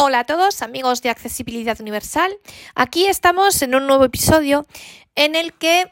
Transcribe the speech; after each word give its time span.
Hola 0.00 0.20
a 0.20 0.24
todos, 0.24 0.62
amigos 0.62 1.02
de 1.02 1.10
Accesibilidad 1.10 1.80
Universal. 1.80 2.38
Aquí 2.76 3.06
estamos 3.06 3.60
en 3.62 3.74
un 3.74 3.88
nuevo 3.88 4.04
episodio 4.04 4.64
en 5.16 5.34
el 5.34 5.52
que 5.52 5.90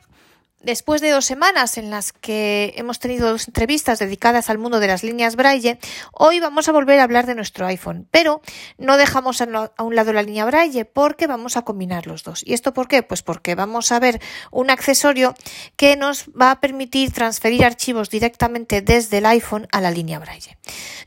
Después 0.66 1.00
de 1.00 1.10
dos 1.10 1.24
semanas 1.24 1.78
en 1.78 1.90
las 1.90 2.12
que 2.12 2.74
hemos 2.76 2.98
tenido 2.98 3.30
dos 3.30 3.46
entrevistas 3.46 4.00
dedicadas 4.00 4.50
al 4.50 4.58
mundo 4.58 4.80
de 4.80 4.88
las 4.88 5.04
líneas 5.04 5.36
Braille, 5.36 5.78
hoy 6.10 6.40
vamos 6.40 6.68
a 6.68 6.72
volver 6.72 6.98
a 6.98 7.04
hablar 7.04 7.24
de 7.24 7.36
nuestro 7.36 7.66
iPhone, 7.66 8.08
pero 8.10 8.42
no 8.76 8.96
dejamos 8.96 9.40
a 9.40 9.70
un 9.78 9.94
lado 9.94 10.12
la 10.12 10.24
línea 10.24 10.44
Braille 10.44 10.84
porque 10.84 11.28
vamos 11.28 11.56
a 11.56 11.62
combinar 11.62 12.08
los 12.08 12.24
dos. 12.24 12.42
¿Y 12.44 12.52
esto 12.52 12.74
por 12.74 12.88
qué? 12.88 13.04
Pues 13.04 13.22
porque 13.22 13.54
vamos 13.54 13.92
a 13.92 14.00
ver 14.00 14.20
un 14.50 14.70
accesorio 14.70 15.36
que 15.76 15.94
nos 15.94 16.30
va 16.30 16.50
a 16.50 16.60
permitir 16.60 17.12
transferir 17.12 17.64
archivos 17.64 18.10
directamente 18.10 18.82
desde 18.82 19.18
el 19.18 19.26
iPhone 19.26 19.68
a 19.70 19.80
la 19.80 19.92
línea 19.92 20.18
Braille. 20.18 20.58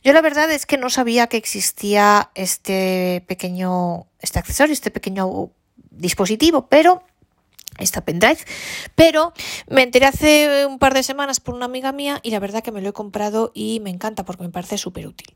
Yo 0.05 0.13
la 0.13 0.21
verdad 0.21 0.49
es 0.52 0.66
que 0.66 0.77
no 0.77 0.89
sabía 0.89 1.27
que 1.27 1.35
existía 1.35 2.31
este 2.34 3.26
pequeño, 3.27 4.07
este 4.21 4.39
accesorio, 4.39 4.71
este 4.71 4.89
pequeño 4.89 5.52
dispositivo, 5.91 6.70
pero 6.70 7.03
esta 7.79 8.01
pendrive, 8.01 8.39
pero 8.95 9.33
me 9.67 9.83
enteré 9.83 10.05
hace 10.05 10.65
un 10.65 10.79
par 10.79 10.93
de 10.93 11.03
semanas 11.03 11.39
por 11.39 11.55
una 11.55 11.65
amiga 11.65 11.91
mía 11.91 12.19
y 12.23 12.31
la 12.31 12.39
verdad 12.39 12.63
que 12.63 12.71
me 12.71 12.81
lo 12.81 12.89
he 12.89 12.93
comprado 12.93 13.52
y 13.53 13.79
me 13.79 13.89
encanta 13.89 14.25
porque 14.25 14.43
me 14.43 14.49
parece 14.49 14.77
súper 14.77 15.07
útil. 15.07 15.27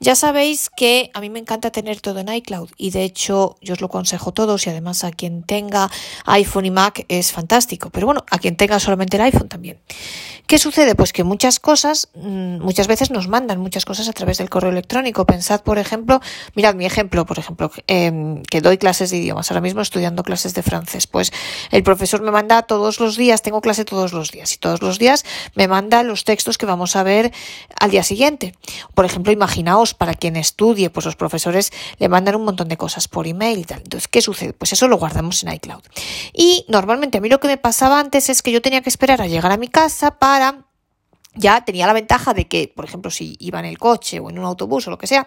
Ya 0.00 0.14
sabéis 0.14 0.70
que 0.76 1.10
a 1.14 1.20
mí 1.20 1.30
me 1.30 1.38
encanta 1.38 1.70
tener 1.70 2.00
todo 2.00 2.20
en 2.20 2.28
iCloud 2.28 2.70
y 2.76 2.90
de 2.90 3.04
hecho 3.04 3.56
yo 3.60 3.74
os 3.74 3.80
lo 3.80 3.86
aconsejo 3.86 4.32
todos 4.32 4.66
y 4.66 4.70
además 4.70 5.04
a 5.04 5.10
quien 5.10 5.42
tenga 5.42 5.90
iPhone 6.24 6.66
y 6.66 6.70
Mac 6.70 7.04
es 7.08 7.32
fantástico, 7.32 7.90
pero 7.90 8.06
bueno, 8.06 8.24
a 8.30 8.38
quien 8.38 8.56
tenga 8.56 8.78
solamente 8.80 9.16
el 9.16 9.22
iPhone 9.22 9.48
también. 9.48 9.78
¿Qué 10.46 10.58
sucede? 10.58 10.94
Pues 10.94 11.12
que 11.12 11.24
muchas 11.24 11.58
cosas, 11.58 12.08
mm, 12.14 12.60
muchas 12.60 12.86
veces 12.86 13.10
nos 13.10 13.26
mandan 13.26 13.58
muchas 13.58 13.84
cosas 13.84 14.08
a 14.08 14.12
través 14.12 14.38
del 14.38 14.48
correo 14.48 14.70
electrónico. 14.70 15.26
Pensad, 15.26 15.62
por 15.62 15.78
ejemplo, 15.78 16.20
mirad 16.54 16.76
mi 16.76 16.86
ejemplo, 16.86 17.26
por 17.26 17.40
ejemplo, 17.40 17.72
em, 17.88 18.42
que 18.44 18.60
doy 18.60 18.78
clases 18.78 19.10
de 19.10 19.16
idiomas, 19.16 19.50
ahora 19.50 19.60
mismo 19.60 19.80
estudiando 19.80 20.22
clases 20.22 20.54
de 20.54 20.62
francés. 20.62 21.08
Pues 21.08 21.32
el 21.72 21.82
profesor 21.86 22.20
me 22.20 22.32
manda 22.32 22.62
todos 22.62 22.98
los 22.98 23.16
días, 23.16 23.42
tengo 23.42 23.60
clase 23.60 23.84
todos 23.84 24.12
los 24.12 24.32
días, 24.32 24.52
y 24.52 24.58
todos 24.58 24.82
los 24.82 24.98
días 24.98 25.24
me 25.54 25.68
manda 25.68 26.02
los 26.02 26.24
textos 26.24 26.58
que 26.58 26.66
vamos 26.66 26.96
a 26.96 27.04
ver 27.04 27.32
al 27.78 27.92
día 27.92 28.02
siguiente. 28.02 28.54
Por 28.94 29.04
ejemplo, 29.04 29.32
imaginaos, 29.32 29.94
para 29.94 30.14
quien 30.14 30.34
estudie, 30.34 30.90
pues 30.90 31.06
los 31.06 31.14
profesores 31.14 31.72
le 31.98 32.08
mandan 32.08 32.34
un 32.34 32.44
montón 32.44 32.66
de 32.68 32.76
cosas 32.76 33.06
por 33.06 33.28
email 33.28 33.60
y 33.60 33.64
tal. 33.64 33.78
Entonces, 33.78 34.08
¿qué 34.08 34.20
sucede? 34.20 34.52
Pues 34.52 34.72
eso 34.72 34.88
lo 34.88 34.98
guardamos 34.98 35.44
en 35.44 35.52
iCloud. 35.52 35.82
Y 36.34 36.64
normalmente 36.68 37.18
a 37.18 37.20
mí 37.20 37.28
lo 37.28 37.38
que 37.38 37.46
me 37.46 37.56
pasaba 37.56 38.00
antes 38.00 38.28
es 38.30 38.42
que 38.42 38.50
yo 38.50 38.60
tenía 38.60 38.80
que 38.80 38.90
esperar 38.90 39.22
a 39.22 39.28
llegar 39.28 39.52
a 39.52 39.56
mi 39.56 39.68
casa 39.68 40.10
para 40.18 40.65
ya 41.36 41.64
tenía 41.64 41.86
la 41.86 41.92
ventaja 41.92 42.34
de 42.34 42.46
que, 42.48 42.72
por 42.74 42.84
ejemplo, 42.84 43.10
si 43.10 43.36
iba 43.38 43.58
en 43.60 43.66
el 43.66 43.78
coche 43.78 44.20
o 44.20 44.30
en 44.30 44.38
un 44.38 44.44
autobús 44.44 44.86
o 44.86 44.90
lo 44.90 44.98
que 44.98 45.06
sea, 45.06 45.26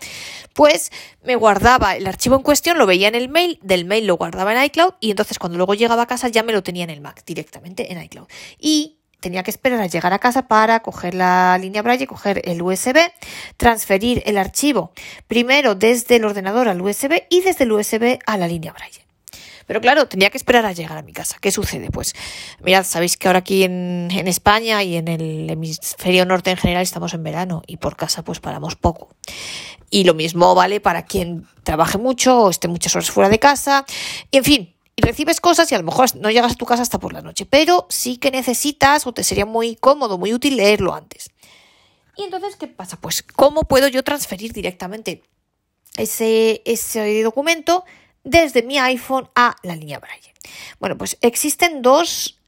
pues 0.54 0.92
me 1.24 1.36
guardaba 1.36 1.96
el 1.96 2.08
archivo 2.08 2.36
en 2.36 2.42
cuestión, 2.42 2.78
lo 2.78 2.86
veía 2.86 3.08
en 3.08 3.16
el 3.16 3.30
mail, 3.30 3.60
del 3.62 3.86
mail 3.86 4.08
lo 4.08 4.18
guardaba 4.18 4.54
en 4.54 4.64
iCloud 4.66 4.94
y 5.00 5.12
entonces 5.12 5.40
cuando 5.40 5.58
luego 5.58 5.74
llegaba 5.74 6.04
a 6.04 6.08
casa 6.08 6.28
ya 6.28 6.44
me 6.44 6.54
lo 6.54 6.64
tenía 6.64 6.84
en 6.84 6.90
el 6.90 7.02
Mac 7.02 7.24
directamente 7.26 7.92
en 7.92 8.02
iCloud. 8.02 8.28
Y 8.60 9.00
tenía 9.20 9.44
que 9.44 9.52
esperar 9.52 9.82
a 9.82 9.88
llegar 9.88 10.14
a 10.14 10.20
casa 10.20 10.48
para 10.48 10.82
coger 10.82 11.14
la 11.14 11.58
línea 11.60 11.82
Braille, 11.82 12.08
coger 12.08 12.42
el 12.46 12.62
USB, 12.62 12.98
transferir 13.58 14.24
el 14.26 14.38
archivo 14.38 14.92
primero 15.28 15.76
desde 15.76 16.18
el 16.18 16.26
ordenador 16.26 16.70
al 16.70 16.82
USB 16.82 17.24
y 17.30 17.42
desde 17.42 17.66
el 17.66 17.72
USB 17.72 18.20
a 18.26 18.38
la 18.38 18.48
línea 18.48 18.74
Braille. 18.74 19.09
Pero 19.70 19.82
claro, 19.82 20.08
tenía 20.08 20.32
que 20.32 20.38
esperar 20.40 20.66
a 20.66 20.74
llegar 20.74 20.98
a 20.98 21.04
mi 21.04 21.14
casa. 21.14 21.38
¿Qué 21.40 21.52
sucede? 21.52 21.92
Pues 21.92 22.16
mirad, 22.64 22.84
sabéis 22.84 23.18
que 23.18 23.28
ahora 23.28 23.38
aquí 23.38 23.64
en, 23.64 24.10
España 24.10 24.82
y 24.82 24.96
en 24.96 25.08
el 25.08 25.48
hemisferio 25.48 26.26
norte 26.26 26.50
en 26.50 26.58
general 26.58 26.82
estamos 26.82 27.14
en 27.14 27.22
verano 27.22 27.62
y 27.68 27.78
por 27.78 27.96
casa 27.96 28.24
pues 28.24 28.40
paramos 28.40 28.76
poco. 28.76 29.10
Y 29.92 30.06
lo 30.06 30.16
mismo 30.16 30.56
vale 30.56 30.80
para 30.80 31.06
quien 31.06 31.48
trabaje 31.62 32.00
mucho 32.00 32.46
o 32.46 32.50
esté 32.50 32.68
muchas 32.68 32.96
horas 32.96 33.12
fuera 33.12 33.30
de 33.30 33.38
casa. 33.38 33.86
Y 34.32 34.38
en 34.38 34.44
fin, 34.44 34.76
y 34.96 35.04
recibes 35.04 35.40
cosas 35.40 35.72
y 35.72 35.76
a 35.76 35.78
lo 35.78 35.84
mejor 35.84 36.16
no 36.16 36.32
llegas 36.32 36.54
a 36.54 36.56
tu 36.56 36.66
casa 36.66 36.82
hasta 36.82 36.98
por 36.98 37.14
la 37.14 37.22
noche, 37.22 37.46
pero 37.46 37.86
sí 37.92 38.18
que 38.18 38.32
necesitas 38.32 39.06
o 39.06 39.14
te 39.14 39.24
sería 39.24 39.46
muy 39.46 39.76
cómodo, 39.76 40.18
muy 40.18 40.34
útil 40.34 40.58
leerlo 40.58 40.96
antes. 40.96 41.30
Y 42.18 42.24
entonces, 42.24 42.56
¿qué 42.56 42.66
pasa? 42.66 42.98
Pues, 43.00 43.22
¿cómo 43.22 43.66
puedo 43.66 43.88
yo 43.88 44.04
transferir 44.04 44.52
directamente 44.52 45.22
ese, 45.96 46.64
ese 46.66 47.22
documento 47.22 47.86
desde 48.24 48.64
mi 48.64 48.78
iPhone 48.78 49.30
a 49.36 49.56
la 49.64 49.76
línea 49.76 50.00
Braille. 50.00 50.34
Bueno, 50.80 50.98
pues 50.98 51.18
existen 51.22 51.82
dos, 51.82 52.40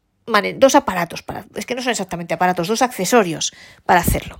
dos 0.56 0.76
aparatos, 0.76 1.22
para, 1.24 1.46
es 1.56 1.66
que 1.66 1.76
no 1.76 1.82
son 1.82 1.92
exactamente 1.92 2.34
aparatos, 2.34 2.68
dos 2.68 2.82
accesorios 2.82 3.54
para 3.86 4.00
hacerlo. 4.00 4.40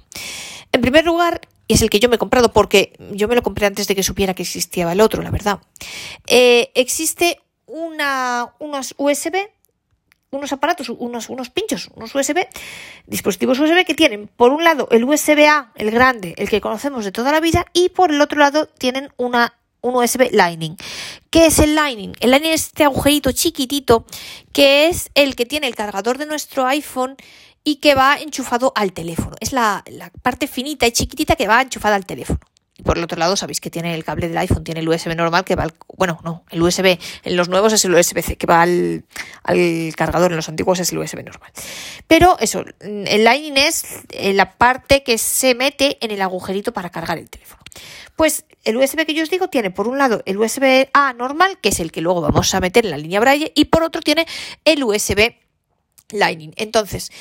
En 0.72 0.82
primer 0.82 1.06
lugar, 1.06 1.42
y 1.68 1.74
es 1.74 1.82
el 1.82 1.90
que 1.90 2.00
yo 2.00 2.10
me 2.10 2.16
he 2.16 2.20
comprado 2.20 2.52
porque 2.52 2.94
yo 3.12 3.28
me 3.28 3.36
lo 3.36 3.44
compré 3.44 3.66
antes 3.66 3.88
de 3.88 3.96
que 3.96 4.04
supiera 4.04 4.34
que 4.34 4.44
existía 4.44 4.92
el 4.92 5.02
otro, 5.02 5.22
la 5.22 5.32
verdad. 5.32 5.60
Eh, 6.28 6.72
existe 6.76 7.42
una, 7.66 8.54
USB, 8.60 9.50
unos 10.32 10.54
aparatos, 10.54 10.90
unos, 10.90 11.30
unos 11.30 11.50
pinchos, 11.50 11.90
unos 11.96 12.14
USB, 12.14 12.48
dispositivos 13.06 13.60
USB 13.60 13.86
que 13.86 13.96
tienen 13.96 14.28
por 14.28 14.52
un 14.52 14.64
lado 14.64 14.88
el 14.92 15.04
USB 15.04 15.46
A, 15.48 15.72
el 15.76 15.92
grande, 15.92 16.34
el 16.38 16.50
que 16.50 16.62
conocemos 16.62 17.06
de 17.06 17.12
toda 17.12 17.32
la 17.32 17.40
vida, 17.40 17.66
y 17.74 17.90
por 17.90 18.12
el 18.12 18.22
otro 18.22 18.40
lado 18.40 18.66
tienen 18.66 19.10
una 19.18 19.61
un 19.82 19.96
USB 19.96 20.30
Lightning. 20.32 20.78
¿Qué 21.30 21.48
es 21.48 21.60
el 21.60 21.76
Lightning? 21.76 22.14
El 22.20 22.32
Lightning 22.32 22.54
es 22.54 22.68
este 22.68 22.84
agujerito 22.84 23.32
chiquitito 23.32 24.06
que 24.54 24.88
es 24.88 25.10
el 25.16 25.36
que 25.36 25.46
tiene 25.46 25.68
el 25.68 25.76
cargador 25.76 26.18
de 26.18 26.26
nuestro 26.26 26.66
iPhone 26.68 27.16
y 27.64 27.76
que 27.76 27.96
va 27.96 28.18
enchufado 28.18 28.72
al 28.76 28.94
teléfono. 28.94 29.36
Es 29.40 29.54
la, 29.54 29.84
parte 30.22 30.48
finita 30.48 30.88
y 30.88 30.92
chiquitita 30.92 31.36
que 31.36 31.48
va 31.48 31.62
enchufada 31.62 31.96
al 31.96 32.06
teléfono. 32.06 32.40
Y 32.78 32.84
por 32.84 32.98
el 32.98 33.04
otro 33.04 33.20
lado, 33.20 33.36
sabéis 33.36 33.60
que 33.60 33.70
tiene 33.70 33.94
el 33.94 34.04
cable 34.04 34.28
del 34.28 34.38
iPhone, 34.38 34.64
tiene 34.64 34.80
el 34.80 34.90
USB 34.90 35.16
normal 35.16 35.44
que 35.44 35.56
va 35.56 35.64
al. 35.64 35.74
Bueno, 35.98 36.20
no, 36.24 36.46
el 36.50 36.62
USB. 36.62 36.98
En 37.24 37.36
los 37.36 37.50
nuevos 37.50 37.74
es 37.74 37.86
el 37.86 37.94
USB-C 37.94 38.38
que 38.38 38.48
va 38.48 38.62
al, 38.62 39.06
al, 39.44 39.94
cargador, 39.96 40.32
en 40.32 40.38
los 40.38 40.50
antiguos 40.50 40.80
es 40.80 40.92
el 40.92 40.98
USB 40.98 41.24
normal. 41.24 41.52
Pero 42.08 42.38
eso, 42.40 42.64
el 42.80 43.24
Lightning 43.24 43.58
es 43.58 43.84
eh, 44.10 44.34
la 44.34 44.58
parte 44.58 45.04
que 45.04 45.18
se 45.18 45.54
mete 45.54 45.98
en 46.04 46.12
el 46.12 46.22
agujerito 46.22 46.72
para 46.72 46.90
cargar 46.90 47.20
el 47.20 47.30
teléfono. 47.30 47.61
Pues 48.16 48.46
el 48.64 48.78
USB 48.78 49.06
que 49.06 49.14
yo 49.14 49.24
os 49.24 49.30
digo 49.30 49.48
tiene 49.48 49.72
por 49.72 49.88
un 49.88 49.98
lado 49.98 50.22
el 50.26 50.38
USB 50.38 50.90
A 50.94 51.14
normal, 51.14 51.60
que 51.60 51.70
es 51.70 51.80
el 51.80 51.92
que 51.92 52.02
luego 52.02 52.22
vamos 52.22 52.54
a 52.54 52.60
meter 52.60 52.86
en 52.86 52.92
la 52.92 52.98
línea 52.98 53.20
Braille, 53.20 53.52
y 53.56 53.66
por 53.66 53.84
otro 53.84 54.02
tiene 54.02 54.26
el 54.66 54.84
USB 54.84 55.36
Lightning. 56.12 56.54
Entonces, 56.58 57.12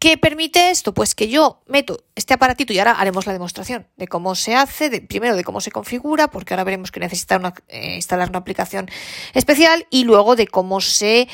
¿Qué 0.00 0.16
permite 0.16 0.70
esto? 0.70 0.94
Pues 0.94 1.14
que 1.14 1.28
yo 1.28 1.60
meto 1.66 2.02
este 2.14 2.32
aparatito 2.32 2.72
y 2.72 2.78
ahora 2.78 2.92
haremos 2.92 3.26
la 3.26 3.34
demostración 3.34 3.86
de 3.98 4.08
cómo 4.08 4.34
se 4.34 4.54
hace, 4.54 4.88
de, 4.88 5.02
primero 5.02 5.36
de 5.36 5.44
cómo 5.44 5.60
se 5.60 5.70
configura, 5.70 6.30
porque 6.30 6.54
ahora 6.54 6.64
veremos 6.64 6.90
que 6.90 7.00
necesita 7.00 7.52
eh, 7.68 7.96
instalar 7.96 8.30
una 8.30 8.38
aplicación 8.38 8.88
especial 9.34 9.86
y 9.90 10.04
luego 10.04 10.36
de 10.36 10.46
cómo 10.46 10.80
se 10.80 11.28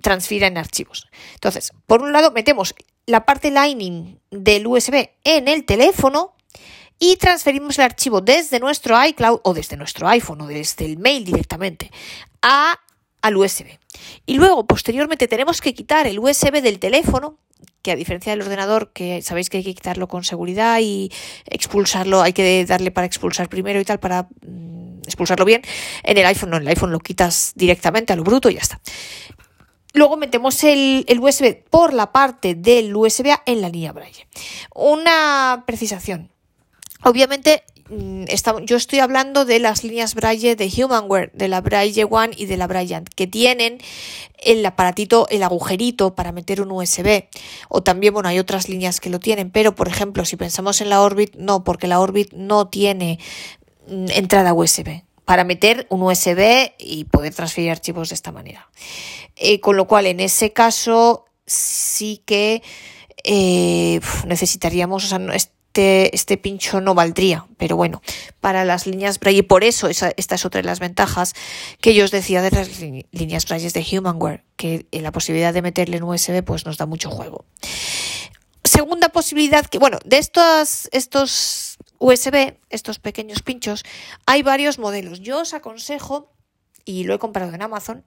transfieren 0.00 0.54
en 0.54 0.58
archivos. 0.58 1.08
Entonces, 1.34 1.72
por 1.84 2.00
un 2.00 2.14
lado 2.14 2.30
metemos 2.30 2.74
la 3.04 3.26
parte 3.26 3.50
Lightning 3.50 4.18
del 4.30 4.66
USB 4.66 5.10
en 5.24 5.48
el 5.48 5.66
teléfono 5.66 6.36
y 6.98 7.16
transferimos 7.16 7.78
el 7.78 7.84
archivo 7.84 8.20
desde 8.20 8.60
nuestro 8.60 9.02
iCloud 9.04 9.40
o 9.42 9.54
desde 9.54 9.76
nuestro 9.76 10.08
iPhone 10.08 10.40
o 10.42 10.46
desde 10.46 10.84
el 10.84 10.98
mail 10.98 11.24
directamente 11.24 11.90
a, 12.42 12.78
al 13.22 13.36
USB. 13.36 13.66
Y 14.24 14.36
luego, 14.36 14.66
posteriormente, 14.66 15.28
tenemos 15.28 15.60
que 15.60 15.74
quitar 15.74 16.06
el 16.06 16.18
USB 16.18 16.62
del 16.62 16.78
teléfono, 16.78 17.38
que 17.82 17.92
a 17.92 17.96
diferencia 17.96 18.32
del 18.32 18.42
ordenador, 18.42 18.92
que 18.92 19.22
sabéis 19.22 19.50
que 19.50 19.58
hay 19.58 19.64
que 19.64 19.74
quitarlo 19.74 20.08
con 20.08 20.24
seguridad 20.24 20.78
y 20.80 21.10
expulsarlo, 21.46 22.22
hay 22.22 22.32
que 22.32 22.64
darle 22.66 22.90
para 22.90 23.06
expulsar 23.06 23.48
primero 23.48 23.80
y 23.80 23.84
tal, 23.84 24.00
para 24.00 24.28
mm, 24.46 24.98
expulsarlo 25.04 25.44
bien. 25.44 25.62
En 26.02 26.18
el 26.18 26.26
iPhone 26.26 26.50
no, 26.50 26.56
en 26.56 26.62
el 26.62 26.68
iPhone 26.68 26.92
lo 26.92 27.00
quitas 27.00 27.52
directamente 27.54 28.12
a 28.12 28.16
lo 28.16 28.24
bruto 28.24 28.50
y 28.50 28.54
ya 28.54 28.60
está. 28.60 28.80
Luego 29.92 30.16
metemos 30.16 30.62
el, 30.64 31.04
el, 31.08 31.20
USB 31.20 31.64
por 31.70 31.94
la 31.94 32.12
parte 32.12 32.54
del 32.54 32.94
USB 32.94 33.34
en 33.46 33.62
la 33.62 33.70
línea 33.70 33.92
Braille. 33.92 34.26
Una 34.74 35.64
precisación. 35.66 36.30
Obviamente, 37.02 37.62
mm, 37.88 38.24
yo 38.64 38.76
estoy 38.76 38.98
hablando 39.00 39.44
de 39.44 39.58
las 39.58 39.84
líneas 39.84 40.14
Braille 40.14 40.56
de 40.56 40.70
Humanware, 40.76 41.30
de 41.32 41.48
la 41.48 41.60
Braille 41.60 42.06
One 42.08 42.34
y 42.36 42.46
de 42.46 42.56
la 42.56 42.66
Bryant, 42.66 43.08
que 43.08 43.26
tienen 43.26 43.78
el 44.38 44.64
aparatito, 44.64 45.26
el 45.30 45.42
agujerito 45.42 46.14
para 46.14 46.32
meter 46.32 46.60
un 46.60 46.70
USB. 46.70 47.28
O 47.68 47.82
también, 47.82 48.14
bueno, 48.14 48.28
hay 48.28 48.38
otras 48.38 48.68
líneas 48.68 49.00
que 49.00 49.10
lo 49.10 49.20
tienen, 49.20 49.50
pero 49.50 49.74
por 49.74 49.88
ejemplo, 49.88 50.24
si 50.24 50.36
pensamos 50.36 50.80
en 50.80 50.88
la 50.88 51.02
Orbit, 51.02 51.34
no, 51.36 51.64
porque 51.64 51.86
la 51.86 52.00
Orbit 52.00 52.32
no 52.32 52.68
tiene 52.68 53.18
mm, 53.88 54.06
entrada 54.10 54.54
USB 54.54 55.02
para 55.24 55.42
meter 55.44 55.86
un 55.90 56.02
USB 56.02 56.72
y 56.78 57.04
poder 57.04 57.34
transferir 57.34 57.72
archivos 57.72 58.10
de 58.10 58.14
esta 58.14 58.32
manera. 58.32 58.70
Eh, 59.34 59.60
con 59.60 59.76
lo 59.76 59.86
cual, 59.86 60.06
en 60.06 60.20
ese 60.20 60.52
caso, 60.52 61.26
sí 61.46 62.22
que 62.24 62.62
eh, 63.24 64.00
necesitaríamos, 64.24 65.04
o 65.04 65.08
sea, 65.08 65.18
este, 65.76 66.16
este, 66.16 66.36
pincho 66.38 66.80
no 66.80 66.94
valdría. 66.94 67.46
Pero 67.58 67.76
bueno, 67.76 68.00
para 68.40 68.64
las 68.64 68.86
líneas 68.86 69.20
Braille, 69.20 69.42
por 69.42 69.62
eso 69.62 69.88
esta 69.88 70.34
es 70.34 70.44
otra 70.46 70.62
de 70.62 70.66
las 70.66 70.80
ventajas 70.80 71.34
que 71.82 71.94
yo 71.94 72.04
os 72.04 72.10
decía 72.10 72.40
de 72.40 72.50
las 72.50 72.80
líneas 72.80 73.44
Braille 73.46 73.68
de 73.68 73.86
Humanware, 73.98 74.42
que 74.56 74.86
la 74.90 75.12
posibilidad 75.12 75.52
de 75.52 75.60
meterle 75.60 75.98
en 75.98 76.04
USB 76.04 76.42
pues 76.42 76.64
nos 76.64 76.78
da 76.78 76.86
mucho 76.86 77.10
juego. 77.10 77.44
Segunda 78.64 79.10
posibilidad 79.10 79.66
que, 79.66 79.78
bueno, 79.78 79.98
de 80.02 80.16
estos, 80.16 80.88
estos 80.92 81.76
USB, 81.98 82.54
estos 82.70 82.98
pequeños 82.98 83.42
pinchos, 83.42 83.84
hay 84.24 84.42
varios 84.42 84.78
modelos. 84.78 85.20
Yo 85.20 85.42
os 85.42 85.52
aconsejo, 85.52 86.32
y 86.86 87.04
lo 87.04 87.14
he 87.14 87.18
comprado 87.18 87.52
en 87.52 87.60
Amazon, 87.60 88.02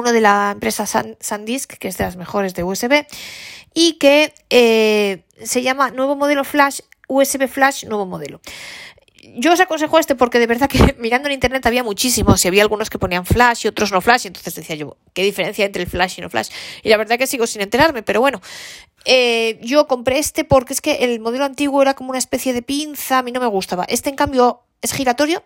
uno 0.00 0.12
de 0.12 0.20
la 0.20 0.50
empresa 0.52 0.86
SanDisk, 0.86 1.74
que 1.78 1.88
es 1.88 1.96
de 1.96 2.04
las 2.04 2.16
mejores 2.16 2.54
de 2.54 2.64
USB, 2.64 3.06
y 3.74 3.94
que 3.94 4.32
eh, 4.50 5.24
se 5.42 5.62
llama 5.62 5.90
nuevo 5.90 6.16
modelo 6.16 6.44
Flash, 6.44 6.80
USB 7.08 7.48
Flash 7.48 7.84
nuevo 7.84 8.06
modelo. 8.06 8.40
Yo 9.38 9.52
os 9.52 9.60
aconsejo 9.60 9.98
este 9.98 10.14
porque 10.14 10.38
de 10.38 10.46
verdad 10.46 10.68
que 10.68 10.94
mirando 10.98 11.28
en 11.28 11.34
internet 11.34 11.66
había 11.66 11.82
muchísimos 11.82 12.44
y 12.44 12.48
había 12.48 12.62
algunos 12.62 12.90
que 12.90 12.98
ponían 12.98 13.26
flash 13.26 13.64
y 13.64 13.68
otros 13.68 13.92
no 13.92 14.00
flash, 14.00 14.24
y 14.24 14.28
entonces 14.28 14.54
decía 14.54 14.76
yo, 14.76 14.96
¿qué 15.14 15.22
diferencia 15.24 15.64
entre 15.64 15.82
el 15.82 15.88
flash 15.88 16.14
y 16.18 16.22
no 16.22 16.30
flash? 16.30 16.48
Y 16.82 16.88
la 16.88 16.96
verdad 16.96 17.18
que 17.18 17.26
sigo 17.26 17.46
sin 17.46 17.62
enterarme, 17.62 18.02
pero 18.02 18.20
bueno, 18.20 18.40
eh, 19.04 19.58
yo 19.62 19.86
compré 19.86 20.18
este 20.18 20.44
porque 20.44 20.72
es 20.72 20.80
que 20.80 20.96
el 21.04 21.20
modelo 21.20 21.44
antiguo 21.44 21.82
era 21.82 21.94
como 21.94 22.10
una 22.10 22.18
especie 22.18 22.52
de 22.52 22.62
pinza, 22.62 23.18
a 23.18 23.22
mí 23.22 23.32
no 23.32 23.40
me 23.40 23.46
gustaba. 23.46 23.84
Este 23.88 24.10
en 24.10 24.16
cambio 24.16 24.65
es 24.82 24.92
giratorio 24.92 25.44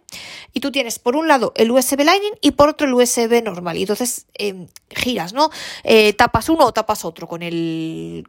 y 0.53 0.61
tú 0.61 0.71
tienes 0.73 0.99
por 0.99 1.17
un 1.17 1.29
lado 1.29 1.53
el 1.57 1.71
USB 1.71 2.01
Lightning 2.05 2.35
y 2.41 2.53
por 2.53 2.69
otro 2.69 2.87
el 2.87 2.95
USB 2.95 3.43
normal. 3.43 3.77
Y 3.77 3.83
entonces 3.83 4.27
em, 4.35 4.67
giras, 4.91 5.33
¿no? 5.33 5.51
Eh, 5.85 6.13
tapas 6.13 6.49
uno 6.49 6.67
o 6.67 6.73
tapas 6.73 7.05
otro 7.05 7.27
con 7.29 7.43
el, 7.43 8.27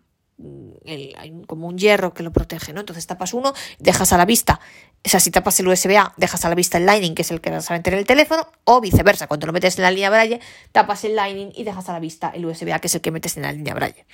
el, 0.86 1.44
como 1.48 1.68
un 1.68 1.78
hierro 1.78 2.14
que 2.14 2.24
lo 2.24 2.32
protege, 2.32 2.74
¿no? 2.74 2.80
Entonces 2.80 3.06
tapas 3.08 3.34
uno, 3.34 3.54
dejas 3.80 4.14
a 4.14 4.18
la 4.18 4.26
vista, 4.26 4.60
o 5.04 5.10
sea, 5.10 5.20
si 5.20 5.32
tapas 5.32 5.60
el 5.60 5.68
USB 5.68 5.98
A, 5.98 6.14
dejas 6.18 6.46
a 6.46 6.50
la 6.50 6.56
vista 6.56 6.78
el 6.78 6.86
Lightning, 6.86 7.16
que 7.16 7.24
es 7.24 7.32
el 7.32 7.42
que 7.42 7.50
vas 7.50 7.70
a 7.72 7.74
meter 7.74 7.94
en 7.94 8.00
el 8.00 8.06
teléfono, 8.06 8.48
o 8.66 8.82
viceversa, 8.82 9.28
cuando 9.28 9.48
lo 9.48 9.54
metes 9.54 9.78
en 9.78 9.84
la 9.84 9.92
línea 9.92 10.10
Braille, 10.10 10.40
tapas 10.72 11.04
el 11.04 11.16
Lightning 11.16 11.52
y 11.56 11.64
dejas 11.64 11.90
a 11.90 11.94
la 11.94 12.00
vista 12.00 12.32
el 12.34 12.46
USB 12.46 12.72
A, 12.72 12.80
que 12.80 12.88
es 12.88 12.96
el 12.96 13.02
que 13.02 13.12
metes 13.12 13.36
en 13.38 13.44
la 13.44 13.52
línea 13.52 13.74
Braille. 13.74 14.06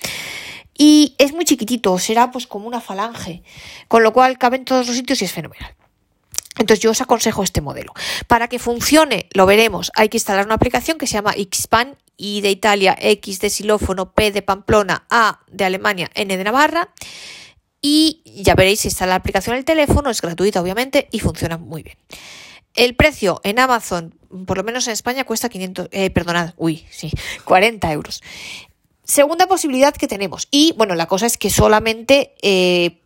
Y 0.76 1.14
es 1.18 1.32
muy 1.32 1.44
chiquitito, 1.44 1.98
será 1.98 2.30
pues 2.30 2.46
como 2.46 2.66
una 2.66 2.80
falange, 2.80 3.42
con 3.88 4.02
lo 4.02 4.12
cual 4.12 4.38
cabe 4.38 4.56
en 4.56 4.64
todos 4.64 4.86
los 4.86 4.96
sitios 4.96 5.20
y 5.20 5.24
es 5.24 5.32
fenomenal. 5.32 5.74
Entonces 6.58 6.80
yo 6.80 6.90
os 6.90 7.00
aconsejo 7.00 7.42
este 7.42 7.60
modelo. 7.60 7.92
Para 8.26 8.48
que 8.48 8.58
funcione, 8.58 9.28
lo 9.32 9.46
veremos, 9.46 9.90
hay 9.94 10.08
que 10.08 10.16
instalar 10.16 10.44
una 10.44 10.54
aplicación 10.54 10.98
que 10.98 11.06
se 11.06 11.14
llama 11.14 11.34
Xpan 11.34 11.96
y 12.16 12.40
de 12.40 12.50
Italia, 12.50 12.96
X 13.00 13.40
de 13.40 13.48
xilófono, 13.48 14.12
P 14.12 14.32
de 14.32 14.42
Pamplona, 14.42 15.06
A 15.08 15.40
de 15.50 15.64
Alemania, 15.64 16.10
N 16.14 16.36
de 16.36 16.44
Navarra. 16.44 16.90
Y 17.80 18.22
ya 18.42 18.54
veréis, 18.54 18.80
si 18.80 18.88
instala 18.88 19.10
la 19.10 19.16
aplicación 19.16 19.54
en 19.54 19.60
el 19.60 19.64
teléfono, 19.64 20.10
es 20.10 20.20
gratuita 20.20 20.60
obviamente 20.60 21.08
y 21.12 21.20
funciona 21.20 21.56
muy 21.58 21.84
bien. 21.84 21.96
El 22.74 22.96
precio 22.96 23.40
en 23.44 23.60
Amazon, 23.60 24.14
por 24.46 24.56
lo 24.56 24.64
menos 24.64 24.86
en 24.88 24.92
España, 24.92 25.24
cuesta 25.24 25.48
500, 25.48 25.88
eh, 25.92 26.10
perdonad, 26.10 26.54
uy, 26.56 26.84
sí, 26.90 27.10
40 27.44 27.92
euros. 27.92 28.22
Segunda 29.04 29.46
posibilidad 29.46 29.94
que 29.94 30.06
tenemos. 30.06 30.48
Y 30.50 30.74
bueno, 30.76 30.94
la 30.94 31.06
cosa 31.06 31.26
es 31.26 31.38
que 31.38 31.50
solamente 31.50 32.34
eh, 32.42 33.00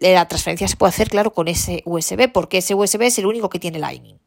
la 0.00 0.26
transferencia 0.28 0.68
se 0.68 0.76
puede 0.76 0.90
hacer, 0.90 1.10
claro, 1.10 1.32
con 1.32 1.48
ese 1.48 1.82
USB, 1.84 2.30
porque 2.32 2.58
ese 2.58 2.74
USB 2.74 3.02
es 3.02 3.18
el 3.18 3.26
único 3.26 3.48
que 3.48 3.58
tiene 3.58 3.78
Lightning. 3.78 4.18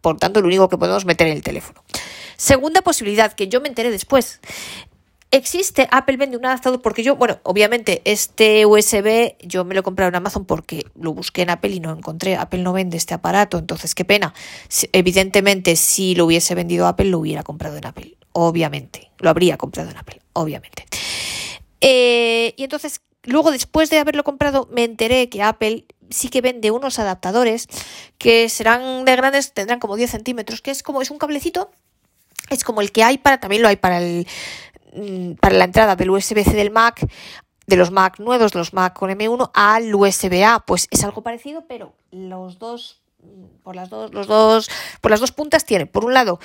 Por 0.00 0.16
tanto, 0.18 0.40
el 0.40 0.46
único 0.46 0.68
que 0.68 0.78
podemos 0.78 1.04
meter 1.04 1.26
en 1.26 1.34
el 1.34 1.42
teléfono. 1.42 1.82
Segunda 2.36 2.82
posibilidad, 2.82 3.32
que 3.32 3.48
yo 3.48 3.60
me 3.60 3.68
enteré 3.68 3.90
después. 3.90 4.40
Existe, 5.30 5.88
Apple 5.90 6.16
vende 6.16 6.38
un 6.38 6.46
adaptador 6.46 6.80
porque 6.80 7.02
yo, 7.02 7.16
bueno, 7.16 7.38
obviamente 7.42 8.00
este 8.06 8.64
USB 8.64 9.36
yo 9.40 9.64
me 9.64 9.74
lo 9.74 9.80
he 9.80 9.82
comprado 9.82 10.08
en 10.08 10.14
Amazon 10.14 10.46
porque 10.46 10.86
lo 10.98 11.12
busqué 11.12 11.42
en 11.42 11.50
Apple 11.50 11.70
y 11.70 11.80
no 11.80 11.92
encontré. 11.92 12.36
Apple 12.36 12.62
no 12.62 12.72
vende 12.72 12.96
este 12.96 13.12
aparato, 13.12 13.58
entonces 13.58 13.94
qué 13.94 14.06
pena. 14.06 14.32
Evidentemente, 14.92 15.76
si 15.76 16.14
lo 16.14 16.24
hubiese 16.24 16.54
vendido 16.54 16.86
Apple, 16.86 17.06
lo 17.06 17.18
hubiera 17.18 17.42
comprado 17.42 17.76
en 17.76 17.84
Apple 17.84 18.18
obviamente. 18.32 19.10
Lo 19.18 19.30
habría 19.30 19.56
comprado 19.56 19.90
en 19.90 19.96
Apple, 19.96 20.20
obviamente. 20.32 20.86
Eh, 21.80 22.54
y 22.56 22.62
entonces, 22.62 23.00
luego 23.24 23.50
después 23.50 23.90
de 23.90 23.98
haberlo 23.98 24.24
comprado, 24.24 24.68
me 24.70 24.84
enteré 24.84 25.28
que 25.28 25.42
Apple 25.42 25.86
sí 26.10 26.28
que 26.28 26.40
vende 26.40 26.70
unos 26.70 26.98
adaptadores 26.98 27.68
que 28.16 28.48
serán 28.48 29.04
de 29.04 29.16
grandes, 29.16 29.52
tendrán 29.52 29.80
como 29.80 29.96
10 29.96 30.10
centímetros, 30.10 30.62
que 30.62 30.70
es 30.70 30.82
como, 30.82 31.02
es 31.02 31.10
un 31.10 31.18
cablecito, 31.18 31.70
es 32.50 32.64
como 32.64 32.80
el 32.80 32.92
que 32.92 33.04
hay 33.04 33.18
para, 33.18 33.40
también 33.40 33.62
lo 33.62 33.68
hay 33.68 33.76
para 33.76 33.98
el 33.98 34.26
mm, 34.94 35.32
para 35.34 35.56
la 35.56 35.64
entrada 35.64 35.96
del 35.96 36.10
USB-C 36.10 36.52
del 36.54 36.70
Mac, 36.70 37.06
de 37.66 37.76
los 37.76 37.90
Mac 37.90 38.18
nuevos, 38.18 38.52
de 38.52 38.58
los 38.58 38.72
Mac 38.72 38.94
con 38.94 39.10
M1 39.10 39.50
al 39.52 39.94
USB-A, 39.94 40.60
pues 40.60 40.88
es 40.90 41.04
algo 41.04 41.22
parecido, 41.22 41.64
pero 41.68 41.92
los 42.10 42.58
dos 42.58 43.02
por 43.62 43.76
las 43.76 43.90
dos 43.90 44.12
los 44.14 44.26
dos 44.26 44.70
por 45.00 45.10
las 45.10 45.20
dos 45.20 45.32
puntas 45.32 45.64
tiene 45.64 45.86
por 45.86 46.04
un 46.04 46.14
lado 46.14 46.38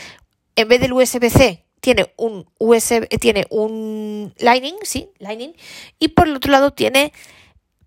en 0.56 0.68
vez 0.68 0.82
del 0.82 0.94
USB-C 0.94 1.64
tiene 1.84 2.14
un 2.16 2.50
USB, 2.60 3.08
eh, 3.10 3.20
tiene 3.20 3.46
un 3.50 4.34
Lightning, 4.38 4.76
sí, 4.84 5.10
Lightning, 5.20 5.52
y 6.00 6.08
por 6.08 6.30
el 6.30 6.36
otro 6.38 6.50
lado 6.50 6.72
tiene 6.72 7.12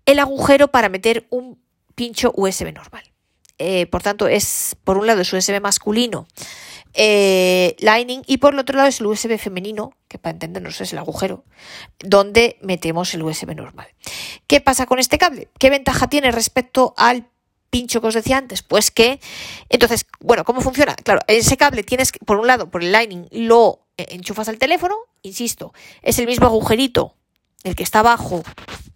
el 0.05 0.19
agujero 0.19 0.67
para 0.67 0.87
meter 0.87 1.25
un 1.31 1.59
pincho 1.95 2.31
USB 2.35 2.71
normal. 2.71 3.03
Eh, 3.57 3.87
por 3.87 4.03
tanto, 4.03 4.27
es 4.27 4.77
por 4.83 4.99
un 4.99 5.07
lado 5.07 5.21
es 5.21 5.33
USB 5.33 5.59
masculino 5.59 6.27
eh, 6.93 7.75
Lightning 7.79 8.21
y 8.27 8.37
por 8.37 8.53
el 8.53 8.59
otro 8.59 8.77
lado 8.77 8.87
es 8.87 8.99
el 8.99 9.07
USB 9.07 9.39
femenino, 9.39 9.93
que 10.07 10.19
para 10.19 10.33
entendernos 10.33 10.79
es 10.79 10.93
el 10.93 10.99
agujero, 10.99 11.43
donde 11.97 12.59
metemos 12.61 13.15
el 13.15 13.23
USB 13.23 13.55
normal. 13.55 13.87
¿Qué 14.45 14.61
pasa 14.61 14.85
con 14.85 14.99
este 14.99 15.17
cable? 15.17 15.49
¿Qué 15.57 15.71
ventaja 15.71 16.07
tiene 16.07 16.31
respecto 16.31 16.93
al 16.97 17.27
pincho 17.71 17.99
que 17.99 18.07
os 18.07 18.13
decía 18.13 18.37
antes? 18.37 18.61
Pues 18.61 18.91
que, 18.91 19.19
entonces, 19.69 20.05
bueno, 20.19 20.43
¿cómo 20.43 20.61
funciona? 20.61 20.95
Claro, 20.95 21.21
ese 21.25 21.57
cable 21.57 21.81
tienes 21.81 22.11
que, 22.11 22.19
por 22.19 22.37
un 22.37 22.45
lado, 22.45 22.69
por 22.69 22.83
el 22.83 22.91
Lightning, 22.91 23.27
lo 23.31 23.86
enchufas 23.97 24.47
al 24.49 24.59
teléfono, 24.59 24.95
insisto, 25.21 25.73
es 26.01 26.19
el 26.19 26.27
mismo 26.27 26.45
agujerito, 26.47 27.15
el 27.63 27.75
que 27.75 27.83
está 27.83 27.99
abajo, 27.99 28.43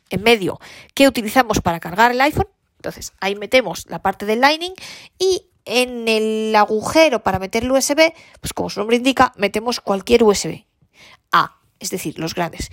en 0.10 0.24
medio, 0.24 0.60
que 0.94 1.08
utilizamos 1.08 1.62
para 1.62 1.80
cargar 1.80 2.12
el 2.12 2.22
iPhone. 2.22 2.48
Entonces, 2.78 3.14
ahí 3.20 3.36
metemos 3.36 3.86
la 3.90 4.02
parte 4.02 4.26
del 4.26 4.42
Lightning 4.42 4.74
y 5.18 5.48
en 5.66 6.08
el 6.08 6.56
agujero 6.56 7.24
para 7.24 7.40
meter 7.40 7.64
el 7.64 7.72
USB, 7.72 8.14
pues 8.40 8.54
como 8.54 8.70
su 8.70 8.80
nombre 8.80 8.98
indica, 8.98 9.32
metemos 9.38 9.80
cualquier 9.80 10.24
USB 10.24 10.66
A, 11.32 11.60
es 11.80 11.90
decir, 11.90 12.18
los 12.20 12.34
grandes. 12.34 12.72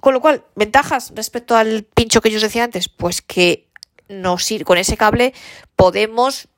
Con 0.00 0.14
lo 0.14 0.20
cual, 0.20 0.44
ventajas 0.54 1.12
respecto 1.14 1.56
al 1.56 1.84
pincho 1.84 2.20
que 2.20 2.30
yo 2.30 2.36
os 2.36 2.42
decía 2.42 2.64
antes, 2.64 2.88
pues 2.88 3.22
que 3.22 3.68
nos, 4.08 4.48
con 4.64 4.78
ese 4.78 4.96
cable 4.96 5.34
podemos 5.76 6.48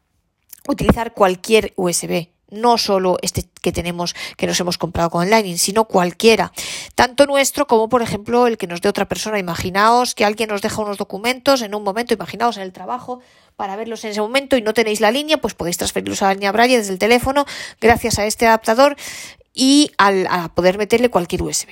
utilizar 0.67 1.13
cualquier 1.13 1.73
USB 1.77 2.32
no 2.53 2.79
solo 2.79 3.17
este 3.23 3.45
que 3.61 3.73
tenemos, 3.73 4.15
que 4.37 4.47
nos 4.47 4.61
hemos 4.61 4.79
comprado 4.79 5.11
con 5.11 5.29
Lightning, 5.29 5.59
sino 5.59 5.85
cualquiera, 5.85 6.53
tanto 6.95 7.27
nuestro 7.27 7.67
como 7.67 7.89
por 7.89 8.03
ejemplo 8.03 8.47
el 8.47 8.59
que 8.59 8.67
nos 8.67 8.81
dé 8.81 8.89
otra 8.89 9.09
persona. 9.09 9.39
Imaginaos 9.39 10.15
que 10.15 10.25
alguien 10.25 10.51
nos 10.51 10.63
deja 10.63 10.83
unos 10.83 10.99
documentos 10.99 11.63
en 11.63 11.75
un 11.75 11.83
momento, 11.83 12.15
imaginaos 12.15 12.57
en 12.57 12.63
el 12.63 12.73
trabajo, 12.73 13.21
para 13.57 13.77
verlos 13.77 14.05
en 14.05 14.11
ese 14.11 14.21
momento 14.21 14.57
y 14.57 14.63
no 14.63 14.75
tenéis 14.75 15.01
la 15.01 15.11
línea, 15.11 15.39
pues 15.39 15.55
podéis 15.55 15.79
transferirlos 15.79 16.23
a 16.23 16.27
la 16.29 16.35
línea 16.35 16.53
Braille 16.53 16.79
desde 16.79 16.93
el 16.93 16.99
teléfono 16.99 17.47
gracias 17.81 18.19
a 18.19 18.27
este 18.27 18.47
adaptador 18.47 18.97
y 19.55 19.93
al, 19.99 20.27
a 20.31 20.49
poder 20.55 20.79
meterle 20.79 21.11
cualquier 21.11 21.43
USB. 21.43 21.69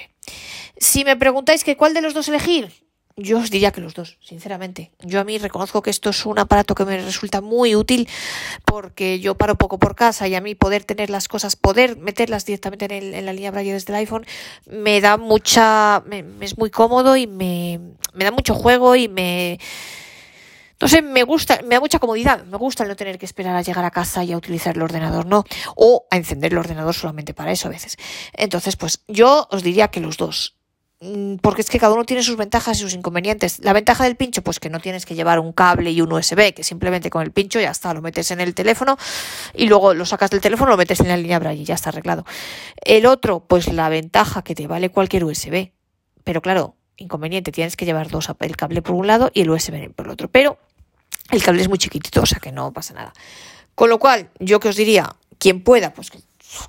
Si 0.76 1.04
me 1.04 1.16
preguntáis 1.16 1.64
que 1.64 1.76
cuál 1.76 1.94
de 1.94 2.00
los 2.00 2.14
dos 2.14 2.28
elegir, 2.28 2.72
yo 3.16 3.38
os 3.38 3.50
diría 3.50 3.70
que 3.70 3.80
los 3.80 3.94
dos, 3.94 4.18
sinceramente. 4.20 4.92
Yo 5.00 5.20
a 5.20 5.24
mí 5.24 5.38
reconozco 5.38 5.82
que 5.82 5.90
esto 5.90 6.10
es 6.10 6.24
un 6.26 6.38
aparato 6.38 6.74
que 6.74 6.84
me 6.84 6.98
resulta 7.02 7.40
muy 7.40 7.74
útil 7.74 8.08
porque 8.64 9.20
yo 9.20 9.34
paro 9.36 9.56
poco 9.56 9.78
por 9.78 9.94
casa 9.94 10.28
y 10.28 10.34
a 10.34 10.40
mí 10.40 10.54
poder 10.54 10.84
tener 10.84 11.10
las 11.10 11.28
cosas, 11.28 11.56
poder 11.56 11.96
meterlas 11.96 12.46
directamente 12.46 12.86
en, 12.86 13.26
la 13.26 13.32
línea 13.32 13.50
Braille 13.50 13.72
desde 13.72 13.92
el 13.92 13.98
iPhone, 13.98 14.26
me 14.66 15.00
da 15.00 15.16
mucha, 15.16 16.02
me, 16.06 16.24
es 16.40 16.56
muy 16.56 16.70
cómodo 16.70 17.16
y 17.16 17.26
me, 17.26 17.80
me 18.14 18.24
da 18.24 18.30
mucho 18.30 18.54
juego 18.54 18.96
y 18.96 19.08
me, 19.08 19.58
no 20.80 20.88
sé, 20.88 21.02
me 21.02 21.24
gusta, 21.24 21.60
me 21.62 21.74
da 21.74 21.80
mucha 21.80 21.98
comodidad, 21.98 22.44
me 22.44 22.56
gusta 22.56 22.84
el 22.84 22.88
no 22.88 22.96
tener 22.96 23.18
que 23.18 23.26
esperar 23.26 23.54
a 23.54 23.62
llegar 23.62 23.84
a 23.84 23.90
casa 23.90 24.24
y 24.24 24.32
a 24.32 24.36
utilizar 24.36 24.76
el 24.76 24.82
ordenador, 24.82 25.26
no, 25.26 25.44
o 25.76 26.06
a 26.10 26.16
encender 26.16 26.52
el 26.52 26.58
ordenador 26.58 26.94
solamente 26.94 27.34
para 27.34 27.52
eso 27.52 27.68
a 27.68 27.70
veces. 27.70 27.98
Entonces, 28.32 28.76
pues 28.76 29.02
yo 29.06 29.46
os 29.50 29.62
diría 29.62 29.88
que 29.88 30.00
los 30.00 30.16
dos. 30.16 30.59
Mm, 31.02 31.36
porque 31.36 31.62
es 31.62 31.70
que 31.70 31.78
cada 31.78 31.94
uno 31.94 32.04
tiene 32.04 32.22
sus 32.22 32.36
ventajas 32.36 32.76
y 32.78 32.82
sus 32.82 32.92
inconvenientes. 32.92 33.60
La 33.60 33.72
ventaja 33.72 34.04
del 34.04 34.16
pincho, 34.16 34.42
pues 34.42 34.60
que 34.60 34.68
no 34.68 34.80
tienes 34.80 35.06
que 35.06 35.14
llevar 35.14 35.40
un 35.40 35.52
cable 35.52 35.90
y 35.92 36.02
un 36.02 36.12
USB, 36.12 36.52
que 36.52 36.62
simplemente 36.62 37.08
con 37.08 37.22
el 37.22 37.32
pincho 37.32 37.58
ya 37.58 37.70
está, 37.70 37.94
lo 37.94 38.02
metes 38.02 38.30
en 38.32 38.40
el 38.40 38.54
teléfono 38.54 38.98
y 39.54 39.66
luego 39.66 39.94
lo 39.94 40.04
sacas 40.04 40.28
del 40.30 40.42
teléfono, 40.42 40.72
lo 40.72 40.76
metes 40.76 41.00
en 41.00 41.08
la 41.08 41.16
línea 41.16 41.38
Braille 41.38 41.62
y 41.62 41.64
ya 41.64 41.74
está 41.74 41.88
arreglado. 41.88 42.26
El 42.84 43.06
otro, 43.06 43.40
pues 43.40 43.72
la 43.72 43.88
ventaja 43.88 44.42
que 44.42 44.54
te 44.54 44.66
vale 44.66 44.90
cualquier 44.90 45.24
USB. 45.24 45.70
Pero 46.22 46.42
claro, 46.42 46.76
inconveniente, 46.98 47.50
tienes 47.50 47.76
que 47.76 47.86
llevar 47.86 48.10
dos, 48.10 48.28
el 48.38 48.56
cable 48.56 48.82
por 48.82 48.94
un 48.94 49.06
lado 49.06 49.30
y 49.32 49.40
el 49.40 49.50
USB 49.50 49.90
por 49.94 50.04
el 50.04 50.12
otro. 50.12 50.28
Pero 50.28 50.58
el 51.30 51.42
cable 51.42 51.62
es 51.62 51.68
muy 51.70 51.78
chiquitito, 51.78 52.20
o 52.20 52.26
sea 52.26 52.40
que 52.40 52.52
no 52.52 52.74
pasa 52.74 52.92
nada. 52.92 53.14
Con 53.74 53.88
lo 53.88 53.98
cual, 53.98 54.28
yo 54.38 54.60
que 54.60 54.68
os 54.68 54.76
diría, 54.76 55.16
quien 55.38 55.64
pueda, 55.64 55.94
pues 55.94 56.10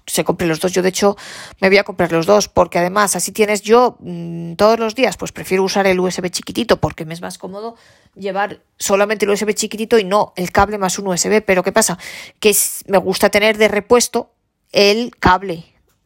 se 0.05 0.23
compre 0.23 0.47
los 0.47 0.59
dos. 0.59 0.71
Yo, 0.71 0.81
de 0.81 0.89
hecho, 0.89 1.17
me 1.59 1.69
voy 1.69 1.77
a 1.77 1.83
comprar 1.83 2.11
los 2.11 2.25
dos 2.25 2.47
porque 2.47 2.79
además 2.79 3.15
así 3.15 3.31
tienes 3.31 3.61
yo 3.61 3.97
mm, 3.99 4.53
todos 4.53 4.79
los 4.79 4.95
días, 4.95 5.17
pues 5.17 5.31
prefiero 5.31 5.63
usar 5.63 5.87
el 5.87 5.99
USB 5.99 6.29
chiquitito 6.29 6.77
porque 6.77 7.05
me 7.05 7.13
es 7.13 7.21
más 7.21 7.37
cómodo 7.37 7.75
llevar 8.15 8.61
solamente 8.77 9.25
el 9.25 9.31
USB 9.31 9.53
chiquitito 9.53 9.97
y 9.97 10.03
no 10.03 10.33
el 10.35 10.51
cable 10.51 10.77
más 10.77 10.99
un 10.99 11.07
USB. 11.07 11.43
Pero 11.45 11.63
¿qué 11.63 11.71
pasa? 11.71 11.97
Que 12.39 12.55
me 12.87 12.97
gusta 12.97 13.29
tener 13.29 13.57
de 13.57 13.67
repuesto 13.67 14.33
el 14.71 15.15
cable 15.19 15.65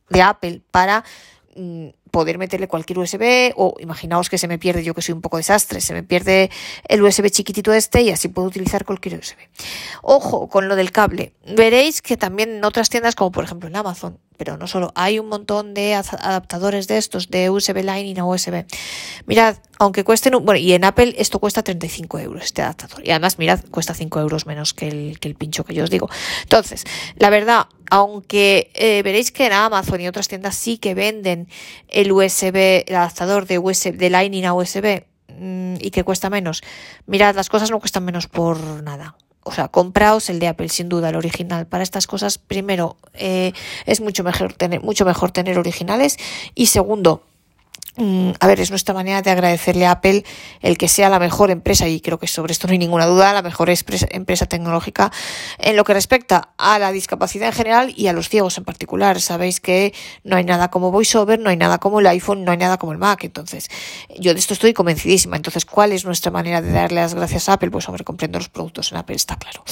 de 0.09 0.21
Apple 0.21 0.61
para 0.71 1.03
mm, 1.55 1.89
poder 2.15 2.37
meterle 2.37 2.69
cualquier 2.69 2.97
USB 2.99 3.51
o 3.57 3.75
imaginaos 3.77 4.29
que 4.29 4.37
se 4.37 4.47
me 4.47 4.57
pierde, 4.57 4.85
yo 4.85 4.93
que 4.93 5.01
soy 5.01 5.11
un 5.11 5.19
poco 5.19 5.35
desastre, 5.35 5.81
se 5.81 5.93
me 5.93 6.01
pierde 6.01 6.49
el 6.87 7.03
USB 7.03 7.29
chiquitito 7.29 7.73
este 7.73 8.03
y 8.03 8.09
así 8.09 8.29
puedo 8.29 8.47
utilizar 8.47 8.85
cualquier 8.85 9.19
USB. 9.19 9.35
Ojo 10.01 10.47
con 10.47 10.69
lo 10.69 10.77
del 10.77 10.93
cable. 10.93 11.33
Veréis 11.57 12.01
que 12.01 12.15
también 12.15 12.55
en 12.55 12.63
otras 12.63 12.89
tiendas, 12.89 13.15
como 13.15 13.33
por 13.33 13.43
ejemplo 13.43 13.67
en 13.67 13.75
Amazon, 13.75 14.17
pero 14.37 14.57
no 14.57 14.67
solo, 14.67 14.91
hay 14.95 15.19
un 15.19 15.27
montón 15.27 15.73
de 15.73 15.95
adaptadores 15.95 16.87
de 16.87 16.97
estos, 16.97 17.29
de 17.29 17.49
USB 17.49 17.83
Lightning 17.83 18.19
a 18.19 18.25
USB. 18.25 18.65
Mirad, 19.25 19.57
aunque 19.79 20.03
cuesten, 20.03 20.33
bueno, 20.43 20.59
y 20.59 20.73
en 20.73 20.83
Apple 20.83 21.15
esto 21.17 21.39
cuesta 21.39 21.63
35 21.63 22.19
euros, 22.19 22.43
este 22.43 22.61
adaptador. 22.61 23.05
Y 23.05 23.11
además, 23.11 23.39
mirad, 23.39 23.59
cuesta 23.71 23.93
5 23.93 24.19
euros 24.19 24.45
menos 24.45 24.73
que 24.73 24.87
el, 24.87 25.19
que 25.19 25.27
el 25.27 25.35
pincho 25.35 25.63
que 25.63 25.73
yo 25.73 25.83
os 25.83 25.89
digo. 25.89 26.09
Entonces, 26.43 26.83
la 27.17 27.29
verdad, 27.29 27.67
aunque 27.89 28.71
eh, 28.73 29.01
veréis 29.03 29.31
que 29.31 29.45
en 29.45 29.53
Amazon 29.53 30.01
y 30.01 30.07
otras 30.07 30.27
tiendas 30.27 30.55
sí 30.55 30.77
que 30.77 30.93
venden 30.93 31.47
el 31.87 32.11
USB, 32.11 32.83
el 32.87 32.95
adaptador 32.95 33.45
de 33.47 33.59
USB, 33.59 33.97
de 33.97 34.09
Lightning 34.09 34.45
a 34.45 34.53
USB, 34.53 35.05
mm, 35.37 35.75
y 35.79 35.91
que 35.91 36.03
cuesta 36.03 36.29
menos. 36.29 36.63
Mirad, 37.05 37.35
las 37.35 37.49
cosas 37.49 37.71
no 37.71 37.79
cuestan 37.79 38.05
menos 38.05 38.27
por 38.27 38.59
nada 38.83 39.15
o 39.47 39.51
sea, 39.51 39.67
compraos 39.67 40.29
el 40.31 40.39
de 40.39 40.47
Apple, 40.47 40.69
sin 40.69 40.89
duda, 40.89 41.09
el 41.09 41.15
original. 41.15 41.67
Para 41.67 41.83
estas 41.83 42.07
cosas, 42.07 42.39
primero, 42.39 42.97
eh, 43.13 43.53
es 43.85 44.01
mucho 44.01 44.23
mejor 44.23 44.53
tener, 44.53 44.81
mucho 44.81 45.05
mejor 45.05 45.29
tener 45.29 45.59
originales. 45.59 46.17
Y 46.55 46.65
segundo, 46.65 47.21
a 47.97 48.47
ver, 48.47 48.59
es 48.59 48.69
nuestra 48.69 48.93
manera 48.93 49.21
de 49.21 49.31
agradecerle 49.31 49.85
a 49.85 49.91
Apple 49.91 50.23
el 50.61 50.77
que 50.77 50.87
sea 50.87 51.09
la 51.09 51.19
mejor 51.19 51.51
empresa, 51.51 51.87
y 51.87 52.01
creo 52.01 52.19
que 52.19 52.27
sobre 52.27 52.51
esto 52.51 52.67
no 52.67 52.73
hay 52.73 52.79
ninguna 52.79 53.05
duda, 53.05 53.33
la 53.33 53.41
mejor 53.41 53.69
empresa 53.69 54.45
tecnológica 54.45 55.11
en 55.59 55.75
lo 55.75 55.83
que 55.83 55.93
respecta 55.93 56.49
a 56.57 56.79
la 56.79 56.91
discapacidad 56.91 57.49
en 57.49 57.53
general 57.53 57.93
y 57.95 58.07
a 58.07 58.13
los 58.13 58.29
ciegos 58.29 58.57
en 58.57 58.65
particular. 58.65 59.21
Sabéis 59.21 59.59
que 59.59 59.93
no 60.23 60.35
hay 60.35 60.43
nada 60.43 60.69
como 60.69 60.91
VoiceOver, 60.91 61.39
no 61.39 61.49
hay 61.49 61.57
nada 61.57 61.77
como 61.77 61.99
el 61.99 62.07
iPhone, 62.07 62.43
no 62.43 62.51
hay 62.51 62.57
nada 62.57 62.77
como 62.77 62.91
el 62.91 62.97
Mac. 62.97 63.23
Entonces, 63.23 63.69
yo 64.19 64.33
de 64.33 64.39
esto 64.39 64.53
estoy 64.53 64.73
convencidísima. 64.73 65.35
Entonces, 65.35 65.65
¿cuál 65.65 65.91
es 65.91 66.05
nuestra 66.05 66.31
manera 66.31 66.61
de 66.61 66.71
darle 66.71 67.01
las 67.01 67.13
gracias 67.13 67.49
a 67.49 67.53
Apple? 67.53 67.71
Pues, 67.71 67.87
hombre, 67.87 68.03
comprendo 68.03 68.39
los 68.39 68.49
productos 68.49 68.91
en 68.91 68.97
Apple, 68.97 69.15
está 69.15 69.37
claro. 69.37 69.63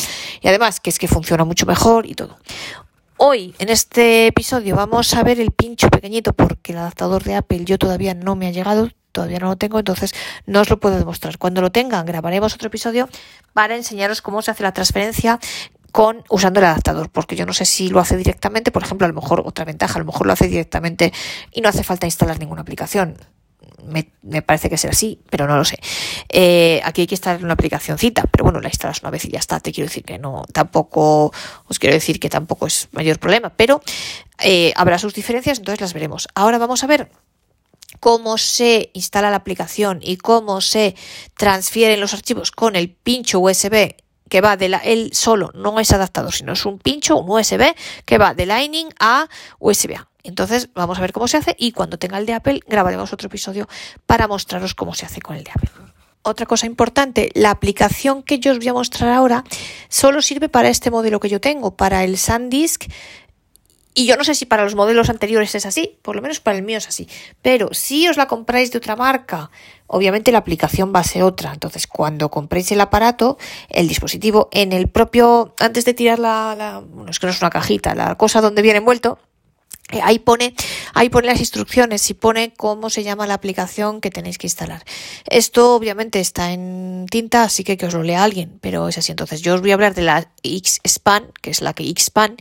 Y 0.42 0.48
además, 0.48 0.80
que 0.80 0.90
es 0.90 1.00
que 1.00 1.08
funciona 1.08 1.44
mucho 1.44 1.66
mejor 1.66 2.06
y 2.06 2.16
todo. 2.16 2.38
Hoy, 3.26 3.56
en 3.58 3.70
este 3.70 4.28
episodio, 4.28 4.76
vamos 4.76 5.14
a 5.14 5.24
ver 5.24 5.40
el 5.40 5.52
pincho 5.52 5.88
pequeñito 5.88 6.34
porque 6.34 6.74
el 6.74 6.80
adaptador 6.80 7.24
de 7.24 7.36
Apple 7.36 7.64
yo 7.64 7.78
todavía 7.78 8.14
no 8.14 8.36
me 8.36 8.48
ha 8.48 8.52
llegado, 8.52 8.90
todavía 9.14 9.40
no 9.40 9.48
lo 9.48 9.56
tengo, 9.56 9.80
entonces 9.80 10.14
no 10.46 10.60
os 10.60 10.70
lo 10.70 10.78
puedo 10.78 10.98
demostrar. 10.98 11.38
Cuando 11.38 11.62
lo 11.62 11.72
tengan, 11.72 12.06
grabaremos 12.06 12.54
otro 12.54 12.68
episodio 12.68 13.08
para 13.54 13.78
enseñaros 13.78 14.22
cómo 14.22 14.42
se 14.42 14.52
hace 14.52 14.64
la 14.64 14.74
transferencia 14.74 15.40
con 15.94 16.26
usando 16.28 16.60
el 16.60 16.66
adaptador, 16.66 17.10
porque 17.10 17.38
yo 17.38 17.46
no 17.46 17.54
sé 17.54 17.64
si 17.64 17.88
lo 17.88 18.02
hace 18.02 18.18
directamente, 18.18 18.72
por 18.72 18.84
ejemplo, 18.84 19.06
a 19.06 19.08
lo 19.08 19.16
mejor 19.16 19.42
otra 19.46 19.64
ventaja, 19.64 19.96
a 19.96 20.00
lo 20.00 20.06
mejor 20.06 20.28
lo 20.28 20.34
hace 20.34 20.50
directamente 20.50 21.14
y 21.54 21.62
no 21.62 21.70
hace 21.70 21.84
falta 21.84 22.06
instalar 22.06 22.40
ninguna 22.40 22.64
aplicación 22.64 23.16
me, 23.86 24.42
parece 24.42 24.70
que 24.70 24.78
será 24.78 24.92
así, 24.92 25.20
pero 25.30 25.48
no 25.48 25.58
lo 25.58 25.66
sé. 25.66 25.80
Eh, 26.30 26.82
aquí 26.84 27.02
hay 27.02 27.08
que 27.08 27.16
instalar 27.16 27.44
una 27.44 27.54
aplicacióncita, 27.54 28.24
pero 28.32 28.44
bueno, 28.44 28.60
la 28.60 28.70
instalas 28.70 29.02
una 29.02 29.12
vez 29.12 29.26
y 29.26 29.32
ya 29.32 29.40
está. 29.40 29.60
Te 29.60 29.72
quiero 29.72 29.88
decir 29.88 30.04
que 30.04 30.18
no, 30.18 30.44
tampoco, 30.52 31.34
os 31.68 31.80
quiero 31.80 31.94
decir 31.94 32.20
que 32.20 32.30
tampoco 32.30 32.68
es 32.68 32.88
mayor 32.92 33.20
problema, 33.20 33.50
pero 33.50 33.82
eh, 34.40 34.74
habrá 34.76 34.98
sus 35.00 35.14
diferencias, 35.14 35.60
entonces 35.60 35.82
las 35.82 35.94
veremos. 35.94 36.28
Ahora 36.36 36.58
vamos 36.58 36.84
a 36.84 36.88
ver 36.88 37.10
cómo 38.00 38.38
se 38.38 38.90
instala 38.94 39.30
la 39.30 39.38
aplicación 39.38 40.00
y 40.02 40.18
cómo 40.18 40.62
se 40.62 40.96
transfieren 41.38 42.00
los 42.00 42.14
archivos 42.14 42.52
con 42.52 42.76
el 42.76 42.90
pincho 42.90 43.40
USB 43.40 43.96
que 44.30 44.42
va 44.42 44.58
de 44.58 44.68
la, 44.68 44.80
él 44.80 45.12
solo, 45.14 45.52
no 45.54 45.80
es 45.80 45.92
adaptador, 45.92 46.34
sino 46.34 46.54
es 46.54 46.66
un 46.66 46.80
pincho, 46.80 47.18
un 47.18 47.30
USB 47.30 47.76
que 48.06 48.18
va 48.18 48.34
de 48.34 48.48
Lightning 48.48 48.90
a 49.00 49.28
USB 49.60 49.96
A. 49.96 50.08
Entonces 50.24 50.70
vamos 50.74 50.98
a 50.98 51.02
ver 51.02 51.12
cómo 51.12 51.28
se 51.28 51.38
hace 51.38 51.56
y 51.60 51.74
cuando 51.74 52.00
tenga 52.00 52.18
el 52.18 52.26
de 52.26 52.34
Apple 52.34 52.62
grabaremos 52.66 53.12
otro 53.12 53.28
episodio 53.28 53.68
para 54.06 54.28
mostraros 54.28 54.74
cómo 54.74 54.94
se 54.94 55.06
hace 55.06 55.22
con 55.22 55.36
el 55.36 55.44
de 55.44 55.52
Apple. 55.52 55.70
Otra 56.26 56.46
cosa 56.46 56.66
importante, 56.66 57.32
la 57.36 57.52
aplicación 57.52 58.24
que 58.24 58.40
yo 58.40 58.54
os 58.54 58.60
voy 58.60 58.70
a 58.70 58.74
mostrar 58.74 59.12
ahora 59.12 59.44
solo 59.90 60.22
sirve 60.22 60.48
para 60.48 60.70
este 60.70 60.90
modelo 60.90 61.20
que 61.20 61.28
yo 61.28 61.42
tengo, 61.42 61.76
para 61.76 62.06
el 62.06 62.18
SanDisk. 62.18 62.86
Y 63.94 64.06
yo 64.06 64.16
no 64.16 64.24
sé 64.24 64.34
si 64.34 64.46
para 64.46 64.64
los 64.64 64.74
modelos 64.74 65.10
anteriores 65.10 65.54
es 65.54 65.66
así, 65.66 66.00
por 66.02 66.16
lo 66.16 66.22
menos 66.22 66.40
para 66.40 66.58
el 66.58 66.64
mío 66.64 66.78
es 66.78 66.88
así. 66.88 67.10
Pero 67.42 67.74
si 67.74 68.08
os 68.08 68.16
la 68.16 68.28
compráis 68.28 68.72
de 68.72 68.78
otra 68.78 68.96
marca, 68.96 69.52
obviamente 69.86 70.32
la 70.32 70.38
aplicación 70.38 70.94
va 70.96 71.02
a 71.02 71.04
ser 71.04 71.24
otra. 71.24 71.52
Entonces, 71.52 71.88
cuando 71.88 72.32
compréis 72.32 72.72
el 72.72 72.80
aparato, 72.80 73.38
el 73.68 73.90
dispositivo, 73.90 74.48
en 74.54 74.72
el 74.72 74.88
propio, 74.88 75.54
antes 75.60 75.84
de 75.84 75.94
tirar 75.94 76.20
la, 76.20 76.56
la 76.58 76.80
bueno, 76.80 77.12
es 77.12 77.20
que 77.20 77.28
no 77.28 77.34
es 77.34 77.42
una 77.42 77.52
cajita, 77.52 77.94
la 77.96 78.16
cosa 78.16 78.40
donde 78.40 78.62
viene 78.62 78.78
envuelto, 78.78 79.20
ahí 80.02 80.20
pone, 80.20 80.56
ahí 80.94 81.10
pone 81.10 81.28
las 81.28 81.40
instrucciones 81.40 82.10
y 82.10 82.14
pone 82.14 82.54
cómo 82.54 82.90
se 82.90 83.04
llama 83.04 83.28
la 83.28 83.36
aplicación 83.36 84.02
que 84.02 84.10
tenéis 84.10 84.38
que 84.38 84.48
instalar. 84.48 84.84
Esto 85.30 85.76
obviamente 85.76 86.20
está 86.20 86.52
en 86.52 87.06
tinta, 87.10 87.44
así 87.44 87.64
que 87.64 87.78
que 87.78 87.86
os 87.86 87.94
lo 87.94 88.04
lea 88.04 88.24
alguien, 88.24 88.58
pero 88.62 88.88
es 88.88 88.98
así. 88.98 89.12
Entonces 89.12 89.42
yo 89.42 89.56
os 89.56 89.62
voy 89.62 89.72
a 89.72 89.76
hablar 89.76 89.94
de 89.94 90.04
la 90.04 90.28
Xspan, 90.44 91.32
que 91.42 91.52
es 91.52 91.62
la 91.62 91.74
que 91.74 91.84
Xspan, 91.84 92.38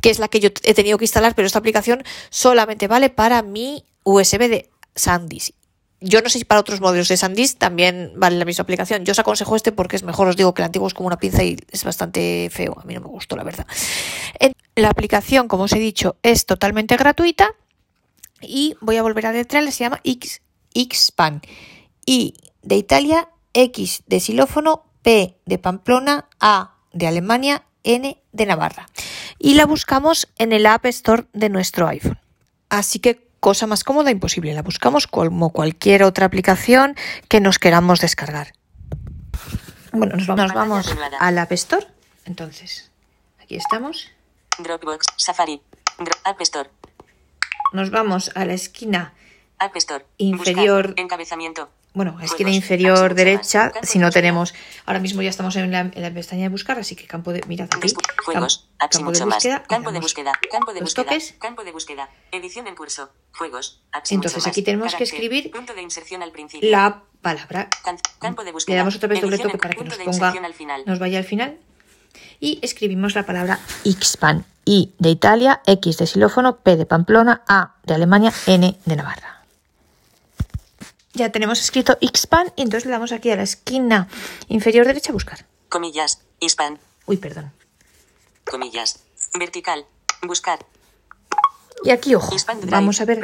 que 0.00 0.10
es 0.10 0.18
la 0.18 0.28
que 0.28 0.40
yo 0.40 0.50
he 0.62 0.74
tenido 0.74 0.98
que 0.98 1.04
instalar, 1.04 1.34
pero 1.34 1.46
esta 1.46 1.58
aplicación 1.58 2.04
solamente 2.30 2.88
vale 2.88 3.10
para 3.10 3.42
mi 3.42 3.84
USB 4.04 4.48
de 4.48 4.70
SanDisk 4.94 5.63
yo 6.04 6.20
no 6.20 6.28
sé 6.28 6.38
si 6.38 6.44
para 6.44 6.60
otros 6.60 6.82
modelos 6.82 7.08
de 7.08 7.16
SanDisk 7.16 7.58
también 7.58 8.12
vale 8.16 8.36
la 8.36 8.44
misma 8.44 8.62
aplicación. 8.62 9.04
Yo 9.04 9.12
os 9.12 9.18
aconsejo 9.18 9.56
este 9.56 9.72
porque 9.72 9.96
es 9.96 10.02
mejor. 10.02 10.28
Os 10.28 10.36
digo 10.36 10.52
que 10.52 10.60
el 10.60 10.66
antiguo 10.66 10.86
es 10.86 10.92
como 10.92 11.06
una 11.06 11.18
pinza 11.18 11.42
y 11.42 11.56
es 11.70 11.82
bastante 11.82 12.50
feo. 12.52 12.76
A 12.78 12.84
mí 12.84 12.94
no 12.94 13.00
me 13.00 13.08
gustó, 13.08 13.36
la 13.36 13.42
verdad. 13.42 13.66
La 14.76 14.90
aplicación, 14.90 15.48
como 15.48 15.64
os 15.64 15.72
he 15.72 15.78
dicho, 15.78 16.16
es 16.22 16.44
totalmente 16.44 16.96
gratuita. 16.96 17.54
Y 18.42 18.76
voy 18.80 18.98
a 18.98 19.02
volver 19.02 19.26
a 19.26 19.32
detrás, 19.32 19.64
se 19.74 19.84
llama 19.84 20.00
X, 20.04 20.42
Xpan. 20.74 21.40
I 22.04 22.34
de 22.62 22.76
Italia, 22.76 23.30
X 23.54 24.02
de 24.06 24.20
xilófono, 24.20 24.84
P 25.00 25.38
de 25.46 25.58
Pamplona, 25.58 26.28
A 26.38 26.76
de 26.92 27.06
Alemania, 27.06 27.64
N 27.82 28.22
de 28.32 28.46
Navarra. 28.46 28.88
Y 29.38 29.54
la 29.54 29.64
buscamos 29.64 30.28
en 30.36 30.52
el 30.52 30.66
App 30.66 30.84
Store 30.86 31.24
de 31.32 31.48
nuestro 31.48 31.88
iPhone. 31.88 32.18
Así 32.68 32.98
que 32.98 33.28
cosa 33.44 33.66
más 33.66 33.84
cómoda 33.84 34.10
imposible. 34.10 34.54
La 34.54 34.62
buscamos 34.62 35.06
como 35.06 35.50
cualquier 35.50 36.02
otra 36.02 36.24
aplicación 36.24 36.96
que 37.28 37.40
nos 37.40 37.58
queramos 37.58 38.00
descargar. 38.00 38.54
Bueno, 39.92 40.16
nos 40.16 40.26
vamos, 40.26 40.44
nos 40.44 40.54
vamos 40.54 40.96
al 41.20 41.36
App 41.36 41.52
Store. 41.52 41.86
Entonces, 42.24 42.90
aquí 43.42 43.56
estamos. 43.56 44.10
Dropbox, 44.58 45.08
Safari, 45.18 45.60
App 46.24 46.40
Store. 46.40 46.70
Nos 47.74 47.90
vamos 47.90 48.30
a 48.34 48.46
la 48.46 48.54
esquina 48.54 49.12
App 49.58 49.76
Store. 49.76 50.06
inferior. 50.16 50.94
encabezamiento 50.96 51.68
bueno, 51.94 52.18
esquina 52.20 52.50
inferior 52.50 53.14
derecha, 53.14 53.72
si 53.82 54.00
no 54.00 54.10
tenemos, 54.10 54.52
ahora 54.84 54.98
mismo 54.98 55.22
ya 55.22 55.30
estamos 55.30 55.54
en 55.54 55.70
la, 55.70 55.80
en 55.80 56.02
la, 56.02 56.12
pestaña 56.12 56.42
de 56.42 56.48
buscar, 56.48 56.76
así 56.76 56.96
que 56.96 57.06
campo 57.06 57.32
de, 57.32 57.40
mirad 57.46 57.68
aquí, 57.70 57.94
juegos, 58.24 58.68
campo, 58.78 59.12
de 59.12 59.24
búsqueda, 59.24 59.62
campo 59.62 59.92
de 59.92 60.00
búsqueda, 60.00 60.32
campo 60.50 60.74
de 60.74 60.80
búsqueda, 60.80 61.04
toques. 61.04 61.34
campo 61.38 61.62
de 61.62 61.70
búsqueda, 61.70 62.10
edición 62.32 62.66
en 62.66 62.74
curso, 62.74 63.10
juegos, 63.32 63.80
entonces 64.10 64.44
aquí 64.48 64.62
tenemos 64.62 64.96
que 64.96 65.04
escribir 65.04 65.52
punto 65.52 65.72
de 65.72 65.82
inserción 65.82 66.22
al 66.24 66.32
principio. 66.32 66.68
la 66.68 67.04
palabra, 67.22 67.68
campo 68.18 68.42
de 68.42 68.50
búsqueda, 68.50 68.74
le 68.74 68.78
damos 68.78 68.96
otra 68.96 69.08
vez 69.08 69.20
doble 69.20 69.38
toque 69.38 69.58
para 69.58 69.74
que 69.74 69.84
nos 69.84 69.96
ponga, 69.96 70.34
nos 70.86 70.98
vaya 70.98 71.18
al 71.18 71.24
final. 71.24 71.58
Y 72.40 72.58
escribimos 72.62 73.14
la 73.14 73.24
palabra 73.24 73.60
Xpan, 73.84 74.44
I 74.64 74.92
de 74.98 75.10
Italia, 75.10 75.62
X 75.64 75.98
de 75.98 76.06
xilófono, 76.06 76.58
P 76.58 76.76
de 76.76 76.86
Pamplona, 76.86 77.42
A 77.46 77.76
de 77.84 77.94
Alemania, 77.94 78.32
N 78.46 78.76
de 78.84 78.96
Navarra 78.96 79.33
ya 81.14 81.30
tenemos 81.30 81.60
escrito 81.60 81.96
Xpan 82.00 82.52
y 82.56 82.62
entonces 82.62 82.84
le 82.84 82.92
damos 82.92 83.12
aquí 83.12 83.30
a 83.30 83.36
la 83.36 83.44
esquina 83.44 84.08
inferior 84.48 84.86
derecha 84.86 85.10
a 85.10 85.14
buscar. 85.14 85.46
Comillas, 85.68 86.20
Xpan. 86.40 86.78
Uy, 87.06 87.16
perdón. 87.16 87.52
Comillas. 88.44 89.00
Vertical. 89.38 89.86
Buscar. 90.22 90.64
Y 91.84 91.90
aquí, 91.90 92.14
ojo, 92.14 92.34
vamos 92.70 93.00
a 93.02 93.04
ver. 93.04 93.20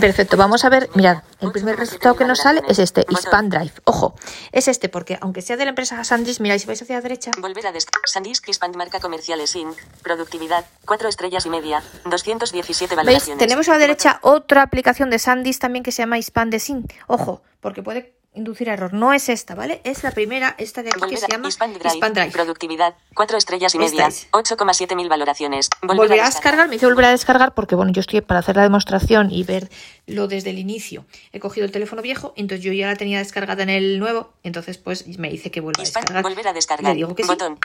Perfecto, 0.00 0.38
vamos 0.38 0.64
a 0.64 0.70
ver. 0.70 0.88
Mirad, 0.94 1.22
el 1.40 1.52
primer 1.52 1.76
resultado 1.76 2.16
que 2.16 2.24
nos 2.24 2.38
sale 2.38 2.62
es 2.66 2.78
este, 2.78 3.02
Expand 3.02 3.52
Drive. 3.52 3.72
Ojo, 3.84 4.14
es 4.50 4.66
este, 4.66 4.88
porque 4.88 5.18
aunque 5.20 5.42
sea 5.42 5.58
de 5.58 5.64
la 5.64 5.70
empresa 5.70 6.02
SanDisk, 6.02 6.40
mirad, 6.40 6.56
si 6.56 6.66
vais 6.66 6.80
hacia 6.80 6.96
la 6.96 7.02
derecha. 7.02 7.32
Volver 7.38 7.66
a 7.66 7.72
SanDisk 8.06 8.48
Expand 8.48 8.76
marca 8.76 8.98
comerciales 8.98 9.54
Inc. 9.56 9.76
Productividad, 10.02 10.64
4 10.86 11.08
estrellas 11.08 11.44
y 11.44 11.50
media, 11.50 11.82
217 12.06 12.94
valoraciones. 12.94 13.26
¿Veis? 13.26 13.38
Tenemos 13.38 13.68
a 13.68 13.72
la 13.72 13.78
derecha 13.78 14.20
otra 14.22 14.62
aplicación 14.62 15.10
de 15.10 15.18
SanDisk 15.18 15.60
también 15.60 15.82
que 15.82 15.92
se 15.92 16.00
llama 16.02 16.16
Expand 16.16 16.50
de 16.50 16.60
Sync. 16.60 16.92
Ojo, 17.08 17.42
porque 17.60 17.82
puede 17.82 18.17
inducir 18.38 18.68
error. 18.68 18.94
No 18.94 19.12
es 19.12 19.28
esta, 19.28 19.54
¿vale? 19.54 19.80
Es 19.84 20.02
la 20.02 20.10
primera, 20.12 20.54
esta 20.58 20.82
de 20.82 20.90
aquí 20.90 21.00
que 21.10 21.16
se 21.16 21.26
llama 21.28 21.48
Drive. 21.50 22.30
Productividad, 22.30 22.94
4 23.14 23.36
estrellas 23.36 23.74
y 23.74 23.78
media, 23.78 24.08
8,7 24.08 24.96
mil 24.96 25.08
valoraciones. 25.08 25.68
Volver, 25.82 26.20
a 26.20 26.26
descargar. 26.26 26.68
Me 26.68 26.74
dice 26.74 26.86
volver 26.86 27.04
a 27.06 27.10
descargar 27.10 27.54
porque, 27.54 27.74
bueno, 27.74 27.92
yo 27.92 28.00
estoy 28.00 28.20
para 28.22 28.40
hacer 28.40 28.56
la 28.56 28.62
demostración 28.62 29.30
y 29.30 29.42
verlo 29.42 30.28
desde 30.28 30.50
el 30.50 30.58
inicio. 30.58 31.04
He 31.32 31.40
cogido 31.40 31.66
el 31.66 31.72
teléfono 31.72 32.00
viejo, 32.00 32.32
entonces 32.36 32.64
yo 32.64 32.72
ya 32.72 32.86
la 32.86 32.96
tenía 32.96 33.18
descargada 33.18 33.62
en 33.62 33.70
el 33.70 33.98
nuevo, 33.98 34.32
entonces 34.42 34.78
pues 34.78 35.06
me 35.18 35.28
dice 35.28 35.50
que 35.50 35.60
vuelva 35.60 35.82
a 35.82 35.84
descargar. 35.84 36.22
Volver 36.22 36.48
a 36.48 36.52
descargar. 36.52 36.92
Le 36.92 36.96
digo 36.96 37.14
que 37.14 37.24
Botón. 37.24 37.58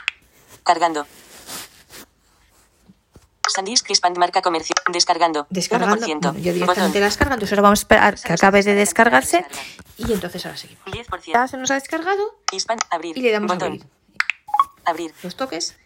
Cargando. 0.62 1.06
SanDisk 3.54 3.90
Expand 3.90 4.16
marca 4.18 4.42
comercial. 4.42 4.76
Descargando. 4.92 5.46
Descargando. 5.50 5.96
1%. 5.96 6.20
Bueno, 6.20 6.38
yo 6.38 6.52
directamente 6.52 6.80
Botón. 6.88 7.00
la 7.00 7.06
descarga, 7.06 7.34
entonces 7.34 7.52
ahora 7.52 7.62
vamos 7.62 7.80
a 7.80 7.82
esperar 7.82 8.20
que 8.20 8.32
acabe 8.32 8.62
de 8.62 8.74
descargarse 8.74 9.44
y 9.98 10.12
entonces 10.12 10.44
ahora 10.46 10.56
seguimos. 10.58 10.84
10%. 10.86 11.32
Ya 11.32 11.46
se 11.48 11.56
nos 11.56 11.70
ha 11.70 11.74
descargado 11.74 12.22
Expand. 12.52 12.80
Abrir. 12.90 13.16
y 13.18 13.20
le 13.22 13.30
damos 13.32 13.52
Botón. 13.52 13.68
abrir. 13.68 13.86
Abrir. 14.84 15.14
Los 15.22 15.36
toques. 15.36 15.76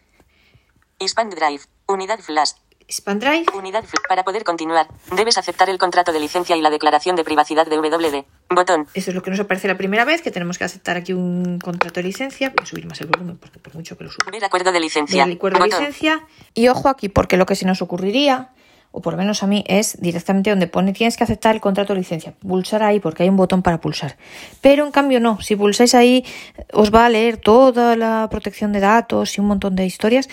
Expand 0.99 1.33
Drive. 1.33 1.63
Unidad 1.87 2.19
Flash. 2.19 2.51
Expand 2.89 3.21
Drive. 3.21 3.45
Unidad. 3.55 3.83
Para 4.07 4.23
poder 4.23 4.43
continuar, 4.43 4.87
debes 5.15 5.37
aceptar 5.37 5.69
el 5.69 5.77
contrato 5.77 6.11
de 6.11 6.19
licencia 6.19 6.57
y 6.57 6.61
la 6.61 6.71
declaración 6.71 7.15
de 7.15 7.23
privacidad 7.23 7.67
de 7.67 7.77
WD. 7.77 8.25
Botón. 8.49 8.87
Eso 8.95 9.11
es 9.11 9.15
lo 9.15 9.21
que 9.21 9.29
nos 9.29 9.39
aparece 9.39 9.67
la 9.67 9.77
primera 9.77 10.05
vez, 10.05 10.23
que 10.23 10.31
tenemos 10.31 10.57
que 10.57 10.63
aceptar 10.63 10.97
aquí 10.97 11.13
un 11.13 11.59
contrato 11.59 11.99
de 11.99 12.07
licencia. 12.07 12.49
Voy 12.49 12.63
a 12.63 12.65
subir 12.65 12.87
más 12.87 12.99
el 12.99 13.05
volumen 13.05 13.37
porque 13.37 13.59
por 13.59 13.75
mucho 13.75 13.95
que 13.95 14.05
lo 14.05 14.09
suba. 14.09 14.31
Ver 14.31 14.43
acuerdo 14.43 14.71
de 14.71 14.79
licencia. 14.79 15.23
del 15.23 15.35
acuerdo 15.35 15.59
de 15.59 15.65
licencia. 15.67 16.25
Y 16.55 16.67
ojo 16.69 16.89
aquí, 16.89 17.09
porque 17.09 17.37
lo 17.37 17.45
que 17.45 17.55
se 17.55 17.67
nos 17.67 17.83
ocurriría, 17.83 18.53
o 18.91 19.03
por 19.03 19.13
lo 19.13 19.19
menos 19.19 19.43
a 19.43 19.45
mí, 19.45 19.63
es 19.67 20.01
directamente 20.01 20.49
donde 20.49 20.65
pone 20.65 20.91
tienes 20.91 21.15
que 21.15 21.23
aceptar 21.23 21.53
el 21.53 21.61
contrato 21.61 21.93
de 21.93 21.99
licencia. 21.99 22.33
Pulsar 22.39 22.81
ahí 22.81 22.99
porque 22.99 23.21
hay 23.21 23.29
un 23.29 23.37
botón 23.37 23.61
para 23.61 23.79
pulsar. 23.79 24.17
Pero 24.61 24.83
en 24.83 24.91
cambio 24.91 25.19
no, 25.19 25.39
si 25.41 25.55
pulsáis 25.55 25.93
ahí 25.93 26.25
os 26.73 26.91
va 26.91 27.05
a 27.05 27.09
leer 27.09 27.37
toda 27.37 27.95
la 27.95 28.27
protección 28.31 28.71
de 28.71 28.79
datos 28.79 29.37
y 29.37 29.41
un 29.41 29.47
montón 29.47 29.75
de 29.75 29.85
historias, 29.85 30.27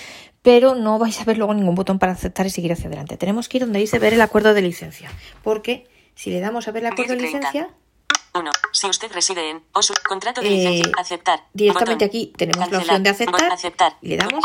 pero 0.47 0.77
no 0.77 0.97
vais 1.01 1.21
a 1.21 1.25
ver 1.25 1.39
luego 1.39 1.55
ningún 1.55 1.75
botón 1.75 1.99
para 1.99 2.13
aceptar 2.13 2.47
y 2.47 2.51
seguir 2.51 2.71
hacia 2.73 2.87
adelante. 2.87 3.17
Tenemos 3.17 3.49
que 3.49 3.57
ir 3.57 3.65
donde 3.65 3.81
dice 3.81 3.99
ver 3.99 4.15
el 4.15 4.21
acuerdo 4.21 4.55
de 4.55 4.63
licencia, 4.63 5.11
porque 5.43 5.89
si 6.15 6.31
le 6.31 6.39
damos 6.39 6.69
a 6.69 6.71
ver 6.71 6.85
el 6.85 6.93
acuerdo 6.93 7.15
de 7.17 7.19
10:30. 7.19 7.27
licencia, 7.51 7.71
1. 8.33 8.51
Si 8.71 8.87
usted 8.87 9.11
reside 9.11 9.51
en 9.51 9.65
o 9.73 9.83
su 9.83 9.93
contrato 10.09 10.41
de 10.43 10.47
Eh, 10.47 10.51
licencia. 10.53 10.93
Aceptar. 10.99 11.43
directamente 11.53 12.05
Botón. 12.05 12.09
aquí 12.21 12.33
tenemos 12.37 12.61
la 12.61 12.71
Cancelar. 12.71 12.83
opción 12.85 13.03
de 13.03 13.11
aceptar, 13.11 13.53
Aceptar. 13.53 13.97
y 14.01 14.09
le 14.11 14.17
damos 14.19 14.45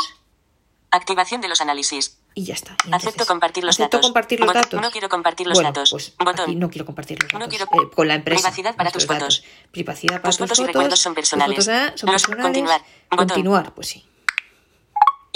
Activación 0.89 1.39
de 1.39 1.49
los 1.49 1.61
análisis. 1.61 2.17
y 2.33 2.45
ya 2.45 2.55
está. 2.55 2.75
Y 2.87 2.93
Acepto 2.95 3.27
compartir 3.27 3.63
los 3.63 3.75
acepto 3.75 3.97
datos. 3.97 4.07
compartir 4.09 4.39
los 4.39 4.47
Botón. 4.47 4.61
datos. 4.63 4.81
No 4.81 4.89
quiero 4.89 5.07
compartir 5.07 5.45
los 5.45 5.55
Bueno, 5.57 5.69
datos. 5.69 5.91
Pues 5.91 6.15
Botón. 6.17 6.39
aquí 6.39 6.55
no 6.55 6.69
quiero 6.71 6.85
compartir 6.87 7.21
los 7.21 7.31
No 7.31 7.39
datos. 7.41 7.55
quiero- 7.55 7.65
eh, 7.65 7.91
con 7.93 8.07
la 8.07 8.15
empresa. 8.15 8.41
Privacidad 8.49 8.75
para 8.75 8.89
tus 8.89 9.07
nuestros 9.07 9.19
fotos. 9.19 9.43
datos. 9.43 9.69
Privacidad 9.71 10.15
para 10.19 10.29
Tus 10.31 10.37
tus 10.37 10.45
fotos 10.47 10.57
y 10.57 10.61
fotos. 10.63 10.73
recuerdos 10.73 10.99
son 10.99 11.11
Tus 11.11 11.15
personales. 11.29 11.57
fotos, 11.63 11.67
ah, 11.69 11.93
son 11.95 12.11
Los- 12.11 12.21
personales. 12.23 12.43
continuar. 12.43 12.81
Botón. 13.11 13.27
Continuar, 13.27 13.73
pues 13.75 13.87
sí. 13.87 14.05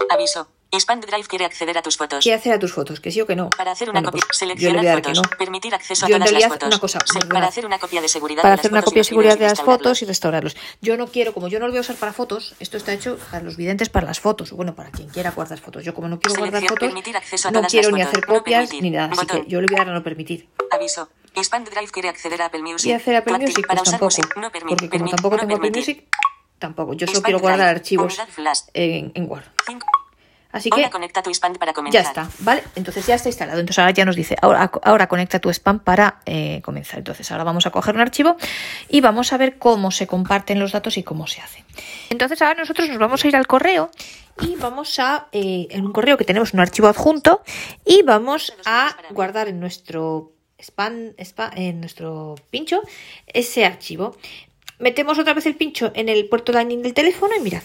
Aviso. 0.10 0.48
Expand 0.76 1.06
Drive 1.06 1.28
quiere 1.28 1.46
acceder 1.46 1.78
a 1.78 1.82
tus 1.82 1.98
fotos. 1.98 2.24
¿Qué 2.24 2.34
hacer 2.34 2.54
a 2.54 2.60
tus 2.60 2.74
fotos? 2.74 3.00
¿Que 3.00 3.12
sí 3.12 3.22
o 3.22 3.26
que 3.26 3.36
no? 3.36 3.50
Para 3.50 3.72
hacer 3.72 3.90
una 3.90 4.00
Bueno, 4.00 4.12
copia, 4.12 4.24
pues 4.28 4.38
seleccionar 4.38 4.88
a 4.88 4.94
fotos. 4.96 5.18
no. 5.18 5.38
Permitir 5.38 5.74
acceso 5.74 6.06
a 6.06 6.10
Yo 6.10 6.16
en 6.18 6.24
todas 6.24 6.34
las 6.42 6.48
fotos. 6.52 6.68
una 6.68 6.80
cosa, 6.80 7.00
Se- 7.06 7.26
para 7.28 7.48
hacer 7.48 7.66
una 7.66 7.80
copia 7.80 8.02
de 8.02 8.08
seguridad 8.08 8.42
Para 8.42 8.56
de 8.56 8.60
hacer 8.62 8.72
las 8.72 8.78
una 8.80 8.86
copia 8.86 9.00
de 9.00 9.04
seguridad 9.06 9.38
de 9.38 9.46
las 9.48 9.62
fotos 9.62 10.02
y 10.02 10.06
restaurarlos. 10.06 10.56
Yo 10.82 10.98
no 10.98 11.08
quiero, 11.08 11.34
como 11.34 11.48
yo 11.48 11.60
no 11.60 11.66
los 11.66 11.74
voy 11.74 11.78
a 11.80 11.82
usar 11.82 11.96
para 11.96 12.14
fotos, 12.14 12.56
esto 12.60 12.78
está 12.78 12.94
hecho 12.94 13.18
para 13.32 13.44
los 13.44 13.58
videntes, 13.58 13.90
para 13.90 14.06
las 14.08 14.20
fotos. 14.20 14.52
Bueno, 14.52 14.76
para 14.76 14.92
quien 14.92 15.10
quiera 15.10 15.32
guardar 15.32 15.60
fotos. 15.60 15.84
Yo 15.84 15.94
como 15.94 16.08
no 16.08 16.20
quiero 16.20 16.40
guardar 16.40 16.62
fotos, 16.64 16.80
permitir 16.80 17.18
acceso 17.18 17.48
a 17.48 17.52
no 17.52 17.62
quiero 17.64 17.92
ni 17.92 18.02
hacer 18.02 18.26
copias 18.26 18.72
ni 18.82 18.92
nada. 18.92 19.08
Así 19.12 19.22
Botón. 19.22 19.44
que 19.44 19.50
yo 19.50 19.62
le 19.62 19.68
voy 19.68 19.76
a 19.76 19.80
dar 19.86 19.90
a 19.90 19.94
no 19.94 20.04
permitir. 20.04 20.48
Aviso. 20.72 21.10
Expand 21.36 21.70
Drive 21.70 21.90
quiere 21.92 22.10
acceder 22.10 22.42
a 22.42 22.46
Apple 22.46 22.62
Music. 22.62 22.90
Y 22.90 22.94
hacer 22.94 23.16
Apple 23.16 23.38
Music, 23.40 23.68
para 23.68 23.80
pues 23.80 23.90
usar 23.90 24.00
tampoco. 24.00 24.40
No 24.40 24.52
Porque 24.52 24.90
como 24.90 25.10
tampoco 25.10 25.38
tengo 25.38 25.56
Apple. 25.58 25.72
Music, 25.72 26.06
tampoco. 26.60 26.94
Yo 26.94 27.08
solo 27.08 27.22
quiero 27.22 27.40
guardar 27.40 27.68
archivos 27.68 28.18
en, 28.74 29.12
en 29.16 29.30
Word. 29.30 29.44
Así 30.56 30.70
Ahora 30.72 30.86
que 30.86 30.90
conecta 30.90 31.22
tu 31.22 31.30
Expand 31.30 31.58
para 31.58 31.74
comenzar. 31.74 32.02
ya 32.02 32.08
está, 32.08 32.30
¿vale? 32.40 32.64
Entonces 32.76 33.06
ya 33.06 33.16
está 33.16 33.28
instalado. 33.28 33.60
Entonces 33.60 33.78
ahora 33.78 33.92
ya 33.92 34.06
nos 34.06 34.16
dice, 34.16 34.38
ahora, 34.42 34.72
ahora 34.84 35.08
conecta 35.08 35.40
tu 35.40 35.50
spam 35.50 35.80
para 35.80 36.22
eh, 36.26 36.62
comenzar. 36.64 37.00
Entonces 37.00 37.30
ahora 37.30 37.44
vamos 37.44 37.66
a 37.66 37.72
coger 37.72 37.94
un 37.94 38.00
archivo 38.00 38.38
y 38.88 39.02
vamos 39.02 39.34
a 39.34 39.38
ver 39.38 39.58
cómo 39.58 39.92
se 39.92 40.08
comparten 40.08 40.58
los 40.58 40.72
datos 40.72 40.98
y 40.98 41.04
cómo 41.04 41.28
se 41.28 41.42
hace. 41.42 41.66
Entonces 42.10 42.42
ahora 42.42 42.58
nosotros 42.58 42.88
nos 42.88 42.98
vamos 43.00 43.26
a 43.26 43.28
ir 43.28 43.36
al 43.36 43.48
correo 43.48 43.92
y 44.40 44.56
vamos 44.56 44.98
a, 45.00 45.28
eh, 45.34 45.68
en 45.72 45.86
un 45.86 45.92
correo 45.92 46.16
que 46.16 46.24
tenemos 46.24 46.54
un 46.54 46.62
archivo 46.62 46.88
adjunto 46.88 47.42
y 47.84 48.04
vamos 48.04 48.54
a 48.64 48.96
guardar 49.12 49.50
en 49.50 49.60
nuestro 49.60 50.32
spam, 50.58 51.16
spam 51.18 51.52
en 51.58 51.82
nuestro 51.82 52.36
pincho 52.50 52.82
ese 53.28 53.66
archivo. 53.66 54.16
Metemos 54.80 55.20
otra 55.20 55.34
vez 55.34 55.46
el 55.48 55.56
pincho 55.56 55.92
en 55.94 56.08
el 56.08 56.30
puerto 56.30 56.54
Lightning 56.54 56.82
del 56.82 56.94
teléfono 56.94 57.36
y 57.38 57.42
mirad, 57.42 57.64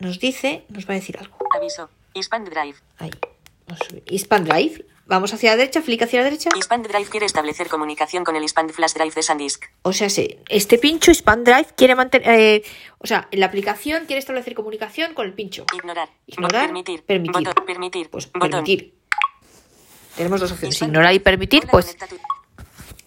nos 0.00 0.18
dice, 0.18 0.64
nos 0.70 0.88
va 0.88 0.94
a 0.94 0.96
decir 0.96 1.16
algo. 1.16 1.36
Aviso. 1.56 1.88
Expand 2.14 2.48
Drive. 2.48 2.76
Ahí. 2.98 3.10
Vamos 3.66 3.82
a 3.82 3.84
subir. 3.88 4.02
Expand 4.06 4.48
Drive. 4.48 4.84
Vamos 5.06 5.34
hacia 5.34 5.50
la 5.50 5.56
derecha, 5.56 5.82
flick 5.82 6.02
hacia 6.02 6.20
la 6.20 6.24
derecha. 6.26 6.50
Expand 6.54 6.86
Drive 6.86 7.08
quiere 7.08 7.26
establecer 7.26 7.66
comunicación 7.68 8.22
con 8.22 8.36
el 8.36 8.42
Expand 8.44 8.70
Flash 8.70 8.92
Drive 8.94 9.12
de 9.12 9.22
SanDisk. 9.24 9.64
O 9.82 9.92
sea, 9.92 10.08
sí, 10.08 10.38
este 10.48 10.78
pincho 10.78 11.10
Expand 11.10 11.44
Drive 11.44 11.66
quiere 11.76 11.96
mantener. 11.96 12.28
eh, 12.30 12.62
o 12.98 13.06
sea, 13.08 13.26
la 13.32 13.46
aplicación 13.46 14.06
quiere 14.06 14.20
establecer 14.20 14.54
comunicación 14.54 15.12
con 15.14 15.26
el 15.26 15.32
pincho. 15.34 15.64
Ignorar. 15.74 16.10
Ignorar, 16.26 16.66
Permitir. 16.66 17.02
permitir. 17.02 17.44
Botón. 17.44 17.66
Permitir. 17.66 18.08
Pues 18.10 18.30
Botón. 18.30 18.50
permitir. 18.50 18.94
Tenemos 20.16 20.40
dos 20.40 20.52
opciones: 20.52 20.80
ignorar 20.80 21.12
y 21.14 21.18
permitir. 21.18 21.66
Pues 21.68 21.96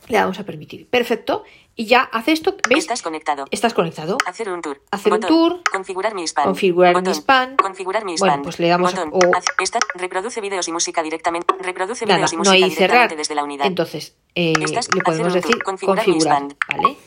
le 0.10 0.18
damos 0.18 0.38
a 0.40 0.44
permitir. 0.44 0.88
Perfecto. 0.90 1.44
Y 1.76 1.86
ya 1.86 2.02
hace 2.04 2.34
esto. 2.34 2.56
¿Veis? 2.70 2.84
Estás 2.84 3.02
conectado. 3.02 3.46
Estás 3.50 3.74
conectado. 3.74 4.18
Hacer 4.28 4.48
un 4.50 4.62
tour. 4.62 4.80
Hacer 4.92 5.12
un 5.14 5.20
Botón. 5.22 5.30
tour. 5.30 5.62
Configurar 5.72 6.14
mi 6.14 6.24
spam. 6.28 6.46
Configurar 6.46 6.94
mi 6.94 7.02
Botón. 7.02 7.14
spam. 7.16 7.56
Configurar 7.56 8.06
mi 8.06 8.16
Bueno, 8.18 8.34
spam. 8.34 8.44
pues 8.44 8.60
le 8.60 8.68
damos 8.68 8.94
a- 8.94 9.06
Botón. 9.06 9.32
o- 9.32 9.62
esta- 9.64 9.80
reproduce 9.96 10.40
vídeos 10.40 10.68
y 10.68 10.72
música 10.72 11.02
directamente. 11.02 11.52
Reproduce 11.60 12.06
Nada, 12.06 12.18
vídeos 12.18 12.34
y 12.34 12.36
no 12.36 12.40
música 12.42 12.54
hay 12.54 12.64
directamente 12.70 12.94
cerrar. 13.08 13.18
desde 13.18 13.34
la 13.36 13.44
unidad. 13.44 13.66
Entonces, 13.66 14.16
eh, 14.36 14.54
Estás- 14.62 14.94
le 14.94 15.02
podemos 15.02 15.28
un 15.34 15.34
decir 15.34 15.52
tour. 15.52 15.64
Configurar 15.64 16.08
mi 16.08 16.14
configurar. 16.14 16.44
¿Vale? 16.68 16.98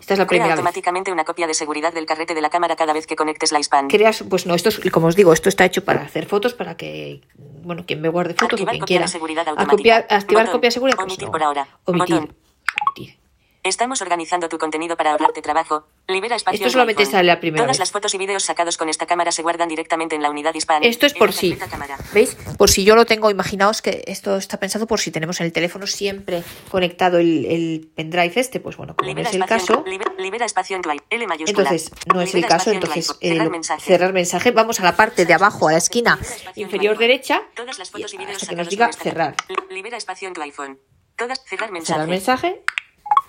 Esta 0.00 0.14
es 0.14 0.18
la 0.18 0.26
Crea 0.26 0.38
primera 0.38 0.46
vez. 0.46 0.58
automáticamente 0.58 1.12
una 1.12 1.24
copia 1.24 1.46
de 1.48 1.54
seguridad 1.54 1.92
del 1.92 2.06
carrete 2.06 2.34
de 2.34 2.40
la 2.40 2.50
cámara 2.50 2.74
cada 2.76 2.92
vez 2.92 3.06
que 3.06 3.16
conectes 3.16 3.50
la 3.52 3.58
spam. 3.60 3.88
creas, 3.88 4.24
pues 4.28 4.46
no, 4.46 4.54
esto 4.54 4.68
es, 4.68 4.80
como 4.92 5.06
os 5.08 5.14
digo, 5.16 5.32
esto 5.32 5.48
está 5.48 5.64
hecho 5.64 5.84
para 5.84 6.02
hacer 6.02 6.26
fotos, 6.26 6.54
para 6.54 6.76
que, 6.76 7.22
bueno, 7.62 7.84
quien 7.86 8.00
me 8.00 8.08
guarde 8.08 8.34
fotos 8.34 8.52
Activar 8.60 8.74
o 8.74 8.78
quien 8.78 8.86
quiera. 8.86 9.08
seguridad 9.08 9.46
A 9.46 9.50
automática. 9.50 9.76
copiar- 9.76 10.06
activar 10.10 10.44
Botón. 10.46 10.58
copia 10.58 10.68
de 10.68 10.72
seguridad. 10.72 10.96
pues 10.96 11.06
Omitir 11.06 11.26
no. 11.26 11.32
por 11.32 11.42
ahora. 11.42 11.68
Omitir. 11.84 12.16
Omitir. 12.16 13.19
Estamos 13.62 14.00
organizando 14.00 14.48
tu 14.48 14.56
contenido 14.56 14.96
para 14.96 15.10
ahorrarte 15.12 15.42
trabajo. 15.42 15.86
Libera 16.08 16.34
espacio. 16.34 16.54
Esto 16.56 16.68
en 16.68 16.72
solamente 16.72 17.04
sale 17.04 17.24
la 17.24 17.40
primera 17.40 17.62
Todas 17.64 17.74
vez. 17.76 17.78
las 17.80 17.92
fotos 17.92 18.14
y 18.14 18.18
vídeos 18.18 18.42
sacados 18.42 18.78
con 18.78 18.88
esta 18.88 19.04
cámara 19.04 19.32
se 19.32 19.42
guardan 19.42 19.68
directamente 19.68 20.16
en 20.16 20.22
la 20.22 20.30
unidad 20.30 20.54
hispana. 20.54 20.86
Esto 20.86 21.04
es 21.04 21.12
En 21.12 21.18
por 21.18 21.32
si, 21.34 21.54
cámara. 21.56 21.98
¿veis? 22.14 22.36
Por 22.56 22.70
si 22.70 22.84
yo 22.84 22.96
lo 22.96 23.04
tengo, 23.04 23.30
imaginaos 23.30 23.82
que 23.82 24.02
esto 24.06 24.36
está 24.38 24.58
pensado 24.58 24.86
por 24.86 24.98
si 24.98 25.10
tenemos 25.10 25.40
en 25.40 25.46
el 25.46 25.52
teléfono 25.52 25.86
siempre 25.86 26.42
conectado 26.70 27.18
el, 27.18 27.44
el 27.44 27.90
pendrive 27.94 28.32
este, 28.36 28.60
pues 28.60 28.78
bueno, 28.78 28.96
como 28.96 29.12
no 29.12 29.20
es 29.20 29.28
el 29.34 29.42
en 29.42 29.46
caso, 29.46 29.84
liber- 29.84 30.16
libera 30.16 30.46
espacio 30.46 30.76
en 30.76 30.82
tu 30.82 30.90
L 31.10 31.26
mayúscula. 31.26 31.68
entonces 31.68 31.90
no 32.06 32.22
es 32.22 32.34
el 32.34 32.46
caso, 32.46 32.70
en 32.70 32.76
entonces 32.76 33.14
eh, 33.20 33.32
cerrar 33.32 33.50
mensaje. 33.50 33.84
cerrar 33.84 34.12
mensaje, 34.14 34.50
vamos 34.52 34.80
a 34.80 34.84
la 34.84 34.96
parte 34.96 35.26
de 35.26 35.34
abajo, 35.34 35.68
a 35.68 35.72
la 35.72 35.78
esquina 35.78 36.18
en 36.56 36.62
inferior 36.62 36.96
derecha, 36.96 37.42
Todas 37.54 37.78
las 37.78 37.90
fotos 37.90 38.10
y 38.14 38.16
y 38.16 38.18
vídeos 38.20 38.36
hasta 38.42 38.48
que 38.48 38.56
nos 38.56 38.68
sacados 38.68 38.70
diga 38.70 38.86
con 38.86 38.90
esta 38.90 39.02
cerrar. 39.04 39.36
Libera 39.68 39.98
espacio 39.98 40.28
en 40.28 40.34
tu 40.34 40.40
iPhone. 40.40 40.78
Todas 41.16 41.44
cerrar 41.44 41.70
mensaje. 41.70 41.92
cerrar 41.92 42.08
mensaje, 42.08 42.62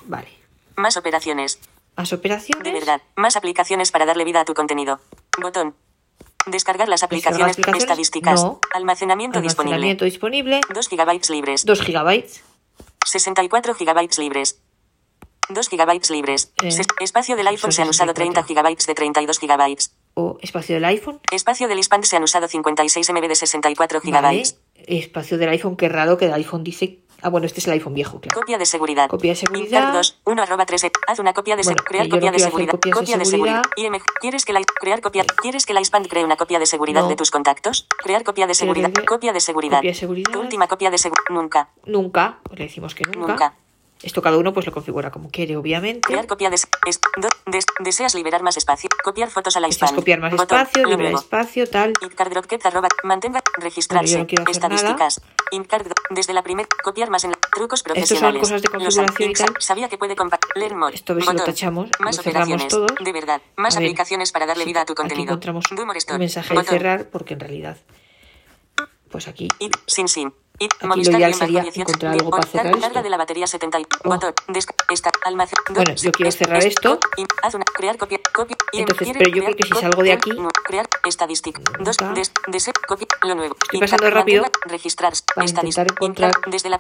vale. 0.06 0.30
Más 0.76 0.98
operaciones. 0.98 1.60
Más 1.96 2.14
operaciones. 2.14 2.64
De 2.64 2.72
verdad. 2.72 3.02
Más 3.16 3.36
aplicaciones 3.36 3.92
para 3.92 4.06
darle 4.06 4.24
vida 4.24 4.42
a 4.42 4.46
tu 4.46 4.54
contenido. 4.54 5.00
Botón. 5.42 5.76
Descargar 6.48 6.88
las 6.88 7.04
aplicaciones, 7.04 7.52
aplicaciones? 7.52 7.84
estadísticas. 7.84 8.44
No. 8.44 8.60
Almacenamiento, 8.74 9.38
Almacenamiento 9.40 10.06
disponible. 10.06 10.58
disponible. 10.58 10.74
2 10.74 10.88
gigabytes 10.90 11.30
libres. 11.30 11.66
2 11.66 11.82
gigabytes. 11.82 12.44
64 13.06 13.76
gigabytes 13.76 14.18
libres. 14.18 14.60
2 15.50 15.70
gigabytes 15.70 16.10
libres. 16.10 16.54
Eh, 16.64 16.70
espacio 17.02 17.36
del 17.36 17.48
iPhone 17.48 17.72
se 17.72 17.82
han 17.82 17.90
usado 17.90 18.14
30 18.14 18.42
64. 18.42 18.48
gigabytes 18.48 18.88
de 18.88 18.96
32 18.96 19.40
gigabytes. 19.40 19.94
O 20.14 20.38
espacio 20.42 20.76
del 20.76 20.86
iPhone. 20.86 21.20
Espacio 21.32 21.68
del 21.68 21.80
iSpan 21.80 22.04
se 22.04 22.16
han 22.16 22.24
usado 22.24 22.48
56 22.48 23.10
MB 23.12 23.28
de 23.28 23.36
64 23.36 24.00
Vale. 24.00 24.06
gigabytes. 24.06 24.58
Espacio 24.76 25.38
del 25.38 25.50
iPhone, 25.50 25.76
qué 25.78 25.90
raro 25.90 26.18
que 26.18 26.26
el 26.26 26.34
iPhone 26.34 26.64
dice. 26.64 27.00
Ah, 27.22 27.30
bueno, 27.30 27.46
este 27.46 27.60
es 27.60 27.68
el 27.68 27.74
iPhone 27.74 27.94
viejo, 27.94 28.20
claro. 28.20 28.40
Copia 28.40 28.58
de 28.58 28.66
seguridad. 28.66 29.10
Copia 29.10 29.32
de 29.32 29.36
seguridad. 29.36 29.66
Incar 29.68 29.94
2, 29.94 30.22
1 30.26 30.42
arroba 30.44 30.66
3. 30.66 30.86
Haz 31.08 31.20
una 31.20 31.34
copia 31.34 31.56
de 31.56 31.64
Bueno, 31.64 31.78
seguridad. 31.80 31.88
Crear 31.90 32.10
copia 32.10 32.32
no 32.32 32.38
de 32.38 32.44
seguridad. 32.44 32.72
copias 32.72 32.96
de 32.96 33.00
Copia 33.02 33.18
de 33.18 33.26
seguridad. 33.26 33.62
seguridad. 33.76 33.96
IMG. 33.98 34.04
¿Quieres 34.22 34.46
que 34.46 34.54
la 34.54 34.62
crear 34.80 35.02
copia? 35.02 35.24
¿Quieres 35.42 35.66
que 35.66 35.74
la 35.74 35.82
iSpan 35.82 36.06
cree 36.06 36.24
una 36.26 36.38
copia 36.38 36.58
de 36.60 36.66
seguridad 36.66 37.02
No. 37.02 37.08
de 37.10 37.16
tus 37.16 37.30
contactos? 37.32 37.88
Crear 38.04 38.24
copia 38.24 38.48
de 38.48 38.56
seguridad. 38.56 38.92
Copia 39.08 39.34
de 39.34 39.40
seguridad. 39.40 39.78
copia 39.78 39.92
de 39.92 39.96
seguridad. 39.96 40.32
Tu 40.32 40.40
última 40.40 40.68
copia 40.68 40.90
de 40.90 40.98
seguridad. 40.98 41.24
Nunca. 41.30 41.70
Nunca, 41.86 42.40
pues 42.44 42.60
le 42.60 42.66
decimos 42.66 42.96
que 42.96 43.04
nunca. 43.06 43.28
Nunca. 43.28 43.54
Esto 44.04 44.22
cada 44.22 44.38
uno 44.38 44.52
pues 44.54 44.66
lo 44.66 44.72
configura 44.72 45.12
como 45.12 45.30
quiere, 45.30 45.56
obviamente. 45.58 46.02
Crear 46.08 46.26
copia 46.26 46.50
des- 46.50 47.66
deseas 47.80 48.16
liberar 48.16 48.42
más 48.42 48.58
espacio. 48.58 48.90
Copiar 49.04 49.30
fotos 49.30 49.56
a 49.58 49.60
la 49.60 49.68
iSpan. 49.68 49.94
copiar 49.96 50.20
más 50.20 50.32
Botón. 50.32 50.60
espacio, 50.60 50.88
liberar 50.88 51.14
espacio, 51.14 51.70
tal. 51.70 51.94
Arroba, 52.64 52.88
mantenga, 53.04 53.42
registrarse, 53.58 54.18
Bueno, 54.18 54.28
no 54.46 54.52
estadísticas, 54.52 55.22
Incard, 55.52 55.88
desde 56.10 56.34
la 56.34 56.42
primer, 56.44 56.68
copiar 56.84 57.10
más 57.10 57.24
en 57.26 57.32
la, 57.32 57.38
trucos 57.54 57.82
son 57.82 57.94
profesionales. 57.94 58.40
cosas 58.40 58.62
de 58.62 58.70
Los 58.70 58.72
configuración 58.84 59.30
y 59.30 59.34
Insa- 59.34 59.46
tal. 59.54 59.62
Sabía 59.62 59.90
que 59.90 59.98
puede 59.98 60.16
more, 60.76 60.96
Esto 60.96 61.14
ves 61.14 61.26
si 61.26 61.34
lo 61.34 61.44
tachamos, 61.46 61.90
más 62.00 62.16
lo 62.16 62.22
operaciones, 62.22 62.68
todos. 62.70 62.92
de 63.04 63.12
verdad, 63.12 63.42
más 63.58 63.76
A 63.76 63.80
ver, 63.80 63.88
aplicaciones 63.88 64.32
para 64.32 64.46
darle 64.46 64.64
sí, 64.64 64.70
vida 64.70 64.82
a 64.82 64.86
tu 64.86 64.94
Aquí 64.94 64.98
contenido. 65.02 65.32
encontramos 65.32 65.66
un 65.70 65.76
mensaje 66.20 66.56
de 66.56 66.64
cerrar 66.64 67.10
porque 67.10 67.34
en 67.34 67.40
realidad, 67.40 67.78
pues 69.10 69.28
aquí 69.28 69.48
sin 69.88 70.08
sin, 70.08 70.34
Aquí 70.66 71.04
lo 71.04 71.18
ideal 71.18 71.34
sería 71.34 71.62
18, 71.62 71.82
encontrar 71.90 72.14
algo 72.14 72.30
para 72.30 72.44
cerrar 72.48 72.66
esto. 72.88 73.04
de 73.04 73.10
la 73.10 73.18
batería 73.18 73.48
70. 73.48 73.80
y- 73.80 73.84
Oh. 74.04 74.10
Botón. 74.10 74.34
Desca- 74.48 74.76
esta- 74.90 75.12
almacén. 75.26 75.58
Bueno, 75.70 75.94
yo 75.96 76.12
quiero 76.12 76.32
cerrar 76.32 76.58
es- 76.60 76.66
esto. 76.66 77.00
Entonces, 78.82 79.08
pero 79.18 79.30
yo 79.32 79.44
creo 79.44 79.56
que 79.56 79.64
si 79.64 79.70
salgo 79.82 80.04
de 80.04 80.12
aquí-. 80.14 80.32
Estoy 83.64 83.80
pasando 83.80 84.10
rápido 84.12 84.44
para 85.36 85.46
intentar 85.72 85.88
encontrar 85.92 86.32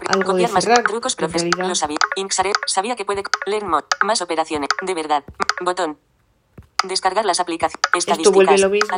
algo 0.09 0.33
de 0.33 0.43
cerrar, 0.65 0.83
trucos 0.83 1.15
Lo 1.69 1.75
sabía. 1.75 1.97
Sabía 2.67 2.95
que 2.95 3.05
puede. 3.05 3.23
Learn 3.45 3.67
mod. 3.69 3.83
Más 4.03 4.21
operaciones. 4.21 4.69
De 4.81 4.93
verdad. 4.93 5.23
Botón. 5.61 5.97
Descargar 6.83 7.25
las 7.25 7.39
aplicaciones. 7.39 7.79
Esto 7.93 7.97
Estadísticas. 7.99 8.33
vuelve 8.33 8.57
lo 8.57 8.69
mismo. 8.69 8.89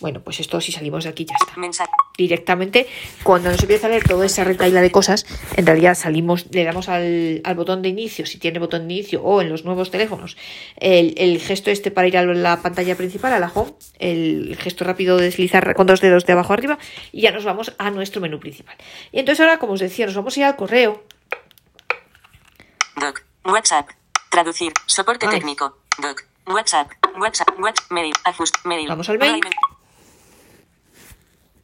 Bueno, 0.00 0.20
pues 0.20 0.40
esto 0.40 0.60
si 0.60 0.72
salimos 0.72 1.04
de 1.04 1.10
aquí 1.10 1.24
ya 1.24 1.34
está. 1.40 1.58
Mensaje. 1.58 1.90
Directamente, 2.18 2.86
cuando 3.22 3.50
nos 3.50 3.60
empieza 3.60 3.86
a 3.86 3.90
leer 3.90 4.04
toda 4.04 4.26
esa 4.26 4.44
retaila 4.44 4.80
de 4.80 4.90
cosas, 4.90 5.24
en 5.56 5.66
realidad 5.66 5.94
salimos, 5.94 6.46
le 6.50 6.64
damos 6.64 6.88
al, 6.88 7.40
al 7.44 7.54
botón 7.54 7.80
de 7.82 7.88
inicio, 7.88 8.26
si 8.26 8.38
tiene 8.38 8.58
botón 8.58 8.88
de 8.88 8.94
inicio, 8.94 9.22
o 9.22 9.40
en 9.40 9.48
los 9.48 9.64
nuevos 9.64 9.90
teléfonos, 9.90 10.36
el, 10.76 11.14
el 11.16 11.40
gesto 11.40 11.70
este 11.70 11.90
para 11.90 12.08
ir 12.08 12.18
a 12.18 12.24
la 12.24 12.60
pantalla 12.60 12.96
principal, 12.96 13.32
a 13.32 13.38
la 13.38 13.50
home, 13.54 13.72
el 13.98 14.56
gesto 14.60 14.84
rápido 14.84 15.16
de 15.16 15.24
deslizar 15.24 15.74
con 15.74 15.86
dos 15.86 16.00
dedos 16.00 16.26
de 16.26 16.32
abajo 16.32 16.52
arriba, 16.52 16.78
y 17.12 17.22
ya 17.22 17.30
nos 17.30 17.44
vamos 17.44 17.72
a 17.78 17.90
nuestro 17.90 18.20
menú 18.20 18.40
principal. 18.40 18.76
Y 19.12 19.20
entonces 19.20 19.40
ahora, 19.40 19.58
como 19.58 19.74
os 19.74 19.80
decía, 19.80 20.06
nos 20.06 20.14
vamos 20.16 20.36
a 20.36 20.40
ir 20.40 20.46
al 20.46 20.56
correo. 20.56 21.04
Doc. 22.96 23.22
WhatsApp. 23.44 23.90
Traducir. 24.30 24.72
Soporte 24.86 25.26
Ay. 25.26 25.38
técnico. 25.38 25.78
Doc. 26.00 26.24
WhatsApp. 26.46 26.90
WhatsApp. 27.18 27.48
WhatsApp. 27.58 27.90
Mail. 27.90 28.12
Ajust. 28.24 28.56
Mail. 28.64 28.88
Vamos 28.88 29.08
al 29.08 29.18
mail. 29.18 29.40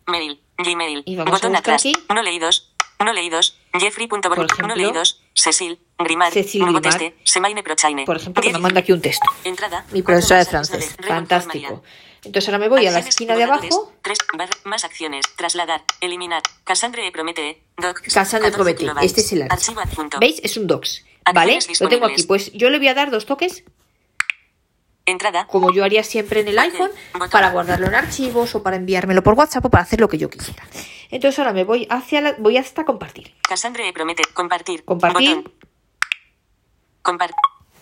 Mail. 0.06 0.40
Gmail. 0.58 1.02
Y 1.06 1.16
vamos 1.16 1.32
a 1.32 1.36
Botón 1.36 1.52
buscar 1.52 1.74
atrás. 1.74 1.82
aquí. 1.82 1.92
No 2.14 2.22
leídos. 2.22 2.74
No 2.98 3.12
leídos. 3.12 3.58
Jeffrey.borg. 3.72 4.66
No 4.66 4.74
leídos. 4.74 5.22
Cecil. 5.34 5.78
Grimard. 5.98 6.32
Cecil 6.32 6.60
Nuevo 6.62 6.80
Grimard. 6.80 6.98
teste. 7.00 7.16
Semaine 7.24 7.62
Prochaine. 7.62 8.04
Por 8.04 8.16
ejemplo, 8.16 8.42
que 8.42 8.52
me 8.52 8.58
manda 8.58 8.80
aquí 8.80 8.92
un 8.92 9.00
texto. 9.00 9.26
Entrada. 9.44 9.86
Mi 9.92 10.02
profesora 10.02 10.40
de 10.40 10.46
francés. 10.46 10.96
Fantástico. 11.06 11.82
Entonces 12.22 12.48
ahora 12.48 12.58
me 12.58 12.68
voy 12.68 12.80
a 12.86 12.90
la 12.90 12.98
Acciones, 12.98 13.14
esquina 13.14 13.34
de 13.34 13.44
abajo. 13.44 13.92
Tres 14.02 14.18
barra, 14.36 14.52
más 14.64 14.84
acciones. 14.84 15.24
Trasladar. 15.36 15.82
Eliminar. 16.02 16.42
Cassandre 16.64 17.10
Promete. 17.12 17.62
Doc. 17.78 18.02
Cassandra 18.12 18.50
14 18.50 18.74
Promete. 18.84 19.06
Este 19.06 19.22
es 19.22 19.32
el 19.32 19.42
archivo. 19.42 19.80
¿Veis? 20.20 20.38
Es 20.42 20.56
un 20.58 20.66
docs. 20.66 21.04
¿Vale? 21.32 21.54
Acciones 21.56 21.80
Lo 21.80 21.88
tengo 21.88 22.04
aquí. 22.06 22.22
Pues 22.24 22.52
yo 22.52 22.68
le 22.68 22.76
voy 22.78 22.88
a 22.88 22.94
dar 22.94 23.10
dos 23.10 23.24
toques, 23.24 23.64
Entrada. 25.06 25.46
como 25.46 25.72
yo 25.72 25.82
haría 25.84 26.04
siempre 26.04 26.40
en 26.40 26.48
el 26.48 26.58
iPhone, 26.58 26.90
para 27.30 27.50
guardarlo 27.50 27.86
en 27.86 27.94
archivos 27.94 28.54
o 28.54 28.62
para 28.62 28.76
enviármelo 28.76 29.22
por 29.22 29.34
WhatsApp 29.34 29.64
o 29.64 29.70
para 29.70 29.82
hacer 29.82 30.00
lo 30.00 30.08
que 30.08 30.18
yo 30.18 30.30
quisiera. 30.30 30.62
Entonces 31.10 31.38
ahora 31.38 31.52
me 31.52 31.64
voy 31.64 31.86
hacia 31.90 32.20
la, 32.20 32.34
voy 32.38 32.56
hasta 32.56 32.84
compartir. 32.84 33.34
Cassandre 33.48 33.92
Promete. 33.92 34.22
Compartir. 34.32 34.84
Compartir. 34.84 35.50
Compartir. 37.02 37.36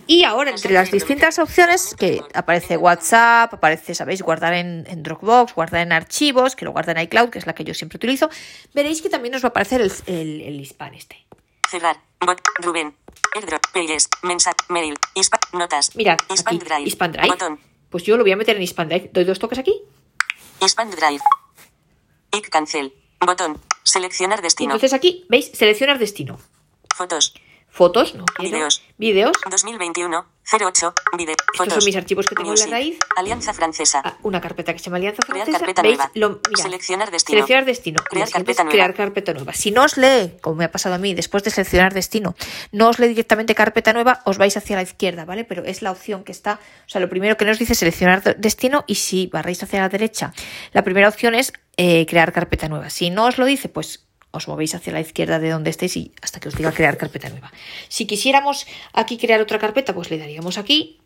Y 0.06 0.24
ahora 0.24 0.50
entre 0.50 0.72
las 0.72 0.90
distintas 0.90 1.38
opciones 1.38 1.94
que 1.94 2.22
aparece 2.32 2.78
WhatsApp, 2.78 3.52
aparece, 3.52 3.94
sabéis, 3.94 4.22
guardar 4.22 4.54
en, 4.54 4.86
en 4.88 5.02
Dropbox, 5.02 5.54
guardar 5.54 5.82
en 5.82 5.92
archivos, 5.92 6.56
que 6.56 6.64
lo 6.64 6.72
guarda 6.72 6.92
en 6.92 7.00
iCloud, 7.02 7.28
que 7.28 7.38
es 7.38 7.46
la 7.46 7.54
que 7.54 7.62
yo 7.62 7.74
siempre 7.74 7.98
utilizo, 7.98 8.30
veréis 8.72 9.02
que 9.02 9.10
también 9.10 9.32
nos 9.32 9.44
va 9.44 9.48
a 9.48 9.50
aparecer 9.50 9.82
el, 9.82 9.92
el, 10.06 10.40
el 10.40 10.60
ISPAN 10.60 10.94
este. 10.94 11.26
Cerrar. 11.68 11.98
Bot. 12.24 12.40
Rubén. 12.62 12.94
Mail. 14.68 14.94
Notas. 15.52 15.90
Ispan 16.32 16.56
aquí, 16.56 16.64
Drive. 16.64 16.82
Ispan 16.88 17.12
Drive. 17.12 17.28
Botón. 17.28 17.60
Pues 17.90 18.04
yo 18.04 18.16
lo 18.16 18.22
voy 18.24 18.32
a 18.32 18.36
meter 18.36 18.56
en 18.56 18.62
ISPAN 18.62 18.88
Drive. 18.88 19.10
Doy 19.12 19.24
dos 19.24 19.38
toques 19.38 19.58
aquí. 19.58 19.82
Ispan 20.60 20.90
Drive. 20.90 21.20
Ic 22.32 22.48
Cancel. 22.50 22.92
Botón. 23.24 23.60
Seleccionar 23.82 24.40
Y 24.40 24.42
destino. 24.42 24.70
entonces 24.72 24.92
aquí, 24.92 25.24
¿veis? 25.28 25.50
Seleccionar 25.54 25.98
destino. 25.98 26.38
Fotos. 26.94 27.34
Fotos, 27.78 28.16
no. 28.16 28.24
Videos. 28.40 28.82
Videos. 28.98 29.36
2021. 29.48 30.26
08. 30.50 30.94
Video. 31.16 31.34
Estos 31.52 31.74
son 31.74 31.84
mis 31.84 31.94
archivos 31.94 32.26
que 32.26 32.34
tengo 32.34 32.52
en 32.52 32.58
la 32.58 32.66
raíz. 32.66 32.98
Alianza 33.16 33.52
Francesa. 33.54 34.02
Ah, 34.04 34.16
una 34.24 34.40
carpeta 34.40 34.72
que 34.72 34.80
se 34.80 34.86
llama 34.86 34.96
Alianza 34.96 35.22
Crear 35.22 35.44
Francesa. 35.46 35.58
carpeta 35.60 35.82
¿Veis? 35.82 35.96
nueva. 35.96 36.10
Lo-. 36.14 36.40
Seleccionar 36.56 37.12
destino. 37.12 37.36
Seleccionar 37.36 37.64
destino. 37.66 38.02
Crear 38.02 38.28
carpeta 38.28 38.64
nueva. 38.64 38.72
Crear 38.72 38.94
carpeta 38.94 39.32
nueva. 39.32 39.52
Si 39.52 39.70
no 39.70 39.84
os 39.84 39.96
lee, 39.96 40.38
como 40.40 40.56
me 40.56 40.64
ha 40.64 40.72
pasado 40.72 40.96
a 40.96 40.98
mí, 40.98 41.14
después 41.14 41.44
de 41.44 41.50
seleccionar 41.52 41.94
destino, 41.94 42.34
no 42.72 42.88
os 42.88 42.98
lee 42.98 43.06
directamente 43.06 43.54
carpeta 43.54 43.92
nueva, 43.92 44.22
os 44.24 44.38
vais 44.38 44.56
hacia 44.56 44.74
la 44.74 44.82
izquierda, 44.82 45.24
¿vale? 45.24 45.44
Pero 45.44 45.62
es 45.64 45.80
la 45.80 45.92
opción 45.92 46.24
que 46.24 46.32
está, 46.32 46.58
o 46.84 46.88
sea, 46.88 47.00
lo 47.00 47.08
primero 47.08 47.36
que 47.36 47.44
nos 47.44 47.60
dice 47.60 47.74
es 47.74 47.78
seleccionar 47.78 48.24
de- 48.24 48.34
destino 48.34 48.82
y 48.88 48.96
si 48.96 49.28
barréis 49.28 49.62
hacia 49.62 49.78
la 49.82 49.88
derecha, 49.88 50.32
la 50.72 50.82
primera 50.82 51.08
opción 51.08 51.36
es 51.36 51.52
eh, 51.76 52.06
crear 52.06 52.32
carpeta 52.32 52.68
nueva. 52.68 52.90
Si 52.90 53.10
no 53.10 53.26
os 53.26 53.38
lo 53.38 53.44
dice, 53.46 53.68
pues 53.68 54.07
os 54.30 54.48
movéis 54.48 54.74
hacia 54.74 54.92
la 54.92 55.00
izquierda 55.00 55.38
de 55.38 55.50
donde 55.50 55.70
estéis 55.70 55.96
y 55.96 56.12
hasta 56.22 56.40
que 56.40 56.48
os 56.48 56.54
diga 56.54 56.72
crear 56.72 56.96
carpeta 56.96 57.28
nueva. 57.28 57.52
Si 57.88 58.06
quisiéramos 58.06 58.66
aquí 58.92 59.16
crear 59.16 59.40
otra 59.40 59.58
carpeta, 59.58 59.94
pues 59.94 60.10
le 60.10 60.18
daríamos 60.18 60.58
aquí. 60.58 61.00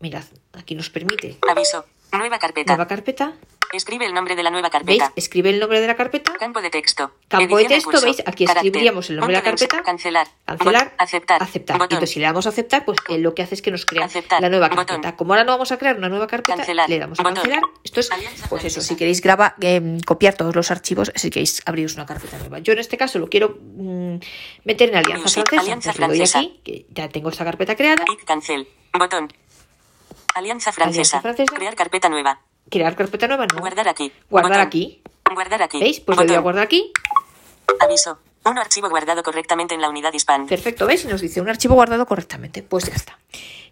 Mirad, 0.00 0.24
aquí 0.52 0.74
nos 0.74 0.90
permite 0.90 1.38
Aviso. 1.48 1.86
Nueva 2.12 2.38
carpeta. 2.38 2.72
nueva 2.72 2.86
carpeta. 2.88 3.32
Escribe 3.72 4.04
el 4.04 4.12
nombre 4.12 4.36
de 4.36 4.42
la 4.42 4.50
nueva 4.50 4.68
¿Veis? 4.68 4.98
carpeta. 5.00 5.12
Escribe 5.16 5.48
el 5.48 5.58
nombre 5.58 5.80
de 5.80 5.86
la 5.86 5.96
carpeta. 5.96 6.34
Campo 6.38 6.60
de 6.60 6.68
texto. 6.68 7.10
Campo 7.28 7.56
de 7.56 7.62
Edición 7.64 7.90
texto. 7.90 8.04
¿veis? 8.06 8.20
Aquí 8.26 8.44
Carácter. 8.44 8.66
escribiríamos 8.68 9.08
el 9.08 9.16
nombre 9.16 9.34
de 9.34 9.40
la 9.40 9.44
carpeta. 9.44 9.82
Cancelar. 9.82 10.26
Cancelar, 10.44 10.88
Bot- 10.90 10.94
Aceptar. 10.98 11.42
aceptar. 11.42 11.76
Botón. 11.78 11.86
entonces 11.96 12.10
si 12.10 12.20
le 12.20 12.26
damos 12.26 12.44
a 12.44 12.50
aceptar, 12.50 12.84
pues 12.84 12.98
eh, 13.08 13.16
lo 13.16 13.34
que 13.34 13.40
hace 13.42 13.54
es 13.54 13.62
que 13.62 13.70
nos 13.70 13.86
crea 13.86 14.04
Aceptar. 14.04 14.42
la 14.42 14.50
nueva 14.50 14.68
Botón. 14.68 14.84
carpeta. 14.86 15.16
Como 15.16 15.32
ahora 15.32 15.44
no 15.44 15.52
vamos 15.52 15.72
a 15.72 15.78
crear 15.78 15.96
una 15.96 16.10
nueva 16.10 16.26
carpeta, 16.26 16.56
Cancelar. 16.58 16.90
le 16.90 16.98
damos 16.98 17.18
a 17.18 17.22
Botón. 17.22 17.36
cancelar. 17.36 17.60
Esto 17.82 18.00
es, 18.00 18.10
pues 18.50 18.64
eso, 18.64 18.82
si 18.82 18.94
queréis 18.94 19.22
grabar, 19.22 19.54
eh, 19.62 19.98
copiar 20.04 20.34
todos 20.34 20.54
los 20.54 20.70
archivos, 20.70 21.10
si 21.14 21.30
queréis 21.30 21.62
abriros 21.64 21.94
una 21.94 22.04
carpeta 22.04 22.36
nueva. 22.38 22.58
Yo 22.58 22.74
en 22.74 22.78
este 22.78 22.98
caso 22.98 23.18
lo 23.20 23.28
quiero 23.30 23.56
mm, 23.58 24.16
meter 24.64 24.90
en 24.90 24.96
Alianza 24.96 25.22
Music, 25.22 25.48
Francesa. 25.48 25.60
Alianza 25.62 25.92
Pues 25.94 26.08
le 26.10 26.18
doy 26.18 26.28
aquí, 26.46 26.60
que 26.62 26.86
ya 26.90 27.08
tengo 27.08 27.30
esta 27.30 27.44
carpeta 27.46 27.74
creada. 27.74 28.04
Cancel. 28.26 28.68
Botón. 28.92 29.32
Alianza 30.34 30.72
francesa. 30.72 31.20
francesa. 31.20 31.54
Crear 31.54 31.74
carpeta 31.74 32.08
nueva. 32.08 32.40
Crear 32.70 32.94
carpeta 32.96 33.26
nueva, 33.28 33.46
no. 33.46 33.58
Guardar 33.60 33.88
aquí. 33.88 34.12
Guardar 34.30 34.52
Botón. 34.52 34.66
aquí. 34.66 35.02
Guardar 35.34 35.62
aquí. 35.62 35.80
¿Veis? 35.80 36.00
Pues 36.00 36.18
le 36.18 36.24
voy 36.24 36.34
a 36.34 36.38
Botón. 36.38 36.42
guardar 36.44 36.64
aquí. 36.64 36.92
Aviso. 37.80 38.18
Un 38.44 38.58
archivo 38.58 38.88
guardado 38.88 39.22
correctamente 39.22 39.74
en 39.74 39.80
la 39.80 39.88
unidad 39.88 40.12
hispan. 40.12 40.46
Perfecto, 40.46 40.86
¿veis? 40.86 41.04
Y 41.04 41.08
nos 41.08 41.20
dice 41.20 41.40
un 41.40 41.48
archivo 41.48 41.74
guardado 41.74 42.06
correctamente. 42.06 42.62
Pues 42.62 42.84
ya 42.86 42.94
está. 42.94 43.18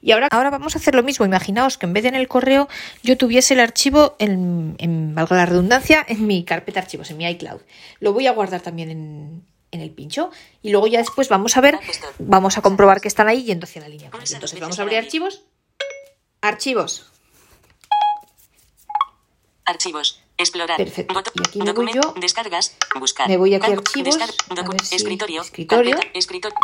Y 0.01 0.13
ahora, 0.13 0.29
ahora 0.31 0.49
vamos 0.51 0.77
a 0.77 0.79
hacer 0.79 0.95
lo 0.95 1.03
mismo. 1.03 1.27
Imaginaos 1.27 1.77
que 1.77 1.87
en 1.87 1.93
vez 1.93 2.05
de 2.05 2.11
en 2.11 2.15
el 2.15 2.29
correo 2.29 2.69
yo 3.03 3.17
tuviese 3.19 3.55
el 3.55 3.61
archivo, 3.61 4.15
en, 4.19 4.77
en 4.79 5.15
valga 5.15 5.37
la 5.37 5.47
redundancia, 5.47 6.05
en 6.09 6.27
mi 6.27 6.45
carpeta 6.45 6.81
archivos, 6.81 7.11
en 7.11 7.17
mi 7.17 7.27
iCloud. 7.29 7.61
Lo 7.99 8.13
voy 8.13 8.29
a 8.29 8.33
guardar 8.33 8.61
también 8.61 8.91
en, 8.91 9.45
en 9.73 9.81
el 9.81 9.91
pincho. 9.91 10.31
Y 10.63 10.71
luego 10.71 10.87
ya 10.87 11.01
después 11.01 11.29
vamos 11.29 11.57
a 11.57 11.61
ver, 11.61 11.79
vamos 12.21 12.57
a 12.57 12.63
comprobar 12.63 13.01
que 13.01 13.09
están 13.09 13.27
ahí 13.29 13.43
yendo 13.43 13.65
hacia 13.65 13.83
la 13.83 13.89
línea. 13.89 14.11
Entonces 14.33 14.61
vamos 14.61 14.79
a 14.79 14.83
abrir 14.83 14.99
archivos. 14.99 15.43
Archivos. 16.43 17.07
Archivos. 19.65 20.21
Explorar. 20.37 20.79
Perfecto. 20.79 21.15
Botón. 21.15 21.33
Y 21.37 21.47
aquí 21.47 21.59
me 21.59 21.73
voy 21.73 21.93
yo. 21.93 22.15
Descargas. 22.19 22.77
Buscar. 22.99 23.29
Me 23.29 23.37
voy 23.37 23.55
aquí 23.55 23.71
a 23.71 23.75
archivos, 23.75 24.17
a 24.17 24.27
docu- 24.55 24.71
ver 24.73 24.85
si- 24.87 24.97
escritorio. 24.97 25.43
escritorio. 25.43 25.93
Carpeta. 25.97 26.19
Escritorio. 26.19 26.57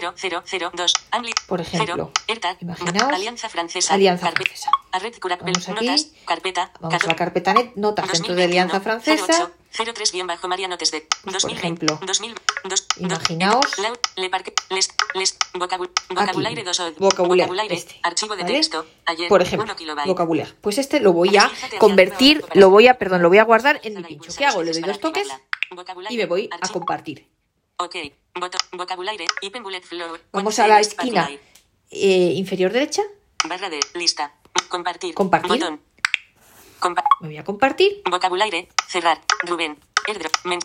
0002. 0.00 0.92
Amli. 1.10 1.32
Por 1.46 1.60
ejemplo, 1.60 2.12
imaginaos, 2.60 3.12
Alianza 3.12 3.48
Francesa. 3.48 3.94
Alianza 3.94 4.30
Francesa. 4.30 4.70
Vamos 5.40 5.68
aquí, 5.68 5.86
Notas. 5.86 6.06
Carpeta. 6.26 6.72
Vamos 6.80 7.02
a 7.04 7.06
la 7.06 7.16
carpeta 7.16 7.54
net, 7.54 7.72
notas 7.76 8.10
dentro 8.12 8.34
de 8.34 8.44
Alianza 8.44 8.78
2021, 8.78 9.26
Francesa. 9.26 9.52
08, 9.74 9.92
03 9.94 10.12
guion 10.12 10.26
bajo 10.26 10.48
María 10.48 10.68
Notes 10.68 10.90
de 10.90 11.06
2020, 11.24 11.58
ejemplo, 11.86 11.98
2000, 12.06 12.34
dos- 12.64 12.86
imaginaos- 12.98 13.60
dos- 13.62 13.78
lau- 13.78 13.98
le 14.16 14.28
parque, 14.28 14.52
les, 14.70 14.88
les, 15.14 15.38
vocabu- 15.54 15.90
vocabulaire 16.10 16.62
dos 16.62 16.78
o- 16.80 16.92
vocabulaire, 16.98 17.74
este, 17.74 17.98
archivo 18.02 18.36
de 18.36 18.44
texto, 18.44 18.84
ayer, 19.06 19.28
Por 19.28 19.40
ejemplo, 19.40 19.64
1 19.64 19.76
kilobyte. 19.76 20.08
vocabulaire. 20.08 20.52
Pues 20.60 20.76
este 20.78 21.00
lo 21.00 21.12
voy 21.14 21.36
a 21.38 21.50
convertir, 21.78 22.44
lo 22.54 22.68
voy 22.70 22.86
a, 22.88 22.98
perdón, 22.98 23.22
lo 23.22 23.28
voy 23.30 23.38
a 23.38 23.44
guardar 23.44 23.80
en 23.82 23.94
mi 23.96 24.02
pincho. 24.04 24.30
¿Qué 24.36 24.44
hago? 24.44 24.62
Le 24.62 24.72
doy 24.72 24.82
dos 24.82 25.00
toques 25.00 25.28
y 26.10 26.16
me 26.18 26.26
voy 26.26 26.50
a 26.52 26.68
compartir. 26.68 27.26
Ok, 27.84 27.96
botón, 28.38 28.60
vocabulaire, 28.72 29.26
Ipen 29.40 29.64
Bullet 29.64 29.82
Flow, 29.82 30.16
Vamos 30.32 30.56
a 30.60 30.68
la 30.68 30.78
esquina 30.78 31.28
eh, 31.90 32.32
inferior 32.36 32.70
derecha, 32.72 33.02
Barra 33.48 33.68
de 33.68 33.80
lista. 33.94 34.32
Compartir. 34.68 35.14
Compartir. 35.14 35.50
Botón. 35.50 35.80
Compa- 36.78 37.02
me 37.20 37.28
voy 37.28 37.36
a 37.38 37.44
compartir. 37.44 38.02
vocabulaire. 38.08 38.68
Cerrar. 38.88 39.20
Rubén. 39.42 39.76
Airdrop. 40.06 40.32
Men. 40.44 40.60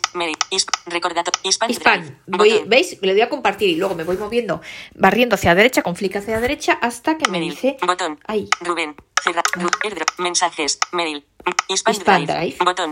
Recordato. 0.86 1.32
Hispan. 1.44 2.22
Voy. 2.28 2.64
¿Veis? 2.68 3.02
Le 3.02 3.14
doy 3.14 3.22
a 3.22 3.30
compartir 3.30 3.70
y 3.70 3.76
luego 3.78 3.96
me 3.96 4.04
voy 4.04 4.18
moviendo, 4.18 4.62
barriendo 4.94 5.34
hacia 5.36 5.52
la 5.52 5.56
derecha, 5.56 5.82
con 5.82 5.96
flick 5.96 6.16
hacia 6.18 6.36
la 6.36 6.42
derecha, 6.42 6.74
hasta 6.82 7.18
que 7.18 7.30
me 7.32 7.40
dice 7.40 7.78
Botón. 7.86 8.20
ahí. 8.28 8.48
Rubén. 8.62 8.96
Cerrar. 9.24 9.44
Ru- 9.54 9.76
Airdrop. 9.84 10.10
Mensajes. 10.20 10.80
Mail. 10.92 11.26
Hispan, 11.68 11.94
Hispan 11.96 12.26
Drive. 12.26 12.40
Drive. 12.40 12.58
Botón. 12.64 12.92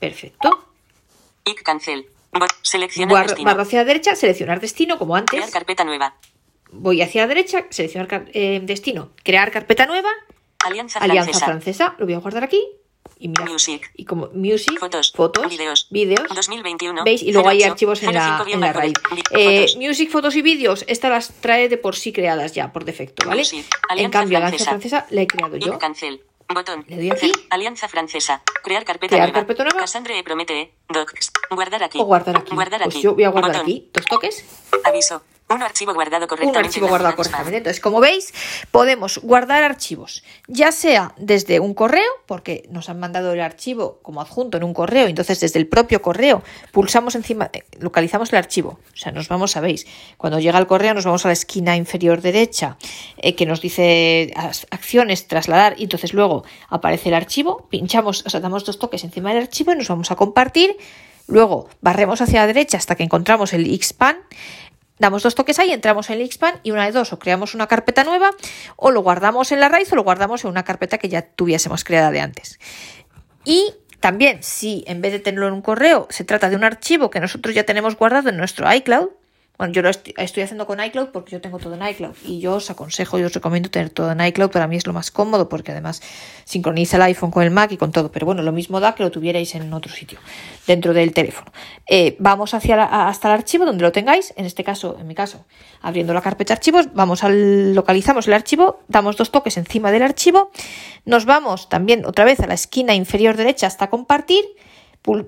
Perfecto. 0.00 0.66
Ic 1.44 1.62
cancel. 1.62 2.08
Seleccionar 2.62 3.26
destino. 3.26 3.50
hacia 3.50 3.78
la 3.80 3.84
derecha, 3.84 4.14
seleccionar 4.16 4.60
destino, 4.60 4.98
como 4.98 5.14
Crear 5.14 5.42
antes. 5.42 5.52
carpeta 5.52 5.84
nueva. 5.84 6.14
Voy 6.70 7.02
hacia 7.02 7.22
la 7.22 7.28
derecha, 7.28 7.66
seleccionar 7.70 8.30
eh, 8.32 8.60
destino, 8.62 9.10
crear 9.22 9.50
carpeta 9.50 9.86
nueva, 9.86 10.08
Alianza 10.64 11.00
Alianza 11.00 11.30
francesa. 11.32 11.46
Francesa, 11.46 11.94
lo 11.98 12.06
voy 12.06 12.14
a 12.14 12.18
guardar 12.18 12.44
aquí. 12.44 12.62
Y 13.18 13.28
mira, 13.28 13.44
Music. 13.44 13.90
y 13.96 14.04
como 14.04 14.30
music, 14.32 14.78
Fotos. 14.80 15.12
fotos, 15.12 15.48
Videos. 15.48 15.86
vídeos, 15.90 16.22
2021. 16.34 17.04
¿Veis? 17.04 17.22
Y 17.22 17.32
luego 17.32 17.48
hay 17.48 17.58
08, 17.58 17.70
archivos 17.72 18.02
en 18.02 18.14
la, 18.14 18.38
05 18.38 18.50
en 18.54 18.60
la 18.60 18.72
raíz. 18.72 18.94
Eh, 19.32 19.66
music, 19.76 20.10
fotos 20.10 20.34
y 20.34 20.42
vídeos, 20.42 20.84
estas 20.88 21.10
las 21.10 21.28
trae 21.40 21.68
de 21.68 21.76
por 21.78 21.94
sí 21.94 22.12
creadas 22.12 22.52
ya, 22.54 22.72
por 22.72 22.84
defecto, 22.84 23.26
¿vale? 23.28 23.42
Music. 23.42 23.66
En 23.96 24.10
cambio, 24.10 24.38
Alianza 24.38 24.64
Francesa. 24.64 25.06
La 25.10 25.22
he 25.22 25.26
creado 25.26 25.56
yo. 25.56 25.78
Cancel. 25.78 26.22
Botón. 26.54 26.84
Le 26.88 26.96
doy 26.96 27.10
aquí. 27.10 27.32
Alianza 27.50 27.88
Francesa. 27.88 28.42
Crear 28.62 28.84
carpeta 28.84 29.14
Crear 29.16 29.28
nueva. 29.28 29.40
carpeta 29.40 29.64
nueva. 29.64 29.80
Cassandra 29.80 30.16
e 30.16 30.22
Promete. 30.22 30.72
Docs. 30.88 31.32
Guardar 31.50 31.82
aquí. 31.82 31.98
O 32.00 32.04
guardar 32.04 32.36
aquí. 32.36 32.54
Guardar 32.54 32.80
Pues 32.82 32.94
aquí. 32.94 33.02
yo 33.02 33.14
voy 33.14 33.24
a 33.24 33.28
guardar 33.30 33.52
Botón. 33.52 33.66
aquí 33.66 33.90
dos 33.92 34.04
toques. 34.06 34.44
Aviso. 34.84 35.22
Un 35.54 35.62
archivo 35.62 35.94
guardado 35.94 36.26
correctamente. 36.26 36.58
un 36.58 36.64
archivo 36.64 36.88
guardado 36.88 37.16
correctamente. 37.16 37.58
Entonces, 37.58 37.80
como 37.80 38.00
veis, 38.00 38.32
podemos 38.70 39.18
guardar 39.18 39.62
archivos, 39.64 40.22
ya 40.48 40.72
sea 40.72 41.14
desde 41.16 41.60
un 41.60 41.74
correo, 41.74 42.10
porque 42.26 42.66
nos 42.70 42.88
han 42.88 42.98
mandado 42.98 43.32
el 43.32 43.40
archivo 43.40 43.98
como 44.02 44.20
adjunto 44.20 44.56
en 44.56 44.64
un 44.64 44.74
correo, 44.74 45.06
entonces 45.06 45.40
desde 45.40 45.58
el 45.58 45.66
propio 45.66 46.02
correo 46.02 46.42
pulsamos 46.72 47.14
encima, 47.14 47.50
eh, 47.52 47.64
localizamos 47.78 48.32
el 48.32 48.38
archivo, 48.38 48.78
o 48.92 48.96
sea, 48.96 49.12
nos 49.12 49.28
vamos, 49.28 49.52
sabéis, 49.52 49.86
cuando 50.16 50.38
llega 50.40 50.58
el 50.58 50.66
correo 50.66 50.94
nos 50.94 51.04
vamos 51.04 51.24
a 51.24 51.28
la 51.28 51.32
esquina 51.32 51.76
inferior 51.76 52.20
derecha 52.20 52.76
eh, 53.16 53.34
que 53.34 53.46
nos 53.46 53.60
dice 53.60 54.32
acciones, 54.70 55.26
trasladar, 55.26 55.74
y 55.78 55.84
entonces 55.84 56.12
luego 56.12 56.44
aparece 56.68 57.08
el 57.08 57.14
archivo, 57.14 57.66
pinchamos, 57.70 58.24
o 58.26 58.30
sea, 58.30 58.40
damos 58.40 58.64
dos 58.64 58.78
toques 58.78 59.04
encima 59.04 59.32
del 59.32 59.42
archivo 59.42 59.72
y 59.72 59.76
nos 59.76 59.88
vamos 59.88 60.10
a 60.10 60.16
compartir. 60.16 60.76
Luego 61.28 61.68
barremos 61.80 62.20
hacia 62.20 62.40
la 62.40 62.46
derecha 62.46 62.76
hasta 62.76 62.96
que 62.96 63.04
encontramos 63.04 63.52
el 63.52 63.64
XPAN. 63.80 64.18
Damos 65.02 65.24
dos 65.24 65.34
toques 65.34 65.58
ahí, 65.58 65.72
entramos 65.72 66.10
en 66.10 66.20
el 66.20 66.30
Xpan 66.30 66.60
y 66.62 66.70
una 66.70 66.86
de 66.86 66.92
dos, 66.92 67.12
o 67.12 67.18
creamos 67.18 67.56
una 67.56 67.66
carpeta 67.66 68.04
nueva, 68.04 68.30
o 68.76 68.92
lo 68.92 69.02
guardamos 69.02 69.50
en 69.50 69.58
la 69.58 69.68
raíz 69.68 69.92
o 69.92 69.96
lo 69.96 70.04
guardamos 70.04 70.44
en 70.44 70.50
una 70.50 70.62
carpeta 70.62 70.96
que 70.96 71.08
ya 71.08 71.22
tuviésemos 71.22 71.82
creada 71.82 72.12
de 72.12 72.20
antes. 72.20 72.60
Y 73.44 73.74
también, 73.98 74.44
si 74.44 74.84
en 74.86 75.00
vez 75.00 75.10
de 75.10 75.18
tenerlo 75.18 75.48
en 75.48 75.54
un 75.54 75.60
correo, 75.60 76.06
se 76.08 76.22
trata 76.22 76.50
de 76.50 76.54
un 76.54 76.62
archivo 76.62 77.10
que 77.10 77.18
nosotros 77.18 77.52
ya 77.52 77.64
tenemos 77.64 77.96
guardado 77.96 78.28
en 78.28 78.36
nuestro 78.36 78.72
iCloud, 78.72 79.08
bueno, 79.58 79.74
yo 79.74 79.82
lo 79.82 79.90
estoy, 79.90 80.42
haciendo 80.42 80.66
con 80.66 80.82
iCloud 80.82 81.08
porque 81.08 81.32
yo 81.32 81.40
tengo 81.40 81.58
todo 81.58 81.74
en 81.74 81.86
iCloud 81.86 82.16
y 82.24 82.40
yo 82.40 82.54
os 82.54 82.70
aconsejo 82.70 83.18
y 83.18 83.22
os 83.22 83.32
recomiendo 83.32 83.70
tener 83.70 83.90
todo 83.90 84.10
en 84.10 84.20
iCloud, 84.20 84.50
para 84.50 84.66
mí 84.66 84.76
es 84.76 84.86
lo 84.86 84.92
más 84.92 85.10
cómodo 85.10 85.48
porque 85.48 85.72
además 85.72 86.02
sincroniza 86.44 86.96
el 86.96 87.02
iPhone 87.02 87.30
con 87.30 87.42
el 87.44 87.50
Mac 87.50 87.70
y 87.70 87.76
con 87.76 87.92
todo, 87.92 88.10
pero 88.10 88.26
bueno, 88.26 88.42
lo 88.42 88.50
mismo 88.50 88.80
da 88.80 88.94
que 88.94 89.02
lo 89.02 89.10
tuvierais 89.10 89.54
en 89.54 89.72
otro 89.72 89.92
sitio, 89.92 90.18
dentro 90.66 90.94
del 90.94 91.12
teléfono. 91.12 91.52
Eh, 91.86 92.16
vamos 92.18 92.54
hacia 92.54 92.82
hasta 93.08 93.28
el 93.28 93.34
archivo 93.34 93.64
donde 93.64 93.82
lo 93.82 93.92
tengáis, 93.92 94.32
en 94.36 94.46
este 94.46 94.64
caso, 94.64 94.96
en 94.98 95.06
mi 95.06 95.14
caso, 95.14 95.44
abriendo 95.80 96.14
la 96.14 96.22
carpeta 96.22 96.54
archivos, 96.54 96.92
vamos 96.94 97.22
al 97.22 97.74
localizamos 97.74 98.26
el 98.26 98.34
archivo, 98.34 98.80
damos 98.88 99.16
dos 99.16 99.30
toques 99.30 99.56
encima 99.58 99.92
del 99.92 100.02
archivo, 100.02 100.50
nos 101.04 101.24
vamos 101.24 101.68
también 101.68 102.04
otra 102.04 102.24
vez 102.24 102.40
a 102.40 102.46
la 102.46 102.54
esquina 102.54 102.94
inferior 102.94 103.36
derecha 103.36 103.66
hasta 103.66 103.90
compartir, 103.90 104.44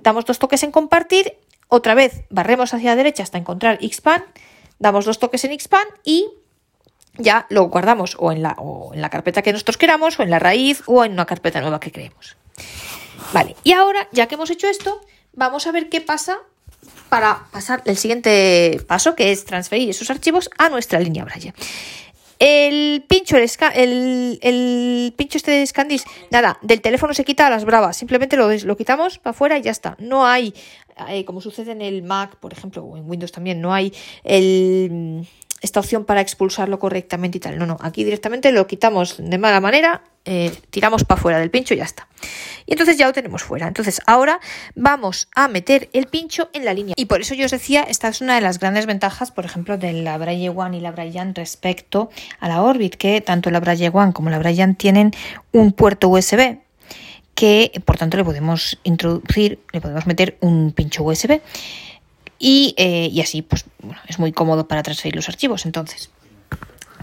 damos 0.03 0.25
dos 0.25 0.39
toques 0.39 0.63
en 0.63 0.71
compartir, 0.71 1.35
otra 1.75 1.95
vez 1.95 2.25
barremos 2.31 2.73
hacia 2.73 2.91
la 2.91 2.97
derecha 2.97 3.25
hasta 3.25 3.37
encontrar 3.37 3.81
Xpan, 3.83 4.25
damos 4.79 5.05
dos 5.05 5.19
toques 5.19 5.45
en 5.45 5.59
Xpan 5.59 5.87
y 6.05 6.29
ya 7.19 7.47
lo 7.51 7.65
guardamos 7.65 8.17
o 8.21 8.31
en, 8.31 8.43
la, 8.43 8.57
en 8.93 9.01
la 9.01 9.11
carpeta 9.11 9.43
que 9.43 9.53
nosotros 9.53 9.77
queramos, 9.77 10.19
o 10.19 10.23
en 10.23 10.31
la 10.31 10.39
raíz, 10.39 10.83
o 10.87 11.05
en 11.05 11.13
una 11.13 11.27
carpeta 11.27 11.61
nueva 11.61 11.81
que 11.81 11.91
creemos. 11.91 12.37
Vale, 13.33 13.57
y 13.65 13.73
ahora, 13.73 14.09
ya 14.13 14.27
que 14.27 14.37
hemos 14.37 14.51
hecho 14.51 14.69
esto, 14.69 15.01
vamos 15.33 15.67
a 15.67 15.73
ver 15.73 15.89
qué 15.89 16.01
pasa 16.01 16.39
para 17.09 17.47
pasar 17.51 17.83
el 17.87 17.97
siguiente 17.97 18.81
paso, 18.87 19.17
que 19.17 19.33
es 19.33 19.45
transferir 19.45 19.91
esos 19.91 20.11
archivos 20.11 20.51
a 20.59 20.69
nuestra 20.69 21.01
línea 21.01 21.25
Braille. 21.25 21.55
El 22.41 23.05
pincho, 23.09 23.37
el, 23.37 24.39
el 24.43 25.15
pincho 25.17 25.39
este 25.39 25.53
de 25.53 25.67
Scandis, 25.67 26.05
nada, 26.31 26.59
del 26.63 26.81
teléfono 26.81 27.15
se 27.15 27.25
quita 27.25 27.47
a 27.47 27.51
las 27.51 27.65
bravas, 27.65 27.97
simplemente 27.97 28.37
lo, 28.37 28.51
lo 28.53 28.77
quitamos 28.77 29.19
para 29.19 29.31
afuera 29.31 29.57
y 29.57 29.63
ya 29.63 29.71
está. 29.71 29.97
No 29.99 30.27
hay, 30.27 30.53
eh, 31.09 31.25
como 31.25 31.41
sucede 31.41 31.73
en 31.73 31.83
el 31.83 32.03
Mac, 32.03 32.37
por 32.37 32.53
ejemplo, 32.53 32.83
o 32.85 32.97
en 32.97 33.09
Windows 33.09 33.33
también, 33.33 33.61
no 33.61 33.75
hay 33.75 33.93
el, 34.23 35.27
esta 35.65 35.81
opción 35.81 36.05
para 36.05 36.21
expulsarlo 36.21 36.79
correctamente 36.79 37.39
y 37.39 37.41
tal. 37.41 37.59
No, 37.59 37.67
no, 37.67 37.79
aquí 37.81 38.05
directamente 38.05 38.53
lo 38.53 38.67
quitamos 38.67 39.17
de 39.19 39.39
mala 39.39 39.61
manera, 39.61 40.03
eh, 40.27 40.53
tiramos 40.71 41.05
para 41.05 41.19
afuera 41.19 41.39
del 41.39 41.51
pincho 41.51 41.75
y 41.75 41.79
ya 41.79 41.85
está. 41.85 42.07
Y 42.67 42.73
entonces 42.73 42.99
ya 42.99 43.07
lo 43.07 43.13
tenemos 43.15 43.43
fuera. 43.43 43.67
Entonces 43.67 44.01
ahora 44.07 44.41
vamos 44.75 45.29
a 45.35 45.49
meter 45.49 45.89
el 45.95 46.07
pincho 46.07 46.51
en 46.53 46.67
la 46.67 46.75
línea. 46.75 46.95
Y 46.97 47.07
por 47.07 47.23
eso 47.23 47.35
yo 47.35 47.47
os 47.47 47.51
decía, 47.51 47.83
esta 47.83 48.09
es 48.09 48.21
una 48.21 48.35
de 48.35 48.43
las 48.43 48.59
grandes 48.59 48.85
ventajas, 48.87 49.31
por 49.31 49.47
ejemplo, 49.47 49.79
de 49.79 49.93
la 49.95 50.19
Braille 50.19 50.51
One 50.51 50.77
y 50.77 50.81
la 50.81 50.93
Braille 50.93 51.19
Jan 51.19 51.35
respecto 51.35 52.11
a 52.41 52.49
la 52.49 52.63
Orbit, 52.63 52.97
que 52.97 53.21
tanto 53.23 53.51
la 53.51 53.61
Braille 53.61 53.91
One 53.93 54.13
como 54.13 54.29
la 54.29 54.39
Braille 54.39 54.61
Jan 54.61 54.75
tienen 54.77 55.13
un 55.53 55.73
puerto 55.73 56.09
USB 56.09 56.64
que 57.35 57.73
por 57.85 57.97
tanto 57.97 58.17
le 58.17 58.25
podemos 58.25 58.79
introducir, 58.85 59.59
le 59.73 59.81
podemos 59.81 60.07
meter 60.07 60.37
un 60.41 60.73
pincho 60.73 61.03
USB 61.05 61.41
y, 62.39 62.75
eh, 62.77 63.09
y 63.13 63.21
así 63.21 63.43
pues 63.43 63.65
bueno, 63.81 64.01
es 64.09 64.19
muy 64.19 64.33
cómodo 64.33 64.69
para 64.69 64.83
transferir 64.83 65.17
los 65.17 65.29
archivos. 65.29 65.67
Entonces, 65.67 66.11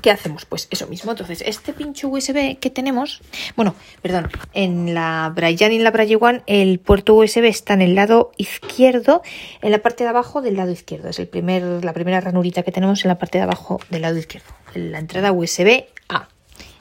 ¿Qué 0.01 0.09
hacemos? 0.09 0.45
Pues 0.45 0.67
eso 0.71 0.87
mismo. 0.87 1.11
Entonces, 1.11 1.43
este 1.45 1.73
pincho 1.73 2.09
USB 2.09 2.57
que 2.59 2.69
tenemos, 2.71 3.21
bueno, 3.55 3.75
perdón, 4.01 4.29
en 4.53 4.95
la 4.95 5.31
Braille 5.33 5.71
y 5.71 5.75
en 5.75 5.83
la 5.83 5.91
Braille 5.91 6.17
One, 6.19 6.41
el 6.47 6.79
puerto 6.79 7.13
USB 7.13 7.45
está 7.45 7.75
en 7.75 7.81
el 7.81 7.93
lado 7.93 8.31
izquierdo, 8.37 9.21
en 9.61 9.71
la 9.71 9.79
parte 9.79 10.03
de 10.03 10.09
abajo 10.09 10.41
del 10.41 10.57
lado 10.57 10.71
izquierdo. 10.71 11.09
Es 11.09 11.19
el 11.19 11.27
primer, 11.27 11.85
la 11.85 11.93
primera 11.93 12.19
ranurita 12.19 12.63
que 12.63 12.71
tenemos 12.71 13.05
en 13.05 13.09
la 13.09 13.19
parte 13.19 13.37
de 13.37 13.43
abajo 13.43 13.79
del 13.91 14.01
lado 14.01 14.17
izquierdo. 14.17 14.47
La 14.73 14.97
entrada 14.97 15.31
USB 15.31 15.83
A, 16.09 16.27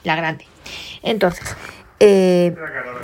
la 0.03 0.17
grande. 0.17 0.47
Entonces, 1.03 1.57
eh, 2.01 2.55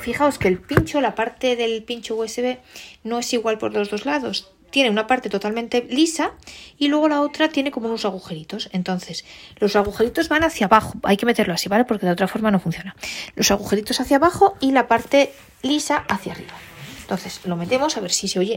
fijaos 0.01 0.39
que 0.39 0.49
el 0.49 0.59
pincho, 0.59 1.01
la 1.01 1.15
parte 1.15 1.55
del 1.55 1.83
pincho 1.85 2.17
USB, 2.17 2.59
no 3.05 3.19
es 3.19 3.33
igual 3.33 3.59
por 3.59 3.73
los 3.73 3.91
dos 3.91 4.05
lados 4.05 4.51
tiene 4.71 4.91
una 4.91 5.07
parte 5.07 5.31
totalmente 5.31 5.87
lisa 5.89 6.33
y 6.77 6.89
luego 6.89 7.09
la 7.09 7.23
otra 7.23 7.49
tiene 7.49 7.71
como 7.71 7.89
unos 7.89 8.05
agujeritos. 8.05 8.69
Entonces, 8.73 9.25
los 9.59 9.75
agujeritos 9.77 10.29
van 10.29 10.45
hacia 10.45 10.67
abajo. 10.67 10.95
Hay 11.03 11.17
que 11.17 11.25
meterlo 11.25 11.55
así, 11.55 11.69
¿vale? 11.69 11.85
Porque 11.85 12.05
de 12.05 12.13
otra 12.13 12.29
forma 12.29 12.51
no 12.51 12.61
funciona. 12.61 12.95
Los 13.37 13.51
agujeritos 13.51 14.01
hacia 14.01 14.19
abajo 14.19 14.57
y 14.61 14.73
la 14.73 14.87
parte 14.87 15.33
lisa 15.63 16.05
hacia 16.09 16.33
arriba. 16.33 16.53
Entonces, 17.01 17.41
lo 17.45 17.57
metemos 17.57 17.97
a 17.97 18.01
ver 18.01 18.13
si 18.13 18.29
se 18.29 18.39
oye. 18.39 18.57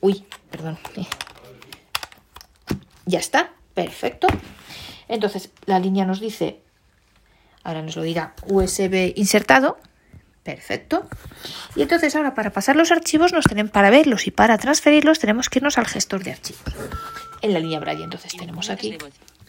Uy, 0.00 0.24
perdón. 0.50 0.78
Ya 3.06 3.18
está. 3.18 3.52
Perfecto. 3.74 4.28
Entonces, 5.08 5.50
la 5.64 5.78
línea 5.78 6.06
nos 6.06 6.20
dice, 6.20 6.60
ahora 7.66 7.82
nos 7.82 7.96
lo 7.96 8.02
dirá, 8.02 8.32
USB 8.46 9.12
insertado. 9.16 9.76
Perfecto. 10.44 11.08
Y 11.74 11.82
entonces 11.82 12.14
ahora 12.14 12.34
para 12.34 12.50
pasar 12.50 12.76
los 12.76 12.92
archivos, 12.92 13.32
nos 13.32 13.44
tienen, 13.44 13.68
para 13.68 13.90
verlos 13.90 14.28
y 14.28 14.30
para 14.30 14.56
transferirlos, 14.56 15.18
tenemos 15.18 15.50
que 15.50 15.58
irnos 15.58 15.76
al 15.76 15.86
gestor 15.86 16.22
de 16.22 16.30
archivos. 16.30 16.62
En 17.42 17.52
la 17.52 17.58
línea 17.58 17.80
Braille. 17.80 18.04
Entonces 18.04 18.36
tenemos 18.36 18.70
aquí 18.70 18.96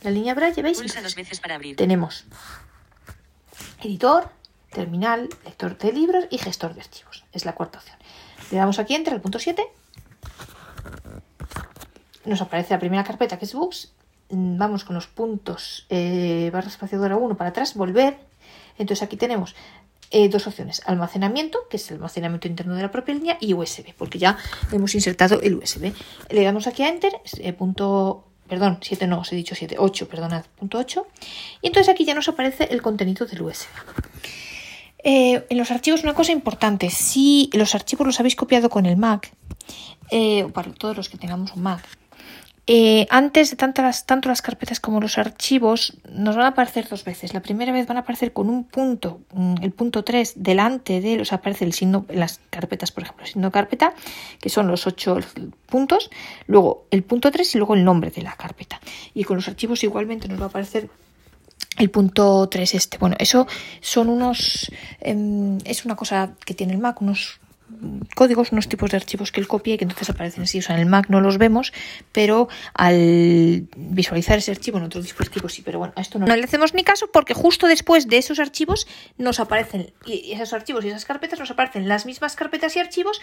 la 0.01 0.09
línea 0.09 0.33
Braille, 0.33 0.63
¿veis? 0.63 0.79
Pulsa 0.79 1.03
dos 1.03 1.15
veces 1.15 1.39
para 1.39 1.55
abrir. 1.55 1.75
Tenemos 1.75 2.25
editor, 3.83 4.29
terminal, 4.71 5.29
lector 5.45 5.77
de 5.77 5.93
libros 5.93 6.25
y 6.31 6.39
gestor 6.39 6.73
de 6.73 6.81
archivos. 6.81 7.23
Es 7.31 7.45
la 7.45 7.53
cuarta 7.53 7.77
opción. 7.77 7.97
Le 8.49 8.57
damos 8.57 8.79
aquí 8.79 8.95
Enter 8.95 9.13
al 9.13 9.21
punto 9.21 9.37
7. 9.37 9.63
Nos 12.25 12.41
aparece 12.41 12.73
la 12.73 12.79
primera 12.79 13.03
carpeta 13.03 13.37
que 13.37 13.45
es 13.45 13.53
Books. 13.53 13.93
Vamos 14.29 14.83
con 14.83 14.95
los 14.95 15.07
puntos 15.07 15.85
eh, 15.89 16.49
barra 16.51 16.67
espaciadora 16.67 17.15
1 17.15 17.37
para 17.37 17.51
atrás, 17.51 17.75
volver. 17.75 18.17
Entonces 18.77 19.01
aquí 19.03 19.15
tenemos 19.15 19.55
eh, 20.11 20.27
dos 20.27 20.47
opciones, 20.47 20.81
almacenamiento, 20.85 21.59
que 21.69 21.77
es 21.77 21.89
el 21.89 21.95
almacenamiento 21.95 22.47
interno 22.47 22.75
de 22.75 22.81
la 22.81 22.91
propia 22.91 23.15
línea, 23.15 23.37
y 23.39 23.53
USB, 23.53 23.93
porque 23.97 24.19
ya 24.19 24.37
hemos 24.71 24.93
insertado 24.95 25.39
el 25.41 25.55
USB. 25.55 25.93
Le 26.29 26.43
damos 26.43 26.67
aquí 26.67 26.83
a 26.83 26.89
Enter, 26.89 27.13
eh, 27.39 27.53
punto, 27.53 28.25
perdón, 28.47 28.79
7 28.81 29.07
no, 29.07 29.19
os 29.19 29.31
he 29.31 29.35
dicho 29.35 29.55
7, 29.55 29.77
8, 29.79 30.07
perdonad, 30.09 30.45
punto 30.57 30.77
8, 30.77 31.07
y 31.61 31.67
entonces 31.67 31.91
aquí 31.91 32.03
ya 32.05 32.13
nos 32.13 32.27
aparece 32.27 32.65
el 32.71 32.81
contenido 32.81 33.25
del 33.25 33.41
USB. 33.41 33.67
En 35.03 35.57
los 35.57 35.71
archivos 35.71 36.03
una 36.03 36.13
cosa 36.13 36.33
importante, 36.33 36.89
si 36.89 37.49
los 37.53 37.75
archivos 37.75 38.05
los 38.05 38.19
habéis 38.19 38.35
copiado 38.35 38.69
con 38.69 38.85
el 38.85 38.97
Mac, 38.97 39.31
para 40.53 40.73
todos 40.73 40.97
los 40.97 41.07
que 41.07 41.17
tengamos 41.17 41.53
un 41.53 41.63
Mac, 41.63 41.81
eh, 42.69 43.07
antes 43.09 43.49
de 43.49 43.55
tanto 43.55 43.81
las, 43.81 44.05
tanto 44.05 44.27
las 44.27 44.41
carpetas 44.41 44.81
como 44.81 44.99
los 44.99 45.17
archivos 45.17 45.97
nos 46.11 46.35
van 46.35 46.45
a 46.45 46.49
aparecer 46.49 46.89
dos 46.89 47.05
veces. 47.05 47.33
La 47.33 47.41
primera 47.41 47.71
vez 47.71 47.87
van 47.87 47.95
a 47.95 48.01
aparecer 48.01 48.33
con 48.33 48.49
un 48.49 48.65
punto, 48.65 49.21
mm, 49.33 49.55
el 49.61 49.71
punto 49.71 50.03
3, 50.03 50.33
delante 50.35 50.99
de 50.99 51.21
o 51.21 51.25
sea, 51.25 51.37
aparece 51.37 51.63
el 51.63 51.71
signo 51.71 52.05
las 52.09 52.41
carpetas, 52.49 52.91
por 52.91 53.03
ejemplo, 53.03 53.23
el 53.23 53.31
signo 53.31 53.51
carpeta, 53.51 53.93
que 54.41 54.49
son 54.49 54.67
los 54.67 54.85
ocho 54.85 55.17
puntos, 55.67 56.09
luego 56.45 56.87
el 56.91 57.03
punto 57.03 57.31
3 57.31 57.55
y 57.55 57.57
luego 57.57 57.73
el 57.73 57.85
nombre 57.85 58.11
de 58.11 58.21
la 58.21 58.35
carpeta. 58.35 58.81
Y 59.13 59.23
con 59.23 59.37
los 59.37 59.47
archivos 59.47 59.81
igualmente 59.85 60.27
nos 60.27 60.41
va 60.41 60.45
a 60.45 60.49
aparecer 60.49 60.89
el 61.77 61.89
punto 61.89 62.49
3 62.49 62.75
este. 62.75 62.97
Bueno, 62.97 63.15
eso 63.17 63.47
son 63.79 64.09
unos... 64.09 64.69
em, 64.99 65.57
es 65.63 65.85
una 65.85 65.95
cosa 65.95 66.33
que 66.45 66.53
tiene 66.53 66.73
el 66.73 66.79
Mac, 66.79 67.01
unos 67.01 67.39
códigos, 68.15 68.51
unos 68.51 68.67
tipos 68.67 68.91
de 68.91 68.97
archivos 68.97 69.31
que 69.31 69.39
él 69.39 69.47
copia 69.47 69.75
y 69.75 69.77
que 69.77 69.83
entonces 69.83 70.09
aparecen 70.09 70.43
así. 70.43 70.59
O 70.59 70.61
sea, 70.61 70.75
en 70.75 70.81
el 70.81 70.87
Mac 70.87 71.07
no 71.09 71.21
los 71.21 71.37
vemos, 71.37 71.73
pero 72.11 72.47
al 72.73 73.67
visualizar 73.75 74.37
ese 74.37 74.51
archivo 74.51 74.77
en 74.77 74.85
otro 74.85 75.01
dispositivo 75.01 75.49
sí. 75.49 75.61
Pero 75.63 75.79
bueno, 75.79 75.93
a 75.95 76.01
esto 76.01 76.19
no, 76.19 76.25
le 76.25 76.43
hacemos 76.43 76.73
ni 76.73 76.83
caso 76.83 77.09
porque 77.11 77.33
justo 77.33 77.67
después 77.67 78.07
de 78.07 78.17
esos 78.17 78.39
archivos 78.39 78.87
nos 79.17 79.39
aparecen, 79.39 79.93
y 80.05 80.31
esos 80.31 80.53
archivos 80.53 80.85
y 80.85 80.89
esas 80.89 81.05
carpetas 81.05 81.39
nos 81.39 81.51
aparecen 81.51 81.87
las 81.87 82.05
mismas 82.05 82.35
carpetas 82.35 82.75
y 82.75 82.79
archivos 82.79 83.21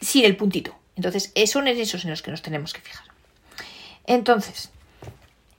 sin 0.00 0.24
el 0.24 0.36
puntito. 0.36 0.76
Entonces, 0.94 1.32
son 1.46 1.68
esos 1.68 2.04
en 2.04 2.10
los 2.10 2.22
que 2.22 2.30
nos 2.30 2.42
tenemos 2.42 2.72
que 2.72 2.80
fijar. 2.80 3.06
Entonces, 4.06 4.70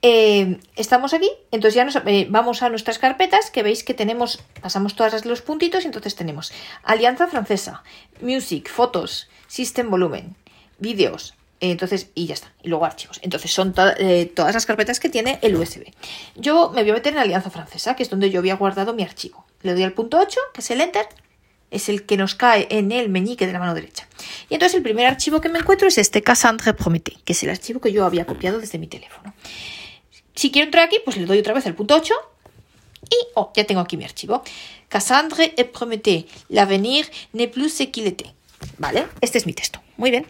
eh, 0.02 0.60
estamos 0.76 1.14
aquí, 1.14 1.30
entonces 1.52 1.76
ya 1.76 1.84
nos, 1.84 1.96
eh, 1.96 2.28
vamos 2.30 2.62
a 2.62 2.70
nuestras 2.70 3.00
carpetas, 3.00 3.50
que 3.50 3.64
veis 3.64 3.84
que 3.84 3.94
tenemos, 3.94 4.40
pasamos 4.62 4.96
todas 4.96 5.26
los 5.26 5.42
puntitos 5.42 5.84
y 5.84 5.88
entonces 5.88 6.16
tenemos 6.16 6.54
Alianza 6.84 7.28
Francesa, 7.28 7.84
Music, 8.22 8.70
Fotos, 8.70 9.28
System 9.48 9.90
Volumen, 9.90 10.36
Vídeos, 10.78 11.34
eh, 11.60 11.72
entonces, 11.72 12.12
y 12.14 12.28
ya 12.28 12.36
está, 12.36 12.54
y 12.62 12.70
luego 12.70 12.86
archivos. 12.86 13.20
Entonces 13.24 13.52
son 13.52 13.74
todas 13.74 14.54
las 14.54 14.66
carpetas 14.68 15.00
que 15.00 15.10
tiene 15.10 15.40
el 15.42 15.56
USB. 15.56 15.92
Yo 16.36 16.72
me 16.76 16.84
voy 16.84 16.92
a 16.92 16.94
meter 16.94 17.14
en 17.14 17.20
Alianza 17.20 17.50
Francesa, 17.50 17.96
que 17.96 18.04
es 18.04 18.10
donde 18.12 18.30
yo 18.30 18.40
había 18.40 18.56
guardado 18.56 18.94
mi 18.94 19.02
archivo. 19.02 19.46
Le 19.64 19.74
doy 19.74 19.82
al 19.82 19.94
punto 19.94 20.20
8, 20.20 20.40
que 20.54 20.62
es 20.62 20.70
el 20.70 20.82
Enter, 20.82 21.08
es 21.72 21.90
el 21.90 22.06
que 22.06 22.18
nos 22.18 22.36
cae 22.36 22.68
en 22.70 22.92
el 22.92 23.10
meñique 23.10 23.48
de 23.48 23.54
la 23.54 23.60
mano 23.60 23.74
derecha. 23.74 24.08
Y 24.50 24.54
entonces 24.54 24.76
el 24.76 24.84
primer 24.84 25.08
archivo 25.08 25.42
que 25.42 25.50
me 25.50 25.60
encuentro 25.60 25.88
es 25.88 25.98
este 25.98 26.22
Cassandre 26.22 26.74
Prométhée, 26.74 27.18
que 27.26 27.34
es 27.34 27.44
el 27.44 27.50
archivo 27.50 27.82
que 27.82 27.92
yo 27.92 28.06
había 28.06 28.26
copiado 28.26 28.60
desde 28.60 28.78
mi 28.78 28.88
teléfono. 28.88 29.34
Si 30.38 30.52
quiero 30.52 30.68
entrar 30.68 30.86
aquí, 30.86 30.98
pues 31.04 31.18
le 31.18 31.26
doy 31.26 31.40
otra 31.40 31.56
vez 31.56 31.66
al 31.66 31.74
punto 31.74 31.96
8 31.96 32.14
y 33.10 33.16
oh, 33.34 33.52
ya 33.56 33.64
tengo 33.66 33.82
aquí 33.82 33.98
mi 33.98 34.04
archivo. 34.04 34.44
Cassandre 34.88 35.52
et 35.58 35.66
Prométhée, 35.66 36.28
l'avenir 36.50 37.06
n'est 37.34 37.52
plus 37.52 37.76
ce 37.76 37.84
qu'il 37.84 38.06
était. 38.06 38.32
¿Vale? 38.78 39.08
Este 39.20 39.40
es 39.40 39.48
mi 39.48 39.54
texto. 39.54 39.80
Muy 39.98 40.12
bien. 40.12 40.28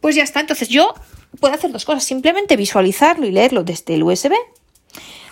Pues 0.00 0.14
ya 0.14 0.22
está. 0.22 0.38
Entonces 0.38 0.68
yo 0.68 0.94
puedo 1.40 1.52
hacer 1.52 1.72
dos 1.72 1.84
cosas. 1.84 2.04
Simplemente 2.04 2.56
visualizarlo 2.56 3.26
y 3.26 3.32
leerlo 3.32 3.64
desde 3.64 3.94
el 3.94 4.04
USB. 4.04 4.34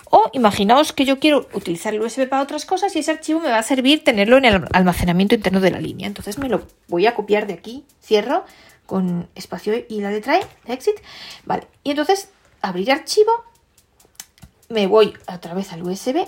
O 0.09 0.29
imaginaos 0.33 0.91
que 0.91 1.05
yo 1.05 1.19
quiero 1.19 1.47
utilizar 1.53 1.93
el 1.93 2.01
USB 2.01 2.27
para 2.27 2.43
otras 2.43 2.65
cosas 2.65 2.93
y 2.97 2.99
ese 2.99 3.11
archivo 3.11 3.39
me 3.39 3.49
va 3.49 3.59
a 3.59 3.63
servir 3.63 4.03
tenerlo 4.03 4.37
en 4.37 4.45
el 4.45 4.65
almacenamiento 4.73 5.33
interno 5.33 5.61
de 5.61 5.71
la 5.71 5.79
línea. 5.79 6.07
Entonces 6.07 6.37
me 6.37 6.49
lo 6.49 6.67
voy 6.89 7.07
a 7.07 7.15
copiar 7.15 7.47
de 7.47 7.53
aquí. 7.53 7.85
Cierro 8.03 8.43
con 8.85 9.29
espacio 9.35 9.73
y 9.87 10.01
la 10.01 10.11
letra 10.11 10.39
E, 10.39 10.45
exit. 10.65 10.95
Vale. 11.45 11.67
Y 11.85 11.91
entonces 11.91 12.27
abrir 12.61 12.91
archivo 12.91 13.31
me 14.73 14.87
voy 14.87 15.13
otra 15.27 15.53
vez 15.53 15.71
al 15.71 15.83
USB, 15.83 16.27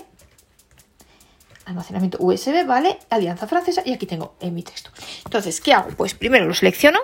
almacenamiento 1.66 2.18
USB, 2.20 2.64
¿vale? 2.64 2.98
Alianza 3.10 3.46
Francesa 3.46 3.82
y 3.84 3.92
aquí 3.92 4.06
tengo 4.06 4.36
en 4.40 4.54
mi 4.54 4.62
texto. 4.62 4.90
Entonces, 5.24 5.60
¿qué 5.60 5.74
hago? 5.74 5.90
Pues 5.90 6.14
primero 6.14 6.46
lo 6.46 6.54
selecciono 6.54 7.00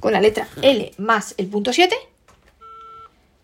con 0.00 0.12
la 0.12 0.20
letra 0.20 0.48
L 0.62 0.92
más 0.98 1.34
el 1.36 1.48
punto 1.48 1.72
7. 1.72 1.94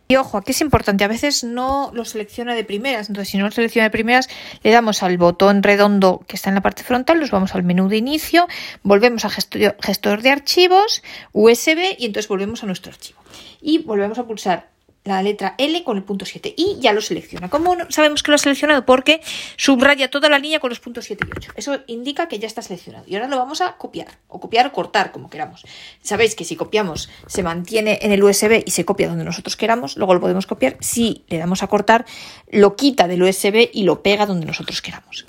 Y 0.07 0.17
ojo, 0.17 0.39
aquí 0.39 0.51
es 0.51 0.61
importante, 0.61 1.05
a 1.05 1.09
veces 1.09 1.45
no 1.45 1.93
lo 1.95 2.05
selecciona 2.05 2.57
de 2.57 2.65
primeras, 2.65 3.09
entonces 3.09 3.31
si 3.31 3.39
no 3.39 3.45
lo 3.45 3.53
selecciona 3.53 3.85
de 3.85 3.91
primeras, 3.91 4.29
le 4.65 4.73
damos 4.73 5.05
al 5.05 5.17
botón 5.19 5.63
redondo 5.63 6.25
que 6.27 6.35
está 6.35 6.49
en 6.49 6.57
la 6.57 6.63
parte 6.63 6.83
frontal, 6.83 7.21
nos 7.21 7.31
vamos 7.31 7.55
al 7.55 7.63
menú 7.63 7.89
de 7.89 7.99
inicio, 7.99 8.49
volvemos 8.83 9.25
a 9.25 9.31
gestor, 9.31 9.77
gestor 9.81 10.23
de 10.23 10.31
archivos, 10.31 11.05
USB 11.33 11.95
y 11.97 12.07
entonces 12.07 12.27
volvemos 12.29 12.65
a 12.65 12.67
nuestro 12.67 12.91
archivo. 12.91 13.21
Y 13.61 13.79
volvemos 13.85 14.19
a 14.19 14.25
pulsar 14.25 14.71
la 15.05 15.23
letra 15.23 15.55
L 15.57 15.83
con 15.83 15.97
el 15.97 16.03
punto 16.03 16.25
7 16.25 16.55
y 16.57 16.79
ya 16.81 16.93
lo 16.93 17.01
selecciona. 17.01 17.49
¿Cómo 17.49 17.75
sabemos 17.89 18.23
que 18.23 18.31
lo 18.31 18.35
ha 18.35 18.39
seleccionado? 18.39 18.85
Porque 18.85 19.21
subraya 19.57 20.11
toda 20.11 20.29
la 20.29 20.39
línea 20.39 20.61
con 20.61 20.69
los 20.69 20.81
puntos 20.81 21.07
7 21.07 21.25
y 21.27 21.31
8. 21.37 21.53
Eso 21.57 21.79
indica 21.87 22.29
que 22.29 22.39
ya 22.39 22.47
está 22.47 22.61
seleccionado. 22.61 23.05
Y 23.07 23.15
ahora 23.15 23.29
lo 23.29 23.39
vamos 23.39 23.61
a 23.61 23.77
copiar 23.77 24.19
o 24.29 24.41
copiar 24.41 24.67
o 24.67 24.73
cortar 24.73 25.11
como 25.11 25.31
queramos. 25.31 25.65
Sabéis 26.03 26.35
que 26.35 26.45
si 26.45 26.55
copiamos 26.57 27.09
se 27.27 27.43
mantiene 27.43 27.99
en 28.03 28.13
el 28.13 28.23
USB 28.23 28.63
y 28.67 28.71
se 28.71 28.85
copia 28.85 29.09
donde 29.09 29.25
nosotros 29.25 29.57
queramos, 29.57 29.97
luego 29.97 30.15
lo 30.15 30.21
podemos 30.21 30.47
copiar. 30.47 30.77
Si 30.81 31.25
le 31.29 31.39
damos 31.39 31.63
a 31.63 31.67
cortar, 31.67 32.05
lo 32.51 32.77
quita 32.77 33.09
del 33.09 33.23
USB 33.23 33.71
y 33.73 33.85
lo 33.85 34.03
pega 34.03 34.27
donde 34.27 34.47
nosotros 34.47 34.83
queramos. 34.83 35.25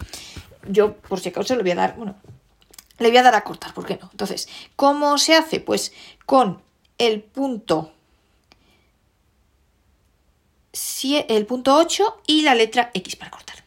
Yo, 0.67 0.97
por 0.97 1.19
si 1.19 1.29
acaso, 1.29 1.55
le 1.55 1.63
voy 1.63 1.71
a 1.71 1.75
dar, 1.75 1.95
bueno, 1.95 2.15
le 2.99 3.07
voy 3.07 3.17
a 3.17 3.23
dar 3.23 3.36
a 3.36 3.43
cortar, 3.43 3.73
¿por 3.73 3.86
qué 3.86 3.97
no? 3.99 4.10
Entonces, 4.12 4.47
¿cómo 4.75 5.17
se 5.17 5.34
hace? 5.34 5.60
Pues 5.60 5.93
con 6.25 6.62
el 6.97 7.21
punto 7.21 7.93
el 11.27 11.45
punto 11.45 11.75
8 11.75 12.21
y 12.27 12.41
la 12.43 12.55
letra 12.55 12.91
X 12.93 13.15
para 13.15 13.31
cortar. 13.31 13.63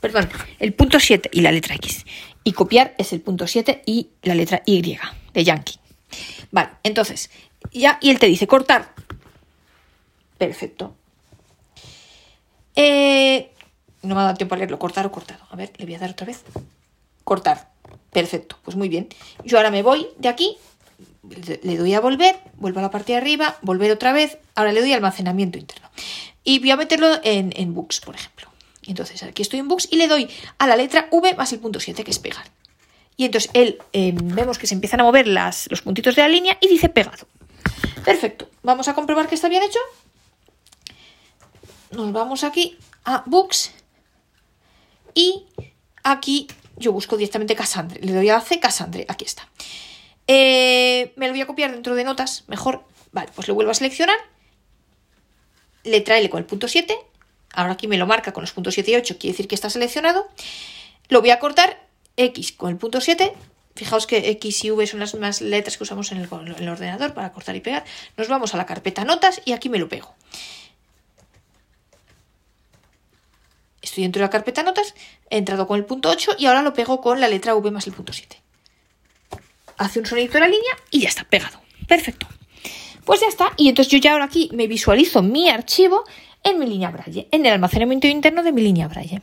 Perdón, 0.00 0.28
el 0.58 0.74
punto 0.74 1.00
7 1.00 1.30
y 1.32 1.40
la 1.40 1.50
letra 1.50 1.74
X. 1.74 2.04
Y 2.44 2.52
copiar 2.52 2.94
es 2.98 3.12
el 3.12 3.20
punto 3.20 3.46
7 3.46 3.82
y 3.84 4.10
la 4.22 4.34
letra 4.34 4.62
Y 4.64 4.80
de 5.32 5.44
Yankee. 5.44 5.78
Vale, 6.50 6.70
entonces, 6.82 7.30
ya, 7.72 7.98
y 8.00 8.10
él 8.10 8.18
te 8.18 8.26
dice 8.26 8.46
cortar. 8.46 8.94
Perfecto. 10.38 10.94
Eh, 12.76 13.50
no 14.02 14.14
me 14.14 14.20
ha 14.20 14.24
dado 14.24 14.36
tiempo 14.36 14.54
a 14.54 14.58
leerlo, 14.58 14.78
cortar 14.78 15.04
o 15.06 15.12
cortado. 15.12 15.44
A 15.50 15.56
ver, 15.56 15.72
le 15.78 15.84
voy 15.84 15.94
a 15.96 15.98
dar 15.98 16.10
otra 16.10 16.26
vez. 16.26 16.44
Cortar. 17.24 17.72
Perfecto, 18.12 18.56
pues 18.62 18.76
muy 18.76 18.88
bien. 18.88 19.08
Yo 19.44 19.58
ahora 19.58 19.70
me 19.70 19.82
voy 19.82 20.08
de 20.18 20.28
aquí 20.28 20.56
le 21.62 21.76
doy 21.76 21.94
a 21.94 22.00
volver, 22.00 22.40
vuelvo 22.54 22.80
a 22.80 22.82
la 22.82 22.90
parte 22.90 23.12
de 23.12 23.18
arriba, 23.18 23.56
volver 23.62 23.90
otra 23.90 24.12
vez, 24.12 24.38
ahora 24.54 24.72
le 24.72 24.80
doy 24.80 24.92
almacenamiento 24.92 25.58
interno. 25.58 25.88
Y 26.44 26.58
voy 26.60 26.70
a 26.70 26.76
meterlo 26.76 27.08
en, 27.24 27.52
en 27.56 27.74
Books, 27.74 28.00
por 28.00 28.14
ejemplo. 28.14 28.48
Entonces 28.86 29.22
aquí 29.22 29.42
estoy 29.42 29.58
en 29.58 29.68
Books 29.68 29.88
y 29.90 29.96
le 29.96 30.08
doy 30.08 30.28
a 30.58 30.66
la 30.66 30.76
letra 30.76 31.08
V 31.10 31.34
más 31.34 31.52
el 31.52 31.60
punto 31.60 31.78
7, 31.78 32.04
que 32.04 32.10
es 32.10 32.18
pegar. 32.18 32.46
Y 33.16 33.24
entonces 33.24 33.50
él 33.52 33.78
em, 33.92 34.16
vemos 34.16 34.58
que 34.58 34.66
se 34.66 34.74
empiezan 34.74 35.00
a 35.00 35.02
mover 35.02 35.26
las, 35.26 35.68
los 35.70 35.82
puntitos 35.82 36.16
de 36.16 36.22
la 36.22 36.28
línea 36.28 36.56
y 36.60 36.68
dice 36.68 36.88
pegado. 36.88 37.26
Perfecto. 38.04 38.48
Vamos 38.62 38.88
a 38.88 38.94
comprobar 38.94 39.28
que 39.28 39.34
está 39.34 39.48
bien 39.48 39.62
hecho. 39.62 39.80
Nos 41.90 42.12
vamos 42.12 42.44
aquí 42.44 42.78
a 43.04 43.24
Books 43.26 43.72
y 45.14 45.46
aquí 46.02 46.46
yo 46.76 46.92
busco 46.92 47.16
directamente 47.16 47.54
Cassandre. 47.54 48.00
Le 48.00 48.12
doy 48.12 48.30
a 48.30 48.40
C 48.40 48.60
Cassandre. 48.60 49.04
Aquí 49.08 49.24
está. 49.24 49.48
Eh, 50.28 51.14
me 51.16 51.26
lo 51.26 51.32
voy 51.32 51.40
a 51.40 51.46
copiar 51.46 51.72
dentro 51.72 51.94
de 51.94 52.04
notas, 52.04 52.44
mejor. 52.46 52.84
Vale, 53.12 53.30
pues 53.34 53.48
lo 53.48 53.54
vuelvo 53.54 53.72
a 53.72 53.74
seleccionar. 53.74 54.18
Letra 55.84 56.18
L 56.18 56.28
con 56.28 56.38
el 56.38 56.44
punto 56.44 56.68
7. 56.68 56.94
Ahora 57.54 57.72
aquí 57.72 57.88
me 57.88 57.96
lo 57.96 58.06
marca 58.06 58.32
con 58.32 58.42
los 58.42 58.52
puntos 58.52 58.74
7 58.74 58.90
y 58.90 58.96
8, 58.96 59.16
quiere 59.18 59.32
decir 59.32 59.48
que 59.48 59.54
está 59.54 59.70
seleccionado. 59.70 60.28
Lo 61.08 61.22
voy 61.22 61.30
a 61.30 61.38
cortar 61.38 61.82
X 62.18 62.52
con 62.52 62.70
el 62.70 62.76
punto 62.76 63.00
7. 63.00 63.32
Fijaos 63.74 64.06
que 64.06 64.28
X 64.30 64.64
y 64.64 64.70
V 64.70 64.86
son 64.86 65.00
las 65.00 65.14
mismas 65.14 65.40
letras 65.40 65.78
que 65.78 65.84
usamos 65.84 66.12
en 66.12 66.18
el, 66.18 66.28
en 66.30 66.62
el 66.62 66.68
ordenador 66.68 67.14
para 67.14 67.32
cortar 67.32 67.56
y 67.56 67.60
pegar. 67.60 67.84
Nos 68.18 68.28
vamos 68.28 68.52
a 68.52 68.58
la 68.58 68.66
carpeta 68.66 69.04
notas 69.04 69.40
y 69.46 69.52
aquí 69.52 69.70
me 69.70 69.78
lo 69.78 69.88
pego. 69.88 70.14
Estoy 73.80 74.02
dentro 74.02 74.20
de 74.20 74.26
la 74.26 74.30
carpeta 74.30 74.62
notas, 74.62 74.94
he 75.30 75.38
entrado 75.38 75.66
con 75.66 75.78
el 75.78 75.86
punto 75.86 76.10
8 76.10 76.32
y 76.38 76.46
ahora 76.46 76.62
lo 76.62 76.74
pego 76.74 77.00
con 77.00 77.20
la 77.20 77.28
letra 77.28 77.54
V 77.54 77.70
más 77.70 77.86
el 77.86 77.94
punto 77.94 78.12
7 78.12 78.47
hace 79.78 80.00
un 80.00 80.06
sonido 80.06 80.32
de 80.32 80.40
la 80.40 80.46
línea 80.46 80.72
y 80.90 81.00
ya 81.00 81.08
está 81.08 81.24
pegado. 81.24 81.60
Perfecto. 81.86 82.26
Pues 83.04 83.20
ya 83.20 83.28
está. 83.28 83.52
Y 83.56 83.68
entonces 83.68 83.90
yo 83.90 83.98
ya 83.98 84.12
ahora 84.12 84.24
aquí 84.24 84.50
me 84.52 84.66
visualizo 84.66 85.22
mi 85.22 85.48
archivo 85.48 86.04
en 86.44 86.58
mi 86.58 86.66
línea 86.66 86.90
Braille, 86.90 87.28
en 87.30 87.46
el 87.46 87.52
almacenamiento 87.52 88.06
interno 88.06 88.42
de 88.42 88.52
mi 88.52 88.62
línea 88.62 88.88
Braille. 88.88 89.20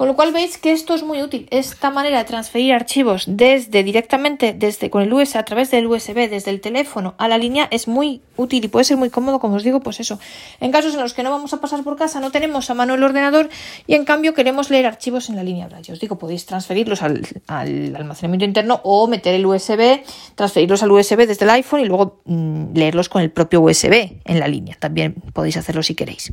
Con 0.00 0.08
lo 0.08 0.16
cual 0.16 0.32
veis 0.32 0.56
que 0.56 0.72
esto 0.72 0.94
es 0.94 1.02
muy 1.02 1.20
útil. 1.20 1.46
Esta 1.50 1.90
manera 1.90 2.16
de 2.16 2.24
transferir 2.24 2.72
archivos 2.72 3.24
desde 3.26 3.82
directamente 3.82 4.54
desde 4.54 4.88
con 4.88 5.02
el 5.02 5.12
USB 5.12 5.36
a 5.36 5.44
través 5.44 5.70
del 5.70 5.86
USB 5.86 6.30
desde 6.30 6.50
el 6.50 6.62
teléfono 6.62 7.14
a 7.18 7.28
la 7.28 7.36
línea 7.36 7.68
es 7.70 7.86
muy 7.86 8.22
útil 8.38 8.64
y 8.64 8.68
puede 8.68 8.84
ser 8.84 8.96
muy 8.96 9.10
cómodo, 9.10 9.40
como 9.40 9.56
os 9.56 9.62
digo, 9.62 9.80
pues 9.80 10.00
eso. 10.00 10.18
En 10.58 10.72
casos 10.72 10.94
en 10.94 11.00
los 11.00 11.12
que 11.12 11.22
no 11.22 11.30
vamos 11.30 11.52
a 11.52 11.60
pasar 11.60 11.84
por 11.84 11.96
casa, 11.96 12.18
no 12.18 12.30
tenemos 12.30 12.70
a 12.70 12.74
mano 12.74 12.94
el 12.94 13.02
ordenador 13.02 13.50
y 13.86 13.94
en 13.94 14.06
cambio 14.06 14.32
queremos 14.32 14.70
leer 14.70 14.86
archivos 14.86 15.28
en 15.28 15.36
la 15.36 15.42
línea 15.42 15.68
Braille. 15.68 15.92
Os 15.92 16.00
digo, 16.00 16.16
podéis 16.16 16.46
transferirlos 16.46 17.02
al, 17.02 17.20
almacenamiento 17.46 18.46
interno 18.46 18.80
o 18.84 19.06
meter 19.06 19.34
el 19.34 19.44
USB, 19.44 20.00
transferirlos 20.34 20.82
al 20.82 20.92
USB 20.92 21.26
desde 21.26 21.44
el 21.44 21.50
iPhone 21.50 21.80
y 21.80 21.84
luego 21.84 22.22
mm, 22.24 22.72
leerlos 22.72 23.10
con 23.10 23.20
el 23.20 23.30
propio 23.30 23.60
USB 23.60 24.12
en 24.24 24.40
la 24.40 24.48
línea. 24.48 24.78
También 24.80 25.12
podéis 25.34 25.58
hacerlo 25.58 25.82
si 25.82 25.94
queréis. 25.94 26.30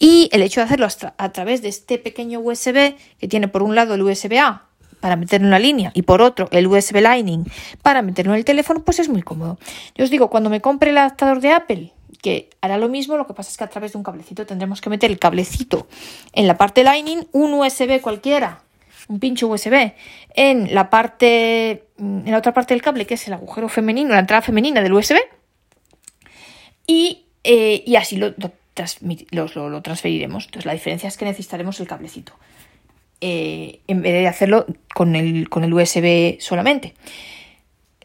Y 0.00 0.28
el 0.32 0.42
hecho 0.42 0.60
de 0.60 0.64
hacerlo 0.64 0.88
a 1.16 1.32
través 1.32 1.62
de 1.62 1.68
este 1.68 1.98
pequeño 1.98 2.40
USB 2.40 2.87
que 3.18 3.28
tiene 3.28 3.48
por 3.48 3.62
un 3.62 3.74
lado 3.74 3.94
el 3.94 4.02
USB-A 4.02 4.68
para 5.00 5.16
meterlo 5.16 5.46
en 5.46 5.50
la 5.50 5.58
línea 5.58 5.92
y 5.94 6.02
por 6.02 6.22
otro 6.22 6.48
el 6.50 6.66
USB 6.66 7.00
Lightning 7.00 7.44
para 7.82 8.02
meterlo 8.02 8.32
en 8.32 8.38
el 8.38 8.44
teléfono, 8.44 8.82
pues 8.82 8.98
es 8.98 9.08
muy 9.08 9.22
cómodo. 9.22 9.58
Yo 9.94 10.04
os 10.04 10.10
digo, 10.10 10.30
cuando 10.30 10.50
me 10.50 10.60
compre 10.60 10.90
el 10.90 10.98
adaptador 10.98 11.40
de 11.40 11.52
Apple, 11.52 11.92
que 12.20 12.50
hará 12.60 12.78
lo 12.78 12.88
mismo, 12.88 13.16
lo 13.16 13.26
que 13.26 13.34
pasa 13.34 13.50
es 13.50 13.56
que 13.56 13.64
a 13.64 13.68
través 13.68 13.92
de 13.92 13.98
un 13.98 14.04
cablecito 14.04 14.46
tendremos 14.46 14.80
que 14.80 14.90
meter 14.90 15.10
el 15.10 15.18
cablecito 15.18 15.86
en 16.32 16.46
la 16.46 16.56
parte 16.56 16.82
Lightning, 16.82 17.26
un 17.32 17.54
USB 17.54 18.00
cualquiera, 18.00 18.62
un 19.08 19.20
pincho 19.20 19.48
USB, 19.48 19.92
en 20.34 20.74
la 20.74 20.90
parte, 20.90 21.84
en 21.98 22.30
la 22.30 22.38
otra 22.38 22.52
parte 22.52 22.74
del 22.74 22.82
cable, 22.82 23.06
que 23.06 23.14
es 23.14 23.26
el 23.28 23.34
agujero 23.34 23.68
femenino, 23.68 24.10
la 24.10 24.20
entrada 24.20 24.42
femenina 24.42 24.82
del 24.82 24.92
USB, 24.92 25.16
y, 26.86 27.26
eh, 27.44 27.84
así 27.96 28.16
lo, 28.16 28.34
lo, 29.30 29.68
lo 29.68 29.82
transferiremos. 29.82 30.46
Entonces 30.46 30.66
la 30.66 30.72
diferencia 30.72 31.08
es 31.08 31.16
que 31.16 31.24
necesitaremos 31.24 31.78
el 31.80 31.86
cablecito. 31.86 32.32
Eh, 33.20 33.80
en 33.86 34.02
vez 34.02 34.12
de 34.12 34.28
hacerlo 34.28 34.66
con 34.94 35.16
el, 35.16 35.48
con 35.48 35.64
el 35.64 35.72
USB 35.72 36.40
solamente. 36.40 36.94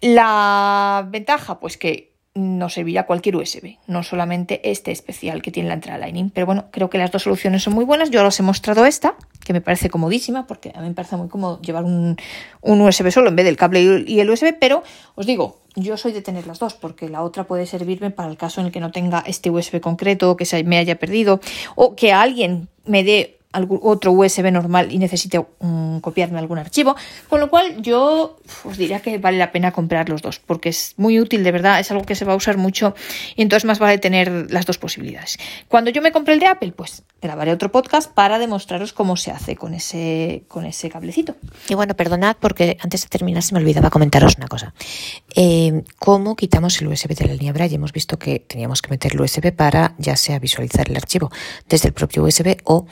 La 0.01 1.07
ventaja, 1.09 1.59
pues 1.59 1.77
que 1.77 2.13
nos 2.35 2.73
servirá 2.73 3.05
cualquier 3.05 3.35
USB, 3.35 3.77
no 3.85 4.01
solamente 4.01 4.71
este 4.71 4.91
especial 4.91 5.43
que 5.43 5.51
tiene 5.51 5.69
la 5.69 5.75
entrada 5.75 5.99
Lightning. 5.99 6.31
Pero 6.31 6.47
bueno, 6.47 6.65
creo 6.71 6.89
que 6.89 6.97
las 6.97 7.11
dos 7.11 7.23
soluciones 7.23 7.61
son 7.61 7.73
muy 7.73 7.85
buenas. 7.85 8.09
Yo 8.09 8.19
ahora 8.19 8.29
os 8.29 8.39
he 8.39 8.43
mostrado 8.43 8.85
esta, 8.85 9.15
que 9.45 9.53
me 9.53 9.61
parece 9.61 9.89
comodísima, 9.89 10.47
porque 10.47 10.71
a 10.73 10.81
mí 10.81 10.87
me 10.87 10.95
parece 10.95 11.15
muy 11.15 11.27
cómodo 11.27 11.61
llevar 11.61 11.83
un, 11.83 12.17
un 12.61 12.81
USB 12.81 13.11
solo 13.11 13.29
en 13.29 13.35
vez 13.35 13.45
del 13.45 13.55
cable 13.55 14.03
y 14.07 14.19
el 14.19 14.29
USB, 14.29 14.55
pero 14.59 14.83
os 15.13 15.27
digo, 15.27 15.59
yo 15.75 15.95
soy 15.95 16.11
de 16.11 16.23
tener 16.23 16.47
las 16.47 16.57
dos, 16.57 16.73
porque 16.73 17.07
la 17.07 17.21
otra 17.21 17.43
puede 17.43 17.67
servirme 17.67 18.09
para 18.09 18.29
el 18.29 18.37
caso 18.37 18.61
en 18.61 18.67
el 18.67 18.73
que 18.73 18.79
no 18.79 18.91
tenga 18.91 19.23
este 19.27 19.51
USB 19.51 19.79
concreto, 19.79 20.35
que 20.35 20.45
se 20.45 20.63
me 20.63 20.77
haya 20.77 20.97
perdido, 20.97 21.39
o 21.75 21.95
que 21.95 22.13
alguien 22.13 22.67
me 22.85 23.03
dé 23.03 23.39
otro 23.81 24.11
USB 24.11 24.51
normal 24.51 24.91
y 24.91 24.97
necesite 24.97 25.45
mm, 25.59 25.99
copiarme 25.99 26.39
algún 26.39 26.57
archivo. 26.57 26.95
Con 27.29 27.39
lo 27.39 27.49
cual 27.49 27.81
yo 27.81 28.37
os 28.63 28.77
diría 28.77 28.99
que 29.01 29.17
vale 29.17 29.37
la 29.37 29.51
pena 29.51 29.71
comprar 29.71 30.09
los 30.09 30.21
dos 30.21 30.39
porque 30.39 30.69
es 30.69 30.93
muy 30.97 31.19
útil, 31.19 31.43
de 31.43 31.51
verdad, 31.51 31.79
es 31.79 31.91
algo 31.91 32.03
que 32.05 32.15
se 32.15 32.25
va 32.25 32.33
a 32.33 32.35
usar 32.35 32.57
mucho 32.57 32.95
y 33.35 33.41
entonces 33.41 33.65
más 33.65 33.79
vale 33.79 33.97
tener 33.97 34.51
las 34.51 34.65
dos 34.65 34.77
posibilidades. 34.77 35.37
Cuando 35.67 35.91
yo 35.91 36.01
me 36.01 36.11
compré 36.11 36.33
el 36.33 36.39
de 36.39 36.47
Apple, 36.47 36.73
pues 36.73 37.03
grabaré 37.21 37.51
otro 37.51 37.71
podcast 37.71 38.11
para 38.11 38.39
demostraros 38.39 38.93
cómo 38.93 39.15
se 39.15 39.31
hace 39.31 39.55
con 39.55 39.73
ese, 39.73 40.43
con 40.47 40.65
ese 40.65 40.89
cablecito. 40.89 41.35
Y 41.69 41.75
bueno, 41.75 41.95
perdonad 41.95 42.35
porque 42.39 42.77
antes 42.81 43.03
de 43.03 43.07
terminar 43.07 43.43
se 43.43 43.53
me 43.53 43.59
olvidaba 43.59 43.89
comentaros 43.89 44.37
una 44.37 44.47
cosa. 44.47 44.73
Eh, 45.35 45.83
¿Cómo 45.99 46.35
quitamos 46.35 46.81
el 46.81 46.87
USB 46.87 47.15
de 47.15 47.27
la 47.27 47.33
línea 47.33 47.53
Braille? 47.53 47.75
Hemos 47.75 47.93
visto 47.93 48.17
que 48.17 48.39
teníamos 48.39 48.81
que 48.81 48.89
meter 48.89 49.13
el 49.13 49.21
USB 49.21 49.53
para 49.53 49.95
ya 49.97 50.15
sea 50.15 50.39
visualizar 50.39 50.89
el 50.89 50.97
archivo 50.97 51.31
desde 51.67 51.89
el 51.89 51.93
propio 51.93 52.23
USB 52.23 52.57
o 52.65 52.85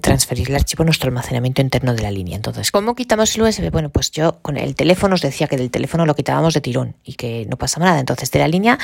transferir 0.00 0.50
el 0.50 0.56
archivo 0.56 0.82
a 0.82 0.86
nuestro 0.86 1.08
almacenamiento 1.08 1.62
interno 1.62 1.94
de 1.94 2.02
la 2.02 2.10
línea. 2.10 2.34
Entonces, 2.34 2.72
¿cómo 2.72 2.96
quitamos 2.96 3.36
el 3.36 3.42
USB? 3.42 3.70
Bueno, 3.70 3.90
pues 3.90 4.10
yo 4.10 4.40
con 4.42 4.56
el 4.56 4.74
teléfono 4.74 5.14
os 5.14 5.20
decía 5.20 5.46
que 5.46 5.56
del 5.56 5.70
teléfono 5.70 6.04
lo 6.04 6.16
quitábamos 6.16 6.54
de 6.54 6.60
tirón 6.60 6.96
y 7.04 7.14
que 7.14 7.46
no 7.48 7.56
pasaba 7.56 7.86
nada. 7.86 8.00
Entonces, 8.00 8.30
de 8.32 8.40
la 8.40 8.48
línea, 8.48 8.78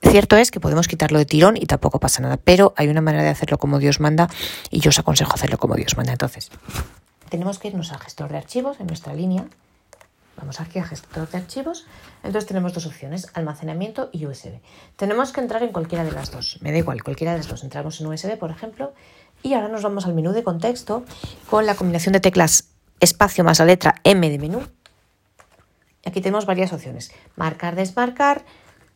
cierto 0.00 0.36
es 0.36 0.50
que 0.50 0.58
podemos 0.58 0.88
quitarlo 0.88 1.18
de 1.18 1.26
tirón 1.26 1.58
y 1.58 1.66
tampoco 1.66 2.00
pasa 2.00 2.22
nada, 2.22 2.38
pero 2.38 2.72
hay 2.76 2.88
una 2.88 3.02
manera 3.02 3.24
de 3.24 3.28
hacerlo 3.28 3.58
como 3.58 3.78
Dios 3.78 4.00
manda 4.00 4.28
y 4.70 4.80
yo 4.80 4.88
os 4.88 4.98
aconsejo 4.98 5.34
hacerlo 5.34 5.58
como 5.58 5.74
Dios 5.74 5.98
manda. 5.98 6.12
Entonces, 6.12 6.50
tenemos 7.28 7.58
que 7.58 7.68
irnos 7.68 7.92
al 7.92 8.00
gestor 8.00 8.30
de 8.30 8.38
archivos 8.38 8.80
en 8.80 8.86
nuestra 8.86 9.12
línea. 9.12 9.44
Vamos 10.38 10.60
aquí 10.60 10.78
a 10.78 10.84
gestor 10.84 11.28
de 11.28 11.38
archivos. 11.38 11.84
Entonces 12.22 12.46
tenemos 12.46 12.72
dos 12.72 12.86
opciones, 12.86 13.26
almacenamiento 13.34 14.08
y 14.12 14.24
USB. 14.24 14.60
Tenemos 14.96 15.32
que 15.32 15.40
entrar 15.40 15.62
en 15.62 15.72
cualquiera 15.72 16.04
de 16.04 16.12
las 16.12 16.30
dos. 16.30 16.58
Me 16.62 16.70
da 16.70 16.78
igual, 16.78 17.02
cualquiera 17.02 17.32
de 17.32 17.38
las 17.38 17.48
dos. 17.48 17.64
Entramos 17.64 18.00
en 18.00 18.06
USB, 18.06 18.38
por 18.38 18.50
ejemplo, 18.50 18.94
y 19.42 19.54
ahora 19.54 19.68
nos 19.68 19.82
vamos 19.82 20.06
al 20.06 20.14
menú 20.14 20.32
de 20.32 20.42
contexto 20.42 21.04
con 21.48 21.66
la 21.66 21.74
combinación 21.74 22.12
de 22.12 22.20
teclas 22.20 22.70
espacio 23.00 23.44
más 23.44 23.58
la 23.58 23.66
letra 23.66 23.94
M 24.04 24.28
de 24.28 24.38
menú. 24.38 24.62
Aquí 26.04 26.20
tenemos 26.20 26.46
varias 26.46 26.72
opciones. 26.72 27.12
Marcar, 27.36 27.76
desmarcar, 27.76 28.44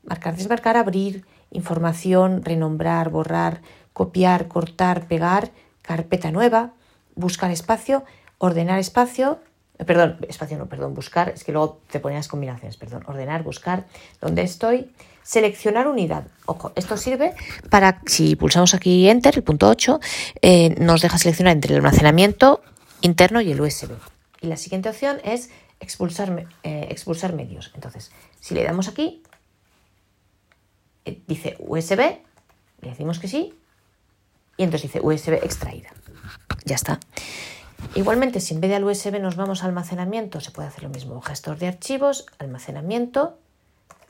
marcar, 0.04 0.36
desmarcar, 0.36 0.76
abrir, 0.76 1.24
información, 1.50 2.42
renombrar, 2.44 3.10
borrar, 3.10 3.60
copiar, 3.92 4.48
cortar, 4.48 5.06
pegar, 5.06 5.50
carpeta 5.82 6.30
nueva, 6.30 6.72
buscar 7.14 7.50
espacio, 7.50 8.04
ordenar 8.38 8.78
espacio, 8.78 9.40
perdón, 9.78 10.18
espacio 10.28 10.58
no, 10.58 10.66
perdón, 10.66 10.94
buscar, 10.94 11.30
es 11.30 11.44
que 11.44 11.52
luego 11.52 11.80
te 11.90 12.00
ponías 12.00 12.28
combinaciones, 12.28 12.76
perdón, 12.76 13.04
ordenar, 13.06 13.42
buscar, 13.42 13.86
dónde 14.20 14.42
estoy, 14.42 14.90
Seleccionar 15.22 15.86
unidad. 15.86 16.26
Ojo, 16.46 16.72
esto 16.74 16.96
sirve 16.96 17.34
para, 17.70 18.02
si 18.06 18.34
pulsamos 18.34 18.74
aquí 18.74 19.08
Enter, 19.08 19.36
el 19.36 19.44
punto 19.44 19.68
8, 19.68 20.00
eh, 20.42 20.74
nos 20.80 21.00
deja 21.00 21.16
seleccionar 21.16 21.54
entre 21.54 21.70
el 21.70 21.76
almacenamiento 21.76 22.60
interno 23.02 23.40
y 23.40 23.52
el 23.52 23.60
USB. 23.60 23.92
Y 24.40 24.48
la 24.48 24.56
siguiente 24.56 24.88
opción 24.88 25.20
es 25.22 25.50
expulsar, 25.78 26.46
eh, 26.64 26.88
expulsar 26.90 27.34
medios. 27.34 27.70
Entonces, 27.74 28.10
si 28.40 28.54
le 28.54 28.64
damos 28.64 28.88
aquí, 28.88 29.22
eh, 31.04 31.22
dice 31.28 31.56
USB, 31.60 32.18
le 32.80 32.90
decimos 32.90 33.20
que 33.20 33.28
sí, 33.28 33.54
y 34.56 34.64
entonces 34.64 34.92
dice 34.92 35.00
USB 35.00 35.34
extraída. 35.34 35.90
Ya 36.64 36.74
está. 36.74 36.98
Igualmente, 37.94 38.40
si 38.40 38.54
en 38.54 38.60
vez 38.60 38.70
de 38.70 38.76
al 38.76 38.84
USB 38.84 39.20
nos 39.20 39.36
vamos 39.36 39.62
a 39.62 39.66
almacenamiento, 39.66 40.40
se 40.40 40.50
puede 40.50 40.68
hacer 40.68 40.84
lo 40.84 40.88
mismo. 40.88 41.20
Gestor 41.20 41.58
de 41.58 41.68
archivos, 41.68 42.26
almacenamiento, 42.38 43.38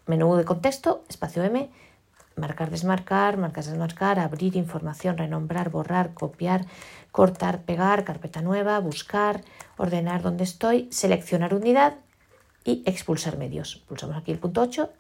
menú 0.06 0.36
de 0.36 0.44
contexto, 0.44 1.04
espacio 1.08 1.42
M, 1.42 1.68
marcar, 2.36 2.70
desmarcar, 2.70 3.36
marcar, 3.36 3.64
desmarcar, 3.64 4.18
abrir 4.18 4.56
información, 4.56 5.18
renombrar, 5.18 5.70
borrar, 5.70 6.14
copiar, 6.14 6.66
cortar, 7.10 7.62
pegar, 7.62 8.04
carpeta 8.04 8.40
nueva, 8.40 8.78
buscar, 8.78 9.42
ordenar 9.76 10.22
donde 10.22 10.44
estoy, 10.44 10.88
seleccionar 10.90 11.54
unidad 11.54 11.94
y 12.64 12.82
expulsar 12.86 13.36
medios. 13.36 13.82
Pulsamos 13.88 14.16
aquí 14.16 14.32
el 14.32 14.38
punto 14.38 14.62
8. 14.62 14.90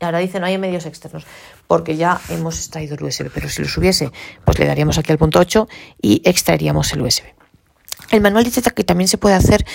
Y 0.00 0.04
ahora 0.04 0.18
dice 0.18 0.38
no 0.38 0.46
hay 0.46 0.58
medios 0.58 0.86
externos, 0.86 1.26
porque 1.66 1.96
ya 1.96 2.20
hemos 2.28 2.56
extraído 2.58 2.94
el 2.94 3.02
USB, 3.02 3.30
pero 3.34 3.48
si 3.48 3.62
lo 3.62 3.68
subiese, 3.68 4.12
pues 4.44 4.58
le 4.58 4.66
daríamos 4.66 4.96
aquí 4.96 5.10
al 5.10 5.18
punto 5.18 5.40
8 5.40 5.68
y 6.00 6.22
extraeríamos 6.24 6.92
el 6.92 7.02
USB. 7.02 7.37
El 8.10 8.20
manual 8.20 8.44
dice 8.44 8.62
que 8.62 8.84
también 8.84 9.08
se 9.08 9.18
puede 9.18 9.34
hacer 9.34 9.66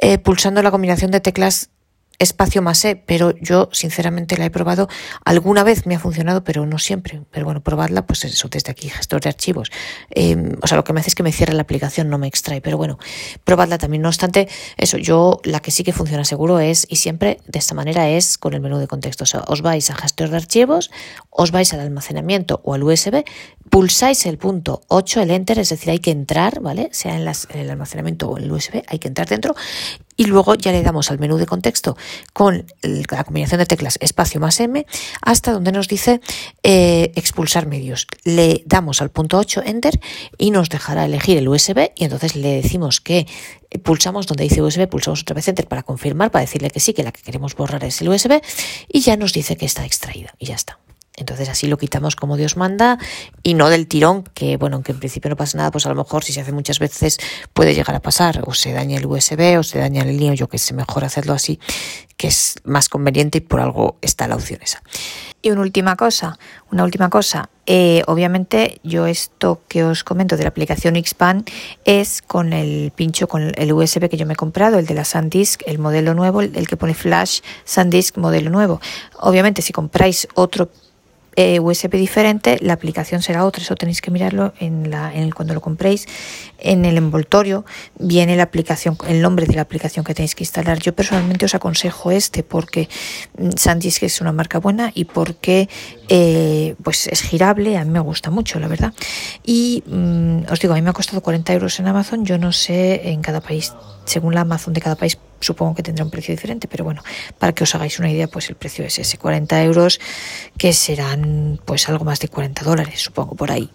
eh, 0.00 0.18
pulsando 0.18 0.62
la 0.62 0.70
combinación 0.70 1.10
de 1.10 1.20
teclas 1.20 1.70
espacio 2.18 2.62
más 2.62 2.84
E, 2.84 2.96
pero 2.96 3.34
yo 3.40 3.68
sinceramente 3.72 4.36
la 4.36 4.46
he 4.46 4.50
probado 4.50 4.88
alguna 5.24 5.64
vez, 5.64 5.86
me 5.86 5.94
ha 5.94 5.98
funcionado, 5.98 6.44
pero 6.44 6.66
no 6.66 6.78
siempre. 6.78 7.22
Pero 7.30 7.44
bueno, 7.44 7.62
probadla, 7.62 8.06
pues 8.06 8.24
eso, 8.24 8.48
desde 8.48 8.70
aquí, 8.70 8.88
gestor 8.88 9.20
de 9.20 9.28
archivos. 9.28 9.70
Em, 10.10 10.56
o 10.62 10.66
sea, 10.66 10.76
lo 10.76 10.84
que 10.84 10.92
me 10.92 11.00
hace 11.00 11.10
es 11.10 11.14
que 11.14 11.22
me 11.22 11.32
cierre 11.32 11.54
la 11.54 11.62
aplicación, 11.62 12.08
no 12.08 12.18
me 12.18 12.26
extrae, 12.26 12.60
pero 12.60 12.76
bueno, 12.76 12.98
probadla 13.44 13.78
también. 13.78 14.02
No 14.02 14.08
obstante, 14.08 14.48
eso, 14.76 14.98
yo 14.98 15.40
la 15.44 15.60
que 15.60 15.70
sí 15.70 15.84
que 15.84 15.92
funciona 15.92 16.24
seguro 16.24 16.58
es, 16.58 16.86
y 16.88 16.96
siempre 16.96 17.38
de 17.46 17.58
esta 17.58 17.74
manera 17.74 18.08
es 18.08 18.38
con 18.38 18.54
el 18.54 18.60
menú 18.60 18.78
de 18.78 18.86
contexto. 18.86 19.24
O 19.24 19.26
sea, 19.26 19.44
os 19.46 19.62
vais 19.62 19.90
a 19.90 19.94
gestor 19.94 20.30
de 20.30 20.36
archivos, 20.36 20.90
os 21.30 21.50
vais 21.50 21.72
al 21.72 21.80
almacenamiento 21.80 22.60
o 22.64 22.74
al 22.74 22.82
USB, 22.82 23.24
pulsáis 23.70 24.26
el 24.26 24.38
punto 24.38 24.82
8, 24.88 25.22
el 25.22 25.30
enter, 25.30 25.58
es 25.58 25.68
decir, 25.68 25.90
hay 25.90 25.98
que 25.98 26.10
entrar, 26.10 26.60
¿vale? 26.60 26.88
Sea 26.92 27.14
en, 27.16 27.24
las, 27.24 27.48
el 27.50 27.70
almacenamiento 27.70 28.28
o 28.28 28.38
en 28.38 28.44
el 28.44 28.52
USB, 28.52 28.82
hay 28.86 28.98
que 28.98 29.08
entrar 29.08 29.28
dentro 29.28 29.54
y 30.16 30.24
luego 30.24 30.54
ya 30.54 30.72
le 30.72 30.82
damos 30.82 31.10
al 31.10 31.18
menú 31.18 31.36
de 31.36 31.46
contexto 31.46 31.96
con 32.32 32.66
la 32.82 33.24
combinación 33.24 33.58
de 33.58 33.66
teclas 33.66 33.98
espacio 34.00 34.40
más 34.40 34.58
M 34.60 34.86
hasta 35.20 35.52
donde 35.52 35.72
nos 35.72 35.88
dice 35.88 36.20
eh, 36.62 37.12
expulsar 37.14 37.66
medios. 37.66 38.06
Le 38.24 38.62
damos 38.66 39.02
al 39.02 39.10
punto 39.10 39.38
8 39.38 39.62
enter 39.64 40.00
y 40.38 40.50
nos 40.50 40.68
dejará 40.68 41.04
elegir 41.04 41.38
el 41.38 41.48
USB 41.48 41.90
y 41.96 42.04
entonces 42.04 42.36
le 42.36 42.62
decimos 42.62 43.00
que 43.00 43.26
pulsamos 43.82 44.26
donde 44.26 44.44
dice 44.44 44.62
USB, 44.62 44.88
pulsamos 44.88 45.22
otra 45.22 45.34
vez 45.34 45.48
enter 45.48 45.66
para 45.66 45.82
confirmar, 45.82 46.30
para 46.30 46.44
decirle 46.44 46.70
que 46.70 46.80
sí, 46.80 46.94
que 46.94 47.02
la 47.02 47.12
que 47.12 47.22
queremos 47.22 47.54
borrar 47.54 47.84
es 47.84 48.00
el 48.00 48.08
USB 48.08 48.40
y 48.88 49.00
ya 49.00 49.16
nos 49.16 49.32
dice 49.32 49.56
que 49.56 49.66
está 49.66 49.84
extraída 49.84 50.34
y 50.38 50.46
ya 50.46 50.54
está. 50.54 50.78
Entonces 51.16 51.48
así 51.48 51.66
lo 51.66 51.78
quitamos 51.78 52.14
como 52.14 52.36
Dios 52.36 52.56
manda 52.56 52.98
y 53.42 53.54
no 53.54 53.68
del 53.68 53.86
tirón, 53.86 54.24
que 54.34 54.56
bueno, 54.56 54.76
aunque 54.76 54.92
en 54.92 54.98
principio 54.98 55.30
no 55.30 55.36
pasa 55.36 55.56
nada, 55.58 55.70
pues 55.70 55.86
a 55.86 55.88
lo 55.88 55.94
mejor 55.94 56.22
si 56.22 56.32
se 56.32 56.40
hace 56.42 56.52
muchas 56.52 56.78
veces 56.78 57.18
puede 57.52 57.74
llegar 57.74 57.96
a 57.96 58.00
pasar, 58.00 58.42
o 58.46 58.52
se 58.52 58.72
daña 58.72 58.98
el 58.98 59.06
USB 59.06 59.58
o 59.58 59.62
se 59.62 59.78
daña 59.78 60.02
el 60.02 60.16
línea, 60.16 60.34
yo 60.34 60.48
que 60.48 60.58
sé, 60.58 60.74
mejor 60.74 61.04
hacerlo 61.04 61.32
así, 61.32 61.58
que 62.16 62.28
es 62.28 62.56
más 62.64 62.88
conveniente 62.88 63.38
y 63.38 63.40
por 63.40 63.60
algo 63.60 63.96
está 64.02 64.28
la 64.28 64.36
opción 64.36 64.60
esa. 64.62 64.82
Y 65.42 65.50
una 65.50 65.60
última 65.60 65.96
cosa, 65.96 66.38
una 66.72 66.82
última 66.82 67.08
cosa, 67.08 67.50
eh, 67.66 68.02
obviamente 68.06 68.80
yo 68.82 69.06
esto 69.06 69.60
que 69.68 69.84
os 69.84 70.02
comento 70.02 70.36
de 70.36 70.42
la 70.42 70.48
aplicación 70.48 70.96
Xpan 70.96 71.44
es 71.84 72.20
con 72.22 72.52
el 72.52 72.90
pincho, 72.94 73.28
con 73.28 73.52
el 73.56 73.72
USB 73.72 74.08
que 74.08 74.16
yo 74.16 74.26
me 74.26 74.32
he 74.32 74.36
comprado, 74.36 74.78
el 74.78 74.86
de 74.86 74.94
la 74.94 75.04
SanDisk, 75.04 75.62
el 75.66 75.78
modelo 75.78 76.14
nuevo, 76.14 76.40
el 76.40 76.66
que 76.66 76.76
pone 76.76 76.94
Flash 76.94 77.40
SanDisk 77.64 78.16
modelo 78.16 78.50
nuevo. 78.50 78.80
Obviamente 79.20 79.62
si 79.62 79.72
compráis 79.72 80.26
otro 80.34 80.68
eh, 81.36 81.60
USB 81.60 81.92
diferente, 81.92 82.58
la 82.62 82.72
aplicación 82.72 83.22
será 83.22 83.44
otra. 83.44 83.62
Eso 83.62 83.74
tenéis 83.76 84.00
que 84.00 84.10
mirarlo 84.10 84.54
en, 84.58 84.90
la, 84.90 85.14
en 85.14 85.22
el, 85.22 85.34
cuando 85.34 85.54
lo 85.54 85.60
compréis. 85.60 86.06
En 86.58 86.84
el 86.86 86.96
envoltorio 86.96 87.64
viene 87.98 88.36
la 88.36 88.44
aplicación, 88.44 88.96
el 89.06 89.20
nombre 89.20 89.46
de 89.46 89.54
la 89.54 89.62
aplicación 89.62 90.04
que 90.04 90.14
tenéis 90.14 90.34
que 90.34 90.44
instalar. 90.44 90.78
Yo 90.78 90.94
personalmente 90.94 91.44
os 91.44 91.54
aconsejo 91.54 92.10
este 92.10 92.42
porque 92.42 92.88
mm, 93.38 93.50
SanDisk 93.56 94.04
es 94.04 94.20
una 94.20 94.32
marca 94.32 94.58
buena 94.58 94.90
y 94.94 95.04
porque 95.04 95.68
eh, 96.08 96.74
pues 96.82 97.06
es 97.06 97.20
girable. 97.20 97.76
A 97.76 97.84
mí 97.84 97.90
me 97.90 98.00
gusta 98.00 98.30
mucho, 98.30 98.58
la 98.58 98.68
verdad. 98.68 98.94
Y 99.44 99.84
mm, 99.86 100.50
os 100.50 100.58
digo, 100.58 100.72
a 100.72 100.76
mí 100.76 100.82
me 100.82 100.90
ha 100.90 100.94
costado 100.94 101.20
40 101.20 101.52
euros 101.52 101.78
en 101.78 101.86
Amazon. 101.86 102.24
Yo 102.24 102.38
no 102.38 102.52
sé 102.52 103.10
en 103.10 103.20
cada 103.20 103.40
país 103.42 103.74
según 104.06 104.34
la 104.34 104.42
Amazon 104.42 104.72
de 104.72 104.80
cada 104.80 104.96
país 104.96 105.18
supongo 105.40 105.74
que 105.74 105.82
tendrá 105.82 106.04
un 106.04 106.10
precio 106.10 106.34
diferente, 106.34 106.68
pero 106.68 106.84
bueno, 106.84 107.02
para 107.38 107.52
que 107.52 107.64
os 107.64 107.74
hagáis 107.74 107.98
una 107.98 108.10
idea, 108.10 108.28
pues 108.28 108.48
el 108.48 108.56
precio 108.56 108.84
es 108.84 108.98
ese, 108.98 109.18
40 109.18 109.62
euros, 109.62 110.00
que 110.58 110.72
serán 110.72 111.60
pues 111.64 111.88
algo 111.88 112.04
más 112.04 112.20
de 112.20 112.28
40 112.28 112.64
dólares, 112.64 113.00
supongo, 113.00 113.34
por 113.34 113.50
ahí. 113.50 113.70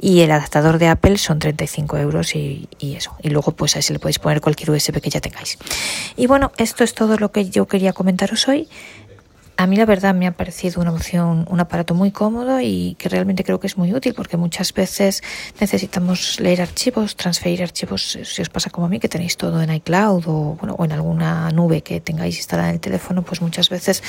Y 0.00 0.20
el 0.20 0.30
adaptador 0.30 0.78
de 0.78 0.88
Apple 0.88 1.18
son 1.18 1.38
35 1.38 1.98
euros 1.98 2.34
y, 2.34 2.68
y 2.78 2.94
eso. 2.94 3.16
Y 3.22 3.30
luego 3.30 3.52
pues 3.52 3.76
ahí 3.76 3.82
se 3.82 3.92
le 3.92 3.98
podéis 3.98 4.18
poner 4.18 4.40
cualquier 4.40 4.70
USB 4.70 5.00
que 5.00 5.10
ya 5.10 5.20
tengáis. 5.20 5.58
Y 6.16 6.26
bueno, 6.26 6.52
esto 6.56 6.84
es 6.84 6.94
todo 6.94 7.16
lo 7.18 7.32
que 7.32 7.48
yo 7.50 7.66
quería 7.66 7.92
comentaros 7.92 8.48
hoy. 8.48 8.68
A 9.56 9.66
mí 9.66 9.76
la 9.76 9.86
verdad 9.86 10.14
me 10.14 10.26
ha 10.26 10.32
parecido 10.32 10.82
una 10.82 10.92
opción, 10.92 11.46
un 11.48 11.60
aparato 11.60 11.94
muy 11.94 12.10
cómodo 12.10 12.60
y 12.60 12.96
que 12.98 13.08
realmente 13.08 13.44
creo 13.44 13.60
que 13.60 13.66
es 13.66 13.76
muy 13.76 13.92
útil 13.94 14.14
porque 14.14 14.36
muchas 14.36 14.72
veces 14.72 15.22
necesitamos 15.60 16.40
leer 16.40 16.60
archivos, 16.60 17.14
transferir 17.16 17.62
archivos, 17.62 18.18
si 18.22 18.42
os 18.42 18.48
pasa 18.48 18.70
como 18.70 18.86
a 18.86 18.90
mí 18.90 18.98
que 18.98 19.08
tenéis 19.08 19.36
todo 19.36 19.62
en 19.62 19.72
iCloud 19.72 20.24
o, 20.26 20.56
bueno, 20.60 20.74
o 20.76 20.84
en 20.84 20.92
alguna 20.92 21.50
nube 21.50 21.82
que 21.82 22.00
tengáis 22.00 22.36
instalada 22.36 22.70
en 22.70 22.74
el 22.74 22.80
teléfono, 22.80 23.22
pues 23.22 23.40
muchas 23.40 23.70
veces 23.70 24.02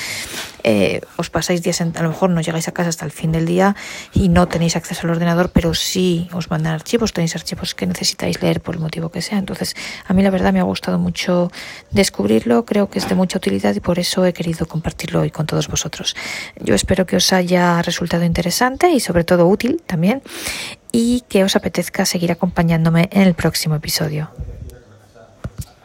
eh, 0.64 1.00
os 1.16 1.30
pasáis 1.30 1.62
días, 1.62 1.80
a 1.80 2.02
lo 2.02 2.08
mejor 2.08 2.30
no 2.30 2.40
llegáis 2.40 2.66
a 2.66 2.72
casa 2.72 2.88
hasta 2.88 3.04
el 3.04 3.12
fin 3.12 3.30
del 3.30 3.46
día 3.46 3.76
y 4.12 4.28
no 4.28 4.48
tenéis 4.48 4.74
acceso 4.74 5.06
al 5.06 5.10
ordenador, 5.10 5.50
pero 5.52 5.74
sí 5.74 6.28
os 6.32 6.50
mandan 6.50 6.74
archivos, 6.74 7.12
tenéis 7.12 7.36
archivos 7.36 7.74
que 7.74 7.86
necesitáis 7.86 8.42
leer 8.42 8.60
por 8.60 8.74
el 8.74 8.80
motivo 8.80 9.10
que 9.10 9.22
sea. 9.22 9.38
Entonces, 9.38 9.76
a 10.06 10.12
mí 10.12 10.22
la 10.22 10.30
verdad 10.30 10.52
me 10.52 10.60
ha 10.60 10.64
gustado 10.64 10.98
mucho 10.98 11.52
descubrirlo, 11.92 12.64
creo 12.64 12.90
que 12.90 12.98
es 12.98 13.08
de 13.08 13.14
mucha 13.14 13.38
utilidad 13.38 13.74
y 13.76 13.80
por 13.80 14.00
eso 14.00 14.26
he 14.26 14.32
querido 14.32 14.66
compartirlo 14.66 15.20
hoy 15.20 15.30
con 15.36 15.46
todos 15.46 15.68
vosotros. 15.68 16.16
Yo 16.60 16.74
espero 16.74 17.06
que 17.06 17.16
os 17.16 17.32
haya 17.32 17.82
resultado 17.82 18.24
interesante 18.24 18.90
y 18.90 19.00
sobre 19.00 19.22
todo 19.22 19.46
útil 19.46 19.82
también 19.86 20.22
y 20.90 21.22
que 21.28 21.44
os 21.44 21.54
apetezca 21.54 22.06
seguir 22.06 22.32
acompañándome 22.32 23.10
en 23.12 23.22
el 23.22 23.34
próximo 23.34 23.74
episodio. 23.74 24.30